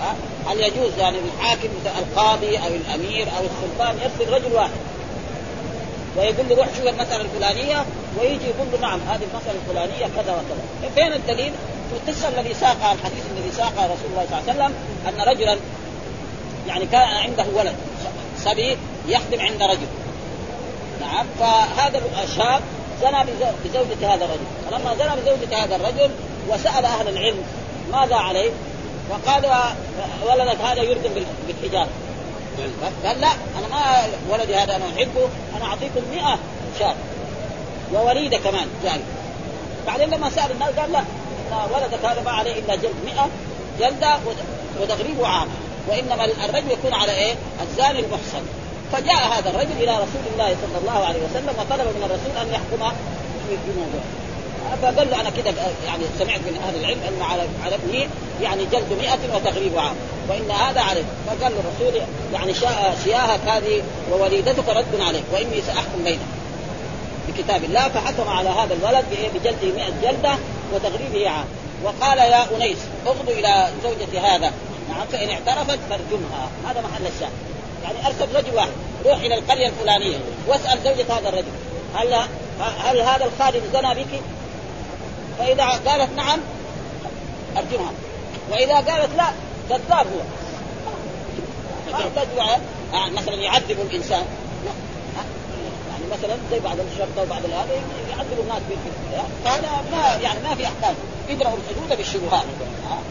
ها؟ 0.00 0.14
هل 0.50 0.60
يجوز 0.60 0.98
يعني 0.98 1.18
للحاكم 1.20 1.68
القاضي 1.98 2.58
أو 2.58 2.66
الأمير 2.66 3.26
أو 3.38 3.42
السلطان 3.44 3.96
يرسل 4.02 4.32
رجل 4.32 4.52
واحد؟ 4.52 4.80
ويقول 6.16 6.48
له 6.48 6.56
روح 6.56 6.68
شوف 6.76 6.86
المسألة 6.86 7.20
الفلانية 7.20 7.84
ويجي 8.20 8.44
يقول 8.44 8.66
له 8.72 8.78
نعم 8.80 9.00
هذه 9.00 9.20
المسألة 9.32 9.58
الفلانية 9.66 10.06
كذا 10.16 10.32
وكذا. 10.32 10.90
فين 10.94 11.12
الدليل؟ 11.12 11.52
في 11.90 12.10
القصة 12.10 12.28
الذي 12.28 12.54
ساقها 12.54 12.92
الحديث 12.92 13.22
الذي 13.36 13.52
ساقها 13.56 13.84
رسول 13.84 14.10
الله 14.10 14.26
صلى 14.30 14.38
الله 14.40 14.42
عليه 14.48 14.52
وسلم 14.52 14.74
أن 15.08 15.28
رجلا 15.28 15.58
يعني 16.68 16.86
كان 16.86 17.02
عنده 17.02 17.46
ولد 17.54 17.74
صبي 18.44 18.76
يخدم 19.08 19.40
عند 19.40 19.62
رجل. 19.62 19.86
نعم 21.00 21.26
فهذا 21.40 22.02
الشاب 22.24 22.60
زنى 23.02 23.24
بزوجة 23.64 24.14
هذا 24.14 24.24
الرجل. 24.24 24.46
فلما 24.70 24.94
زنى 24.94 25.22
بزوجة 25.22 25.64
هذا 25.64 25.76
الرجل 25.76 26.10
وسأل 26.48 26.84
أهل 26.84 27.08
العلم 27.08 27.42
ماذا 27.92 28.16
عليه؟ 28.16 28.50
فقال 29.10 29.44
ولدك 30.26 30.60
هذا 30.60 30.82
يردم 30.82 31.10
بالحجاره 31.46 31.88
قال 33.04 33.20
لا 33.20 33.28
أنا 33.58 33.68
ما 33.70 34.04
ولدي 34.30 34.54
هذا 34.54 34.76
أنا 34.76 34.84
أحبه 34.96 35.28
أنا 35.56 35.64
أعطيكم 35.64 36.00
100 36.10 36.38
شاة 36.78 36.94
ووليدة 37.94 38.36
كمان. 38.36 38.66
جاي 38.84 39.00
بعدين 39.86 40.10
لما 40.10 40.30
سأل 40.30 40.50
الناس 40.50 40.68
قال 40.68 40.92
لا 40.92 41.02
ولدك 41.74 42.04
هذا 42.04 42.22
ما 42.22 42.30
عليه 42.30 42.58
إلا 42.58 42.74
جلد 42.74 42.94
100 43.04 43.28
جلدة 43.80 44.18
وتغريب 44.80 45.24
عام. 45.24 45.48
وإنما 45.88 46.24
الرجل 46.24 46.70
يكون 46.70 46.94
على 46.94 47.12
إيه؟ 47.12 47.34
الزاني 47.62 47.98
المحصن 47.98 48.42
فجاء 48.92 49.38
هذا 49.38 49.50
الرجل 49.50 49.72
إلى 49.80 49.94
رسول 49.94 50.24
الله 50.32 50.56
صلى 50.62 50.78
الله 50.80 51.04
عليه 51.04 51.18
وسلم 51.18 51.54
وطلب 51.58 51.86
من 51.86 52.02
الرسول 52.04 52.36
أن 52.42 52.52
يحكم 52.52 52.96
في 53.48 53.72
موضوع 53.76 54.02
فقال 54.82 55.10
له 55.10 55.20
أنا 55.20 55.30
كده 55.30 55.52
يعني 55.86 56.04
سمعت 56.18 56.40
من 56.40 56.60
أهل 56.66 56.80
العلم 56.80 57.00
انه 57.08 57.24
على 57.24 57.42
على 57.64 57.74
ابني 57.74 58.08
يعني 58.42 58.64
جلد 58.72 58.92
100 58.98 59.36
وتغريب 59.36 59.78
عام. 59.78 59.94
وإن 60.28 60.50
هذا 60.50 60.80
عليه 60.80 61.04
فقال 61.26 61.52
الرسول 61.52 62.02
يعني 62.32 62.54
شياهك 63.04 63.40
هذه 63.46 63.82
ووليدتك 64.12 64.68
رد 64.68 65.00
عليك 65.00 65.22
وإني 65.32 65.62
سأحكم 65.66 66.04
بينك. 66.04 66.20
بكتاب 67.28 67.64
الله. 67.64 67.88
فحكم 67.88 68.28
على 68.28 68.48
هذا 68.48 68.74
الولد 68.74 69.04
بجلده 69.34 69.76
100 69.76 69.92
جلدة 70.02 70.34
وتغريبه 70.74 71.30
عام. 71.30 71.44
وقال 71.84 72.18
يا 72.18 72.56
أنيس 72.56 72.78
اغدو 73.06 73.32
إلى 73.32 73.68
زوجة 73.82 74.20
هذا. 74.20 74.52
فان 75.12 75.30
اعترفت 75.30 75.78
فارجمها. 75.90 76.48
هذا 76.68 76.80
محل 76.80 77.06
الشاهد. 77.06 77.32
يعني 77.84 78.06
أرسل 78.06 78.36
رجل 78.36 78.54
واحد 78.54 78.70
روح 79.04 79.20
إلى 79.20 79.34
القرية 79.34 79.66
الفلانية 79.66 80.18
واسأل 80.46 80.78
زوجة 80.84 81.18
هذا 81.18 81.28
الرجل 81.28 81.52
هل 81.94 82.14
هل 82.60 83.00
هذا 83.00 83.24
الخادم 83.24 83.60
زنى 83.72 83.94
بك؟ 83.94 84.20
فإذا 85.38 85.64
قالت 85.64 86.16
نعم 86.16 86.38
أرجمها. 87.56 87.92
وإذا 88.50 88.74
قالت 88.74 89.10
لا 89.16 89.32
كذاب 89.68 90.06
هو. 90.06 90.22
يحتاج 91.90 92.26
آه، 92.94 93.10
مثلا 93.10 93.34
يعذب 93.34 93.80
الإنسان. 93.90 94.24
يعني 95.90 96.04
مثلا 96.12 96.36
زي 96.50 96.60
بعض 96.60 96.76
الشرطة 96.92 97.22
وبعض 97.22 97.44
هذا 97.44 97.74
يعذبوا 98.10 98.42
الناس 98.42 98.62
فهذا 99.44 99.70
ما 99.92 100.18
يعني 100.22 100.40
ما 100.48 100.54
في 100.54 100.64
أحكام. 100.64 100.94
ادرأوا 101.30 101.56
الحدود 101.56 101.98
بالشبهات. 101.98 102.44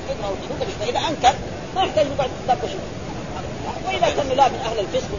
ادرأوا 0.10 0.36
الحدود 0.44 0.60
بالشبهات. 0.60 0.90
إذا 0.90 1.00
أنكر 1.10 1.36
ما 1.76 1.84
يحتاج 1.84 2.06
يقعد 2.06 2.30
يطبق 2.44 2.70
وإذا 3.86 4.10
كان 4.10 4.38
لا 4.38 4.48
من 4.48 4.60
أهل 4.66 4.80
الفسق 4.80 5.10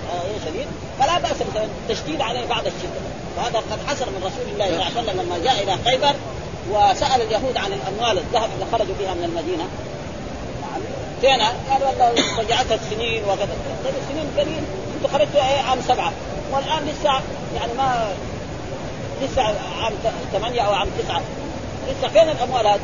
شديد 0.47 0.67
فلا 0.99 1.19
بأس 1.19 1.37
مثلا 1.51 1.65
التشديد 1.65 2.21
عليه 2.21 2.47
بعض 2.47 2.67
الشدة. 2.67 3.01
وهذا 3.37 3.59
قد 3.59 3.79
حصل 3.89 4.07
من 4.07 4.19
رسول 4.19 4.53
الله 4.53 4.67
صلى 4.67 4.75
الله 4.75 4.85
عليه 4.85 5.03
وسلم 5.03 5.21
لما 5.21 5.39
جاء 5.45 5.63
إلى 5.63 5.77
خيبر 5.85 6.15
وسأل 6.71 7.23
اليهود 7.23 7.57
عن 7.57 7.73
الأموال 7.73 8.19
الذهب 8.19 8.51
اللي 8.55 8.67
خرجوا 8.73 8.95
بها 9.01 9.15
من 9.15 9.25
المدينة. 9.25 9.65
فين 11.21 11.41
قال 11.71 11.83
والله 11.83 12.39
رجعتها 12.39 12.75
السنين 12.75 13.23
وكذا. 13.25 13.57
طيب 13.85 13.95
السنين 14.03 14.27
قليل. 14.39 14.63
أنتم 14.97 15.13
خرجتوا 15.13 15.41
إيه؟ 15.41 15.61
عام 15.63 15.79
سبعة. 15.89 16.13
والآن 16.53 16.87
لسه 16.87 17.13
يعني 17.57 17.73
ما 17.79 18.15
لسه 19.23 19.43
عام 19.83 19.93
ثمانية 20.33 20.61
أو 20.61 20.73
عام 20.73 20.89
تسعة. 20.99 21.21
لسه 21.89 22.09
فين 22.09 22.29
الأموال 22.29 22.67
هذه؟ 22.67 22.81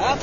ها 0.00 0.14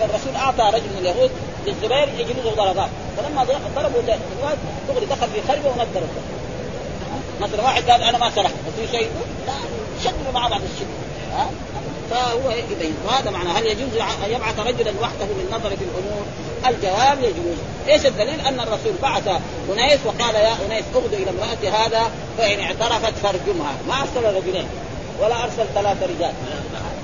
فالرسول 0.00 0.36
أعطى 0.36 0.76
رجل 0.76 0.86
من 0.86 0.98
اليهود 0.98 1.30
للزبير 1.66 2.08
يجلده 2.18 2.50
ضربات 2.50 2.90
فلما 3.16 3.44
ضربوا 3.76 4.00
الواد 4.00 4.58
دغري 4.88 5.06
دخل 5.06 5.28
في 5.34 5.40
خربه 5.48 5.68
ونذر 5.68 6.06
مثلا 7.40 7.62
واحد 7.62 7.90
قال 7.90 8.02
أنا 8.02 8.18
ما 8.18 8.30
سرحت. 8.30 8.54
بس 8.66 8.86
في 8.86 8.98
شيء؟ 8.98 9.10
لا 9.46 9.52
شدوا 10.04 10.32
مع 10.34 10.48
بعض 10.48 10.60
الشد 10.62 10.86
فهو 12.10 12.50
يبين 12.50 12.94
وهذا 13.06 13.30
معنى 13.30 13.48
هل 13.48 13.66
يجوز 13.66 13.96
أن 14.24 14.30
يبعث 14.30 14.58
رجلا 14.58 14.92
وحده 15.00 15.26
للنظر 15.38 15.70
في 15.70 15.84
الأمور؟ 15.84 16.24
الجواب 16.66 17.18
يجوز، 17.18 17.58
إيش 17.88 18.06
الدليل؟ 18.06 18.40
أن 18.40 18.60
الرسول 18.60 18.92
بعث 19.02 19.28
أنيس 19.72 20.00
وقال 20.04 20.34
يا 20.34 20.56
أنيس 20.66 20.84
اغدو 20.94 21.16
إلى 21.16 21.30
امراه 21.30 21.86
هذا 21.86 22.10
فإن 22.38 22.60
اعترفت 22.60 23.14
فارجمها، 23.22 23.74
ما 23.88 23.94
أرسل 23.94 24.36
رجلين 24.36 24.66
ولا 25.20 25.44
أرسل 25.44 25.64
ثلاثة 25.74 26.06
رجال. 26.06 26.32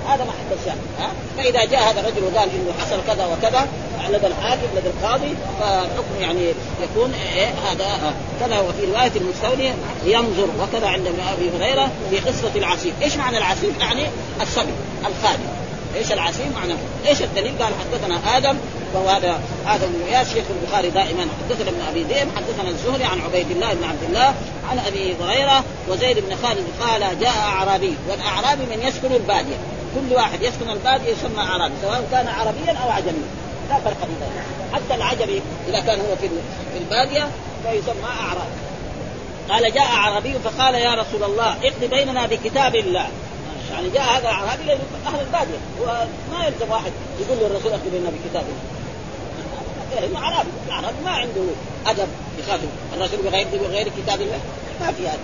هذا 0.07 0.23
ما 0.23 0.31
حد 0.31 0.57
الشان 0.59 0.77
ها؟ 0.99 1.09
فإذا 1.37 1.65
جاء 1.65 1.91
هذا 1.91 1.99
الرجل 1.99 2.23
وقال 2.23 2.49
إنه 2.49 2.73
حصل 2.79 2.99
كذا 3.07 3.25
وكذا 3.25 3.67
لدى 4.09 4.27
الحاكم 4.27 4.67
لدى 4.75 4.87
القاضي 4.87 5.35
فالحكم 5.59 6.21
يعني 6.21 6.53
يكون 6.83 7.13
إيه 7.13 7.47
هذا 7.47 8.13
كذا. 8.39 8.59
وفي 8.59 8.85
رواية 8.85 9.11
المستولي 9.15 9.73
ينظر 10.05 10.47
وكذا 10.59 10.87
عند 10.87 11.07
أبي 11.07 11.49
هريرة 11.57 11.91
في 12.09 12.19
قصة 12.19 12.51
العسيف، 12.55 12.93
إيش 13.01 13.15
معنى 13.15 13.37
العسيف؟ 13.37 13.79
يعني 13.79 14.07
الصبي 14.41 14.73
الخادم. 14.99 15.47
إيش 15.95 16.11
العسيف 16.11 16.55
معناه؟ 16.55 16.77
إيش 17.07 17.21
الدليل؟ 17.21 17.53
قال 17.59 17.73
حدثنا 17.79 18.37
آدم 18.37 18.57
وهو 18.93 19.09
هذا 19.09 19.39
آدم 19.67 19.87
بن 19.87 20.13
إياس 20.13 20.33
شيخ 20.33 20.43
البخاري 20.61 20.89
دائما. 20.89 21.27
حدثنا 21.49 21.69
ابن 21.69 21.81
أبي 21.89 22.03
ذئب 22.03 22.27
حدثنا 22.35 22.69
الزهري 22.69 23.03
عن 23.03 23.21
عبيد 23.21 23.51
الله 23.51 23.73
بن 23.73 23.83
عبد 23.83 24.03
الله 24.09 24.33
عن 24.69 24.79
أبي 24.87 25.15
هريرة 25.21 25.63
وزيد 25.89 26.17
بن 26.17 26.35
خالد 26.43 26.65
قال 26.81 27.19
جاء 27.19 27.37
أعرابي 27.37 27.93
والأعرابي 28.09 28.63
من 28.63 28.87
يسكن 28.87 29.15
الباديه 29.15 29.55
كل 29.95 30.15
واحد 30.15 30.41
يسكن 30.41 30.69
الباديه 30.69 31.11
يسمى 31.11 31.39
اعرابي 31.39 31.73
سواء 31.81 32.07
كان 32.11 32.27
عربيا 32.27 32.77
أو 32.83 32.89
عجميا. 32.89 33.29
لا 33.69 33.79
فرق 33.79 33.97
بين 34.07 34.17
حتى 34.73 34.95
العجمي 34.95 35.41
إذا 35.67 35.79
كان 35.79 35.99
هو 35.99 36.15
في 36.15 36.29
في 36.73 36.77
الباديه 36.77 37.27
فيسمى 37.63 38.09
اعرابي 38.19 38.53
قال 39.49 39.73
جاء 39.73 39.85
اعرابي 39.85 40.33
فقال 40.43 40.75
يا 40.75 40.93
رسول 40.93 41.23
الله 41.23 41.51
اقض 41.51 41.83
بيننا 41.89 42.25
بكتاب 42.25 42.75
الله. 42.75 43.07
يعني 43.71 43.89
جاء 43.89 44.03
هذا 44.03 44.19
الاعرابي 44.19 44.63
لأنه 44.63 44.81
أهل 45.07 45.19
الباديه 45.19 45.57
وما 45.81 46.45
يلزم 46.45 46.71
واحد 46.71 46.91
يقول 47.19 47.39
له 47.39 47.47
الرسول 47.47 47.71
اقض 47.71 47.89
بيننا 47.91 48.09
بكتاب 48.09 48.43
الله. 48.43 48.82
لأنه 50.01 50.19
اعرابي 50.19 50.49
الاعرابي 50.67 50.97
ما 51.05 51.11
عنده 51.11 51.41
أدب 51.87 52.07
يخاطب 52.39 52.69
الرسول 52.93 53.19
بغير 53.19 53.47
بغير 53.53 53.87
كتاب 53.87 54.21
الله. 54.21 54.39
ما 54.81 54.91
في 54.91 55.07
هذا. 55.07 55.19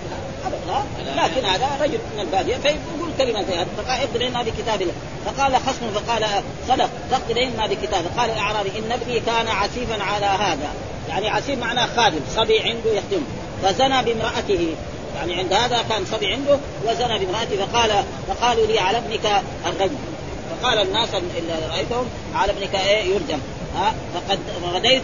لكن 1.16 1.44
هذا 1.44 1.68
رجل 1.80 1.98
من 2.14 2.20
البادية. 2.20 2.56
فيقول 2.56 3.10
كلمة 3.18 3.42
زي 3.42 3.54
هذه. 3.54 3.68
فقال 3.76 4.00
اقضي 4.00 4.28
لنا 4.28 4.42
بكتاب 4.42 4.82
الله. 4.82 4.92
فقال 5.26 5.56
خصم. 5.56 5.90
فقال 5.94 6.26
صدق. 6.68 6.90
تقضي 7.10 7.44
لنا 7.44 7.66
بكتاب 7.66 8.04
قال 8.18 8.30
الأعرابي 8.30 8.70
إن 8.78 8.92
ابني 8.92 9.20
كان 9.20 9.48
عسيفا 9.48 10.02
على 10.02 10.26
هذا. 10.26 10.68
يعني 11.08 11.28
عسيف 11.28 11.58
معناه 11.58 11.86
خادم. 11.96 12.20
صبي 12.36 12.60
عنده 12.60 12.92
يخدمه 12.92 13.26
فزنى 13.62 14.02
بامرأته. 14.02 14.74
يعني 15.16 15.34
عند 15.34 15.52
هذا 15.52 15.84
كان 15.88 16.04
صبي 16.04 16.26
عنده 16.26 16.58
وزنى 16.86 17.18
بامرأته. 17.18 17.66
فقال 17.66 18.04
فقالوا 18.28 18.66
لي 18.66 18.78
على 18.78 18.98
ابنك 18.98 19.42
الرجل. 19.66 19.96
فقال 20.50 20.78
الناس 20.78 21.08
اللي 21.14 21.52
رأيتهم 21.70 22.06
على 22.34 22.52
ابنك 22.52 22.74
إيه؟ 22.74 23.04
يرجم. 23.14 23.38
ها 23.74 23.94
فقد 24.14 24.38
غديت 24.74 25.02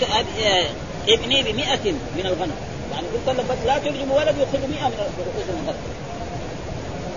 ابني 1.09 1.43
بمئة 1.43 1.93
من 1.93 2.27
الغنم 2.27 2.57
يعني 2.93 3.07
قلت 3.07 3.41
بس 3.41 3.67
لا 3.67 3.79
ترجموا 3.79 4.17
ولد 4.17 4.35
يدخل 4.39 4.69
100 4.69 4.89
من 4.89 4.95
رؤوس 5.19 5.49
الغنم 5.49 5.77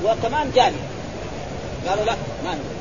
وكمان 0.06 0.52
جاري 0.56 0.76
قالوا 1.88 2.06
لا 2.06 2.16
ما 2.44 2.50
نقول. 2.50 2.80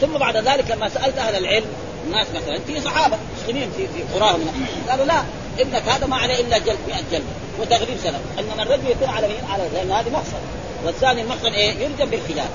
ثم 0.00 0.18
بعد 0.18 0.36
ذلك 0.36 0.70
لما 0.70 0.88
سألت 0.88 1.18
أهل 1.18 1.36
العلم 1.36 1.66
الناس 2.06 2.26
مثلا 2.34 2.58
في 2.66 2.80
صحابة 2.80 3.16
مسلمين 3.36 3.70
في 3.76 3.86
في 3.88 4.18
قراهم 4.18 4.46
قالوا 4.88 5.04
لا 5.04 5.22
ابنك 5.58 5.82
هذا 5.82 6.06
ما 6.06 6.16
عليه 6.16 6.40
إلا 6.40 6.58
جلد 6.58 6.78
100 6.88 6.96
جلد 7.12 7.24
وتغريب 7.60 7.98
سنة 8.02 8.20
إنما 8.38 8.62
الرجل 8.62 8.90
يكون 8.90 9.08
على 9.08 9.28
مين؟ 9.28 9.40
على 9.52 9.62
لأن 9.74 9.90
هذه 9.92 10.10
محصن 10.10 10.38
والثاني 10.84 11.22
المحصن 11.22 11.52
إيه؟ 11.52 11.72
يرجم 11.72 12.10
بالحجاب 12.10 12.48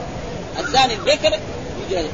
الثاني 0.59 0.93
البكر 0.93 1.39
يجلد 1.93 2.11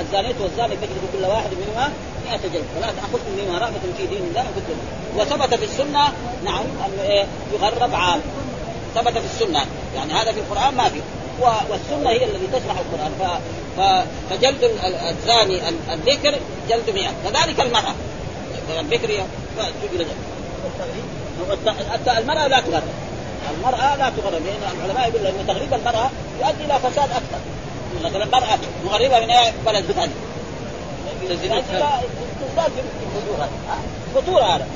الزانية 0.00 0.34
والزاني 0.40 0.76
تجلد 0.76 1.02
كل 1.12 1.24
واحد 1.24 1.50
منهما 1.50 1.92
100 2.26 2.36
جلد. 2.36 2.64
ولا 2.76 2.86
تاخذكم 2.86 3.36
بما 3.36 3.58
رأفة 3.58 3.80
في 3.96 4.06
دين 4.06 4.22
الله 4.22 4.40
قلت 4.40 4.68
وثبت 5.16 5.54
في 5.54 5.64
السنة 5.64 6.12
نعم 6.44 6.64
انه 6.86 7.02
إيه 7.02 7.26
يغرب 7.52 7.94
عام 7.94 8.20
ثبت 8.94 9.18
في 9.18 9.24
السنة. 9.24 9.66
يعني 9.96 10.12
هذا 10.12 10.32
في 10.32 10.40
القرآن 10.40 10.74
ما 10.74 10.88
في. 10.88 11.00
والسنة 11.70 12.10
هي 12.10 12.24
التي 12.24 12.46
تشرح. 12.52 12.76
ف... 13.76 13.80
فجلد 14.30 14.70
الزاني 15.10 15.68
الذكر 15.92 16.34
جلد 16.68 16.90
100 16.90 17.08
كذلك 17.24 17.60
المرأة. 17.60 17.94
الذكر 18.80 19.08
تجلد. 19.82 20.06
المرأة 22.18 22.46
لا 22.46 22.60
تغرب. 22.60 22.82
المرأة 23.56 23.96
لا 23.96 24.10
تغرب. 24.10 24.42
لأن 24.46 24.78
العلماء 24.78 25.08
يقول 25.08 25.26
إن 25.26 25.46
تغريب 25.46 25.74
المرأة 25.74 26.10
يؤدي 26.40 26.64
إلى 26.64 26.78
فساد 26.78 27.10
أكثر 27.10 27.38
مثلا 28.04 28.24
المراه 28.24 28.58
مغربة 28.84 29.20
من 29.20 29.32
بلد 29.66 29.84
ثاني 29.84 30.12
تزداد 31.28 31.64
في 31.64 32.82
الفجور 34.16 34.42
هذا 34.42 34.66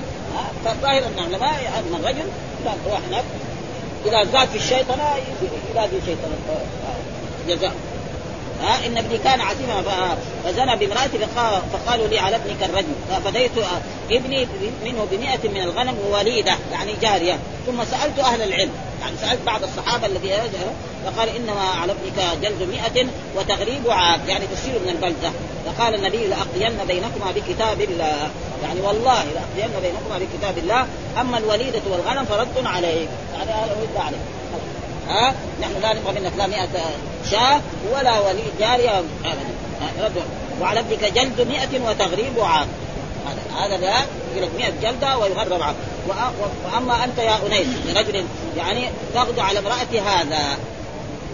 فالظاهر 0.65 0.99
أن 0.99 1.13
العلماء 1.19 1.73
ان 1.79 1.95
الرجل 2.01 2.25
لا 2.65 2.73
تروح 2.85 3.01
هناك. 3.09 3.25
إذا 4.07 4.25
زاد 4.25 4.49
في 4.49 4.57
الشيطنة 4.57 5.05
يزاد 5.71 5.91
في 5.91 5.97
الشيطنه 5.97 6.37
جزاء. 7.49 7.73
ها 8.63 8.87
إن 8.87 8.99
ابني 8.99 9.19
كان 9.19 9.41
عسيما 9.41 9.83
فزنى 10.45 10.77
بامراته 10.77 11.19
فقالوا 11.73 12.09
لي 12.09 12.19
على 12.19 12.37
ابنك 12.37 12.63
الرجم 12.63 12.95
ففديت 13.11 13.51
ابني 14.11 14.47
منه 14.85 15.07
بمئة 15.11 15.49
من 15.49 15.61
الغنم 15.61 15.95
ووليدة 16.11 16.55
يعني 16.73 16.93
جارية. 17.03 17.39
ثم 17.67 17.85
سألت 17.85 18.19
أهل 18.19 18.43
العلم 18.43 18.73
يعني 19.01 19.17
سألت 19.21 19.41
بعض 19.47 19.61
الصحابة 19.63 20.07
الذي 20.07 20.33
فقال 21.05 21.29
إنما 21.29 21.61
على 21.83 21.93
ابنك 21.93 22.43
جلد 22.43 22.63
مئة 22.63 23.07
وتغريب 23.37 23.91
عاد 23.91 24.29
يعني 24.29 24.45
تسير 24.47 24.79
من 24.85 24.89
البلدة. 24.89 25.31
فقال 25.67 25.95
النبي 25.95 26.27
لأقضين 26.27 26.79
بينكما 26.89 27.33
بكتاب 27.37 27.81
الله. 27.81 28.31
يعني 28.63 28.81
والله 28.81 29.25
لأقضين 29.25 29.81
بينكما 29.83 30.19
بكتاب 30.19 30.59
الله 30.59 30.87
أما 31.21 31.39
الوليدة 31.39 31.81
والغنم 31.91 32.25
فرد 32.25 32.67
عليه 32.67 33.07
يعني 33.35 33.51
عليه. 33.97 34.40
ها؟ 35.11 35.35
نحن 35.61 35.73
لا 35.83 35.93
نبغى 35.93 36.21
منك 36.21 36.33
لا 36.39 36.47
100 36.47 36.69
شاة 37.31 37.61
ولا 37.93 38.21
ولي 38.21 38.43
جارية 38.61 39.03
ابدا. 39.99 40.23
وعلى 40.61 40.81
ابنك 40.81 41.05
جلد 41.13 41.41
100 41.41 41.89
وتغريب 41.89 42.41
عام. 42.41 42.69
هذا 43.57 43.77
هذا 43.77 44.07
يقول 44.37 44.51
100 44.59 44.71
جلدة 44.83 45.19
ويغرب 45.19 45.63
عام. 45.63 45.75
وأما 46.65 47.05
أنت 47.05 47.19
يا 47.19 47.39
أنيس 47.47 47.69
رجل 47.97 48.25
يعني 48.57 48.89
تغدو 49.15 49.41
على 49.41 49.59
امرأة 49.59 50.01
هذا. 50.07 50.59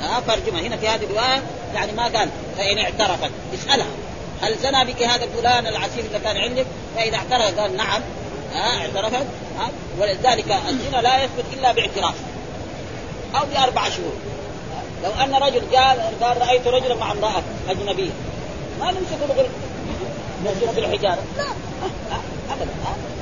ها 0.01 0.20
فرجمها 0.20 0.61
هنا 0.61 0.77
في 0.77 0.89
هذه 0.89 1.05
الرواية 1.05 1.43
يعني 1.74 1.93
ما 1.93 2.03
قال 2.03 2.29
فإن 2.59 2.79
اعترفت. 2.79 3.31
اسألها. 3.55 3.87
هل 4.43 4.59
زنى 4.59 4.85
بك 4.85 5.03
هذا 5.03 5.24
الفلان 5.24 5.66
العسير 5.66 6.05
اللي 6.05 6.18
كان 6.24 6.37
عندك؟ 6.37 6.66
فاذا 6.97 7.16
اعترف 7.16 7.61
قال 7.61 7.77
نعم. 7.77 8.03
ها 8.53 8.81
اعترفت. 8.81 9.27
ها 9.59 9.68
ولذلك 10.01 10.57
الزنا 10.68 10.97
لا 10.97 11.24
يثبت 11.24 11.45
إلا 11.53 11.72
باعتراف. 11.72 12.14
أو 13.35 13.47
بأربع 13.55 13.89
شهور. 13.89 14.12
لو 15.05 15.11
أن 15.11 15.35
رجل 15.35 15.77
قال 15.77 16.01
قال 16.22 16.41
رأيت 16.41 16.66
رجلا 16.66 16.95
مع 16.95 17.12
امرأة 17.12 17.43
أجنبية. 17.68 18.11
ما 18.81 18.91
نمسك 18.91 19.31
نقول 19.31 19.47
نمسك 20.45 20.74
بالحجاره 20.74 21.22
لا. 21.37 21.45
ابدا. 22.53 22.70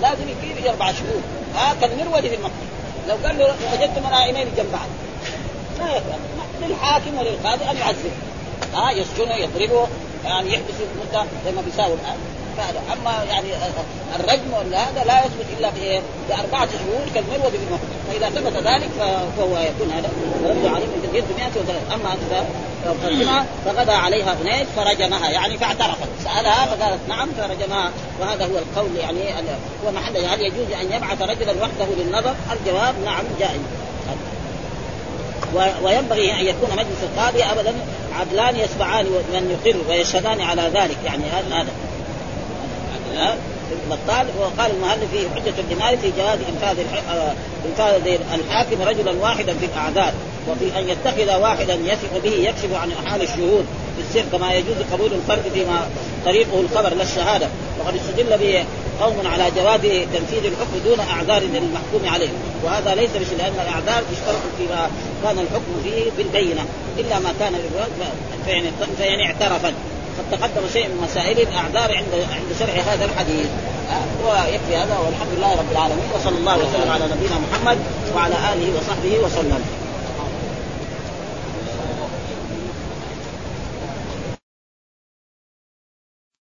لازم 0.03 0.29
يكفي 0.29 0.71
أربع 0.71 0.93
شهور. 0.93 1.23
ها؟ 1.55 1.75
كالمرود 1.81 2.21
في 2.21 2.35
المقتل 2.35 2.67
لو 3.09 3.15
قال 3.27 3.39
له 3.39 3.55
وجدت 3.73 3.99
منائمين 3.99 4.49
جنب 4.57 4.73
بعض 4.73 4.89
لا 5.79 5.97
يفعل 5.97 6.19
للحاكم 6.63 7.19
وللقاضي 7.19 7.71
أن 7.71 7.77
يعذب 7.77 8.13
ها؟ 8.75 8.91
يسجنه 8.91 9.35
يضربه 9.35 9.87
يعني 10.25 10.53
يحبس 10.53 10.75
مدة 11.01 11.25
زي 11.45 11.53
ما 11.53 11.63
بيساوي 11.63 11.95
الآن. 11.95 12.17
فهذا 12.57 12.81
أما 12.93 13.25
يعني 13.25 13.49
الرجم 14.21 14.53
ولا 14.59 14.79
هذا 14.79 15.05
لا 15.05 15.19
يثبت 15.25 15.47
إلا؟ 15.59 15.71
بأربعة 16.29 16.67
شهور 16.67 17.05
كالمروة 17.15 17.51
بالموت. 17.51 17.81
فإذا 18.09 18.31
ثبت 18.31 18.57
ذلك 18.57 18.89
فهو 19.37 19.59
يكون 19.59 19.91
هذا. 19.91 20.09
ورد 20.43 20.67
عليه 20.67 20.87
من 20.87 21.11
تجد 21.13 21.25
100 21.39 21.95
أما 21.95 22.17
فرجمها 23.03 23.47
فغدا 23.65 23.93
عليها 23.93 24.37
هنيت 24.43 24.67
فرجمها. 24.77 25.31
يعني 25.31 25.59
فاعترفت. 25.59 26.09
سألها 26.25 26.67
فقالت 26.67 27.01
نعم 27.09 27.29
فرجمها. 27.39 27.91
وهذا 28.21 28.45
هو 28.45 28.59
القول 28.59 28.97
يعني 28.97 29.21
هو 29.87 29.93
محل. 29.93 30.17
هل 30.17 30.41
يجوز 30.41 30.73
أن 30.81 30.93
يبعث 30.93 31.23
رجلا 31.23 31.53
وحده 31.53 31.87
للنظر؟ 31.99 32.35
الجواب 32.53 32.95
نعم 33.05 33.25
جائز. 33.41 33.61
وينبغي 35.83 36.33
أن 36.33 36.47
يكون 36.47 36.71
مجلس 36.73 37.03
القاضي 37.03 37.43
ابدا 37.45 37.75
عدلان 38.21 38.57
يسمعان 38.57 39.05
من 39.05 39.59
يقر 39.65 39.79
ويشهدان 39.89 40.41
على 40.41 40.63
ذلك. 40.63 40.97
يعني 41.05 41.25
هذا. 41.25 41.67
بطال 43.91 44.27
وقال 44.41 44.71
المؤلف 44.71 45.11
في 45.13 45.29
حجة 45.35 45.55
الدماء 45.59 45.97
في 45.97 46.13
جواز 46.19 46.39
إنفاذ 46.53 46.79
آه، 47.11 47.33
إنفاذ 47.67 48.19
الحاكم 48.35 48.83
رجلا 48.83 49.13
واحدا 49.23 49.55
في 49.55 49.67
الأعذار 49.67 50.13
وفي 50.49 50.79
أن 50.79 50.89
يتخذ 50.89 51.43
واحدا 51.43 51.75
يثق 51.75 52.19
به 52.25 52.31
يكشف 52.31 52.75
عن 52.75 52.93
حال 53.07 53.23
الشهود 53.23 53.67
في 53.97 54.03
السر 54.09 54.29
كما 54.33 54.53
يجوز 54.53 54.77
قبول 54.93 55.13
الفرد 55.13 55.53
فيما 55.55 55.89
طريقه 56.25 56.61
الخبر 56.61 56.95
لا 56.95 57.03
الشهادة 57.03 57.49
وقد 57.81 57.95
استدل 57.97 58.39
به 58.39 58.65
قوم 59.01 59.27
على 59.27 59.45
جواز 59.57 59.81
تنفيذ 59.81 60.45
الحكم 60.45 60.79
دون 60.85 61.01
أعذار 61.01 61.43
للمحكوم 61.43 62.15
عليه 62.15 62.29
وهذا 62.65 62.95
ليس 62.95 63.11
بشيء 63.11 63.39
لأن 63.39 63.53
الأعذار 63.53 64.03
تشترط 64.13 64.43
فيما 64.59 64.91
كان 65.23 65.39
الحكم 65.39 65.83
فيه 65.85 66.11
بالبينة 66.17 66.65
إلا 66.99 67.19
ما 67.19 67.33
كان 67.41 67.53
فإن 68.99 69.21
اعترفت 69.21 69.75
قد 70.19 70.39
تقدم 70.39 70.69
شيء 70.73 70.89
من 70.89 71.01
مسائل 71.03 71.39
الأعذار 71.41 71.97
عند 71.97 72.13
عند 72.15 72.49
شرح 72.59 72.89
هذا 72.89 73.05
الحديث. 73.05 73.47
ويكفي 74.27 74.77
هذا 74.77 74.99
والحمد 74.99 75.33
لله 75.37 75.53
رب 75.53 75.73
العالمين 75.73 76.09
وصلى 76.15 76.39
الله 76.39 76.57
وسلم 76.57 76.91
على 76.91 77.05
نبينا 77.05 77.37
محمد 77.51 77.79
وعلى 78.15 78.35
آله 78.35 78.69
وصحبه 78.79 79.19
وسلم. 79.25 79.84